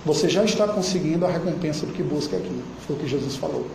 você 0.05 0.29
já 0.29 0.45
está 0.45 0.67
conseguindo 0.67 1.25
a 1.25 1.29
recompensa 1.29 1.85
do 1.85 1.91
que 1.91 2.01
busca 2.01 2.37
aqui. 2.37 2.63
Foi 2.87 2.95
o 2.95 2.99
que 2.99 3.07
Jesus 3.07 3.35
falou. 3.35 3.65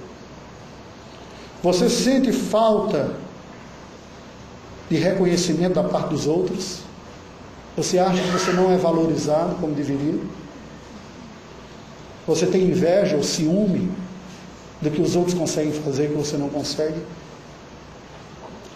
Você 1.63 1.91
sente 1.91 2.33
falta 2.33 3.17
de 4.89 4.97
reconhecimento 4.97 5.75
da 5.75 5.85
parte 5.85 6.11
dos 6.11 6.27
outros? 6.27 6.81
Você 7.77 7.99
acha 7.99 8.23
que 8.23 8.31
você 8.31 8.53
não 8.53 8.71
é 8.71 8.77
valorizado 8.77 9.57
como 9.57 9.75
deveria? 9.75 10.21
Você 12.27 12.47
tem 12.47 12.63
inveja 12.63 13.17
ou 13.17 13.23
ciúme 13.23 13.91
do 14.81 14.91
que 14.91 15.03
os 15.03 15.17
outros 15.17 15.35
conseguem 15.35 15.73
fazer 15.73 16.09
que 16.09 16.15
você 16.15 16.37
não 16.37 16.49
consegue? 16.49 17.01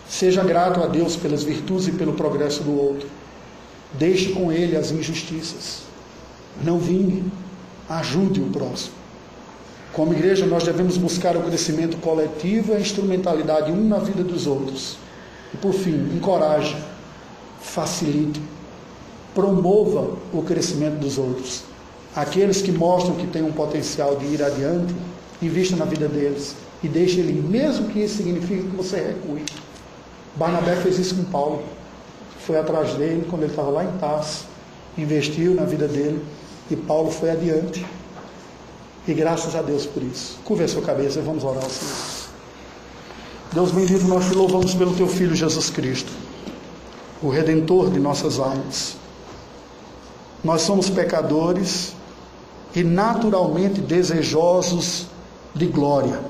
Seja 0.08 0.42
grato 0.42 0.82
a 0.82 0.86
Deus 0.86 1.16
pelas 1.16 1.42
virtudes 1.44 1.88
e 1.88 1.92
pelo 1.92 2.14
progresso 2.14 2.62
do 2.62 2.76
outro. 2.76 3.08
Deixe 3.92 4.32
com 4.32 4.50
ele 4.50 4.76
as 4.76 4.90
injustiças. 4.90 5.82
Não 6.62 6.78
vingue. 6.78 7.24
Ajude 7.88 8.40
o 8.40 8.46
próximo. 8.46 8.94
Como 9.92 10.12
igreja, 10.12 10.44
nós 10.44 10.64
devemos 10.64 10.96
buscar 10.96 11.36
o 11.36 11.42
crescimento 11.42 11.96
coletivo 11.98 12.72
e 12.72 12.76
a 12.76 12.80
instrumentalidade 12.80 13.70
um 13.70 13.88
na 13.88 13.98
vida 13.98 14.22
dos 14.22 14.46
outros 14.46 14.96
e 15.52 15.56
por 15.56 15.72
fim, 15.72 15.94
encoraje, 16.14 16.76
facilite, 17.60 18.40
promova 19.34 20.16
o 20.32 20.42
crescimento 20.42 20.98
dos 20.98 21.18
outros. 21.18 21.62
Aqueles 22.14 22.60
que 22.60 22.72
mostram 22.72 23.14
que 23.14 23.26
têm 23.26 23.42
um 23.42 23.52
potencial 23.52 24.16
de 24.16 24.26
ir 24.26 24.42
adiante, 24.42 24.94
invista 25.40 25.76
na 25.76 25.84
vida 25.84 26.08
deles 26.08 26.56
e 26.82 26.88
deixe 26.88 27.20
ele, 27.20 27.40
mesmo 27.40 27.88
que 27.88 28.00
isso 28.00 28.16
signifique 28.16 28.62
que 28.62 28.76
você 28.76 28.96
recue. 28.96 29.44
Barnabé 30.36 30.76
fez 30.76 30.98
isso 30.98 31.14
com 31.14 31.24
Paulo. 31.24 31.62
Foi 32.40 32.58
atrás 32.58 32.94
dele 32.94 33.26
quando 33.28 33.42
ele 33.42 33.52
estava 33.52 33.70
lá 33.70 33.84
em 33.84 33.98
Tarso, 33.98 34.46
investiu 34.96 35.54
na 35.54 35.64
vida 35.64 35.86
dele 35.86 36.22
e 36.70 36.76
Paulo 36.76 37.10
foi 37.10 37.30
adiante. 37.30 37.84
E 39.06 39.14
graças 39.14 39.54
a 39.54 39.62
Deus 39.62 39.86
por 39.86 40.02
isso. 40.02 40.38
Curva 40.44 40.64
a 40.64 40.68
sua 40.68 40.82
cabeça 40.82 41.18
e 41.18 41.22
vamos 41.22 41.44
orar 41.44 41.62
ao 41.62 41.70
Senhor. 41.70 42.27
Deus 43.58 43.72
bendito, 43.72 44.06
nós 44.06 44.24
te 44.26 44.34
louvamos 44.36 44.72
pelo 44.72 44.94
teu 44.94 45.08
Filho 45.08 45.34
Jesus 45.34 45.68
Cristo, 45.68 46.12
o 47.20 47.28
Redentor 47.28 47.90
de 47.90 47.98
nossas 47.98 48.38
almas. 48.38 48.96
Nós 50.44 50.62
somos 50.62 50.88
pecadores 50.88 51.92
e 52.72 52.84
naturalmente 52.84 53.80
desejosos 53.80 55.08
de 55.52 55.66
glória. 55.66 56.20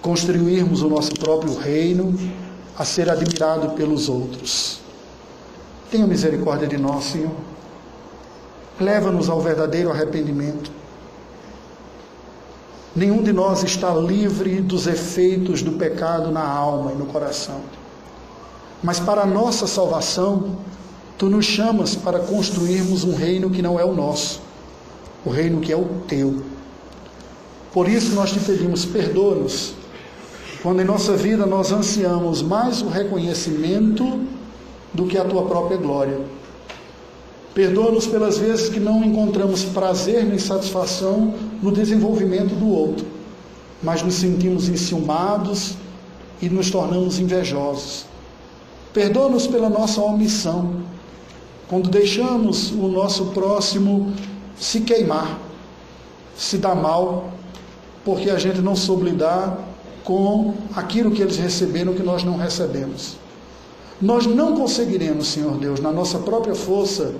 Construirmos 0.00 0.80
o 0.80 0.88
nosso 0.88 1.12
próprio 1.16 1.54
reino 1.54 2.18
a 2.78 2.84
ser 2.86 3.10
admirado 3.10 3.72
pelos 3.72 4.08
outros. 4.08 4.80
Tenha 5.90 6.06
misericórdia 6.06 6.66
de 6.66 6.78
nós, 6.78 7.04
Senhor. 7.04 7.36
Leva-nos 8.80 9.28
ao 9.28 9.38
verdadeiro 9.42 9.90
arrependimento 9.90 10.72
Nenhum 12.96 13.22
de 13.22 13.32
nós 13.32 13.64
está 13.64 13.92
livre 13.92 14.60
dos 14.60 14.86
efeitos 14.86 15.62
do 15.62 15.72
pecado 15.72 16.30
na 16.30 16.46
alma 16.46 16.92
e 16.92 16.94
no 16.94 17.06
coração. 17.06 17.60
Mas 18.82 19.00
para 19.00 19.22
a 19.22 19.26
nossa 19.26 19.66
salvação, 19.66 20.58
tu 21.18 21.26
nos 21.26 21.44
chamas 21.44 21.96
para 21.96 22.20
construirmos 22.20 23.02
um 23.02 23.14
reino 23.14 23.50
que 23.50 23.62
não 23.62 23.80
é 23.80 23.84
o 23.84 23.94
nosso, 23.94 24.40
o 25.24 25.30
reino 25.30 25.60
que 25.60 25.72
é 25.72 25.76
o 25.76 25.86
teu. 26.06 26.42
Por 27.72 27.88
isso 27.88 28.14
nós 28.14 28.30
te 28.30 28.38
pedimos, 28.38 28.84
perdoa-nos, 28.84 29.74
quando 30.62 30.80
em 30.80 30.84
nossa 30.84 31.16
vida 31.16 31.44
nós 31.44 31.72
ansiamos 31.72 32.42
mais 32.42 32.80
o 32.80 32.88
reconhecimento 32.88 34.20
do 34.92 35.06
que 35.06 35.18
a 35.18 35.24
tua 35.24 35.46
própria 35.46 35.76
glória. 35.76 36.20
Perdoa-nos 37.54 38.06
pelas 38.06 38.36
vezes 38.38 38.68
que 38.68 38.80
não 38.80 39.04
encontramos 39.04 39.64
prazer 39.64 40.24
nem 40.24 40.38
satisfação 40.38 41.34
no 41.62 41.70
desenvolvimento 41.70 42.52
do 42.56 42.68
outro, 42.68 43.06
mas 43.80 44.02
nos 44.02 44.14
sentimos 44.14 44.68
enciumados 44.68 45.76
e 46.42 46.48
nos 46.50 46.68
tornamos 46.68 47.20
invejosos. 47.20 48.06
Perdoa-nos 48.92 49.46
pela 49.46 49.70
nossa 49.70 50.00
omissão, 50.00 50.82
quando 51.68 51.88
deixamos 51.88 52.72
o 52.72 52.88
nosso 52.88 53.26
próximo 53.26 54.12
se 54.58 54.80
queimar, 54.80 55.38
se 56.36 56.58
dar 56.58 56.74
mal, 56.74 57.30
porque 58.04 58.30
a 58.30 58.38
gente 58.38 58.60
não 58.60 58.74
soube 58.74 59.04
lidar 59.04 59.58
com 60.02 60.54
aquilo 60.74 61.12
que 61.12 61.22
eles 61.22 61.36
receberam 61.36 61.94
que 61.94 62.02
nós 62.02 62.24
não 62.24 62.36
recebemos. 62.36 63.16
Nós 64.02 64.26
não 64.26 64.56
conseguiremos, 64.56 65.28
Senhor 65.28 65.56
Deus, 65.56 65.80
na 65.80 65.90
nossa 65.90 66.18
própria 66.18 66.54
força, 66.54 67.14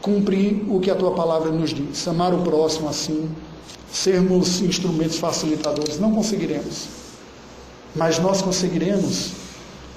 cumprir 0.00 0.64
o 0.68 0.80
que 0.80 0.90
a 0.90 0.94
tua 0.94 1.12
palavra 1.12 1.50
nos 1.50 1.70
diz, 1.70 2.06
amar 2.06 2.32
o 2.32 2.42
próximo 2.42 2.88
assim, 2.88 3.28
sermos 3.90 4.60
instrumentos 4.60 5.18
facilitadores. 5.18 5.98
Não 5.98 6.12
conseguiremos. 6.14 6.88
Mas 7.94 8.18
nós 8.18 8.42
conseguiremos 8.42 9.32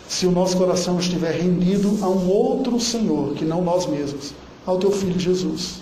se 0.07 0.25
o 0.25 0.31
nosso 0.31 0.57
coração 0.57 0.99
estiver 0.99 1.39
rendido 1.39 1.99
a 2.01 2.09
um 2.09 2.27
outro 2.27 2.79
Senhor, 2.79 3.33
que 3.33 3.45
não 3.45 3.61
nós 3.61 3.85
mesmos, 3.85 4.33
ao 4.65 4.77
teu 4.77 4.91
filho 4.91 5.19
Jesus. 5.19 5.81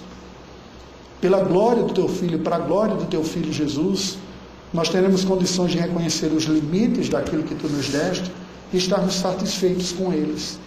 Pela 1.22 1.44
glória 1.44 1.84
do 1.84 1.94
teu 1.94 2.08
filho, 2.08 2.40
para 2.40 2.58
a 2.58 2.60
glória 2.60 2.96
do 2.96 3.06
teu 3.06 3.24
filho 3.24 3.52
Jesus, 3.54 4.18
nós 4.74 4.90
teremos 4.90 5.24
condições 5.24 5.72
de 5.72 5.78
reconhecer 5.78 6.28
os 6.28 6.44
limites 6.44 7.08
daquilo 7.10 7.44
que 7.44 7.56
tu 7.56 7.70
nos 7.70 7.88
deste 7.88 8.32
e 8.74 8.78
estarmos 8.78 9.16
satisfeitos 9.16 9.94
com 9.94 10.12
eles. 10.12 10.60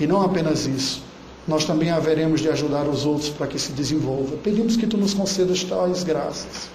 E 0.00 0.06
não 0.06 0.22
apenas 0.22 0.66
isso, 0.66 1.02
nós 1.48 1.64
também 1.64 1.90
haveremos 1.90 2.42
de 2.42 2.48
ajudar 2.50 2.86
os 2.86 3.06
outros 3.06 3.30
para 3.30 3.46
que 3.46 3.58
se 3.58 3.72
desenvolva. 3.72 4.36
Pedimos 4.36 4.76
que 4.76 4.86
tu 4.86 4.98
nos 4.98 5.14
concedas 5.14 5.64
tais 5.64 6.04
graças. 6.04 6.68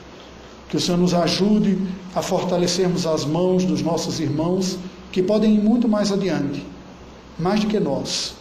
Que 0.68 0.76
o 0.76 0.82
Senhor 0.82 0.98
nos 0.98 1.14
ajude 1.14 1.78
a 2.16 2.24
fortalecermos 2.24 3.06
as 3.06 3.24
mãos 3.24 3.64
dos 3.64 3.84
nossos 3.84 4.20
irmãos 4.20 4.80
que 5.12 5.22
podem 5.22 5.54
ir 5.54 5.60
muito 5.60 5.88
mais 5.88 6.12
adiante, 6.12 6.66
mais 7.38 7.60
do 7.60 7.68
que 7.68 7.80
nós. 7.80 8.34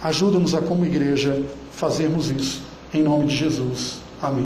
Ajuda-nos 0.00 0.54
a, 0.54 0.62
como 0.62 0.86
igreja, 0.86 1.42
fazermos 1.72 2.30
isso. 2.30 2.62
Em 2.94 3.02
nome 3.02 3.26
de 3.26 3.36
Jesus. 3.36 4.01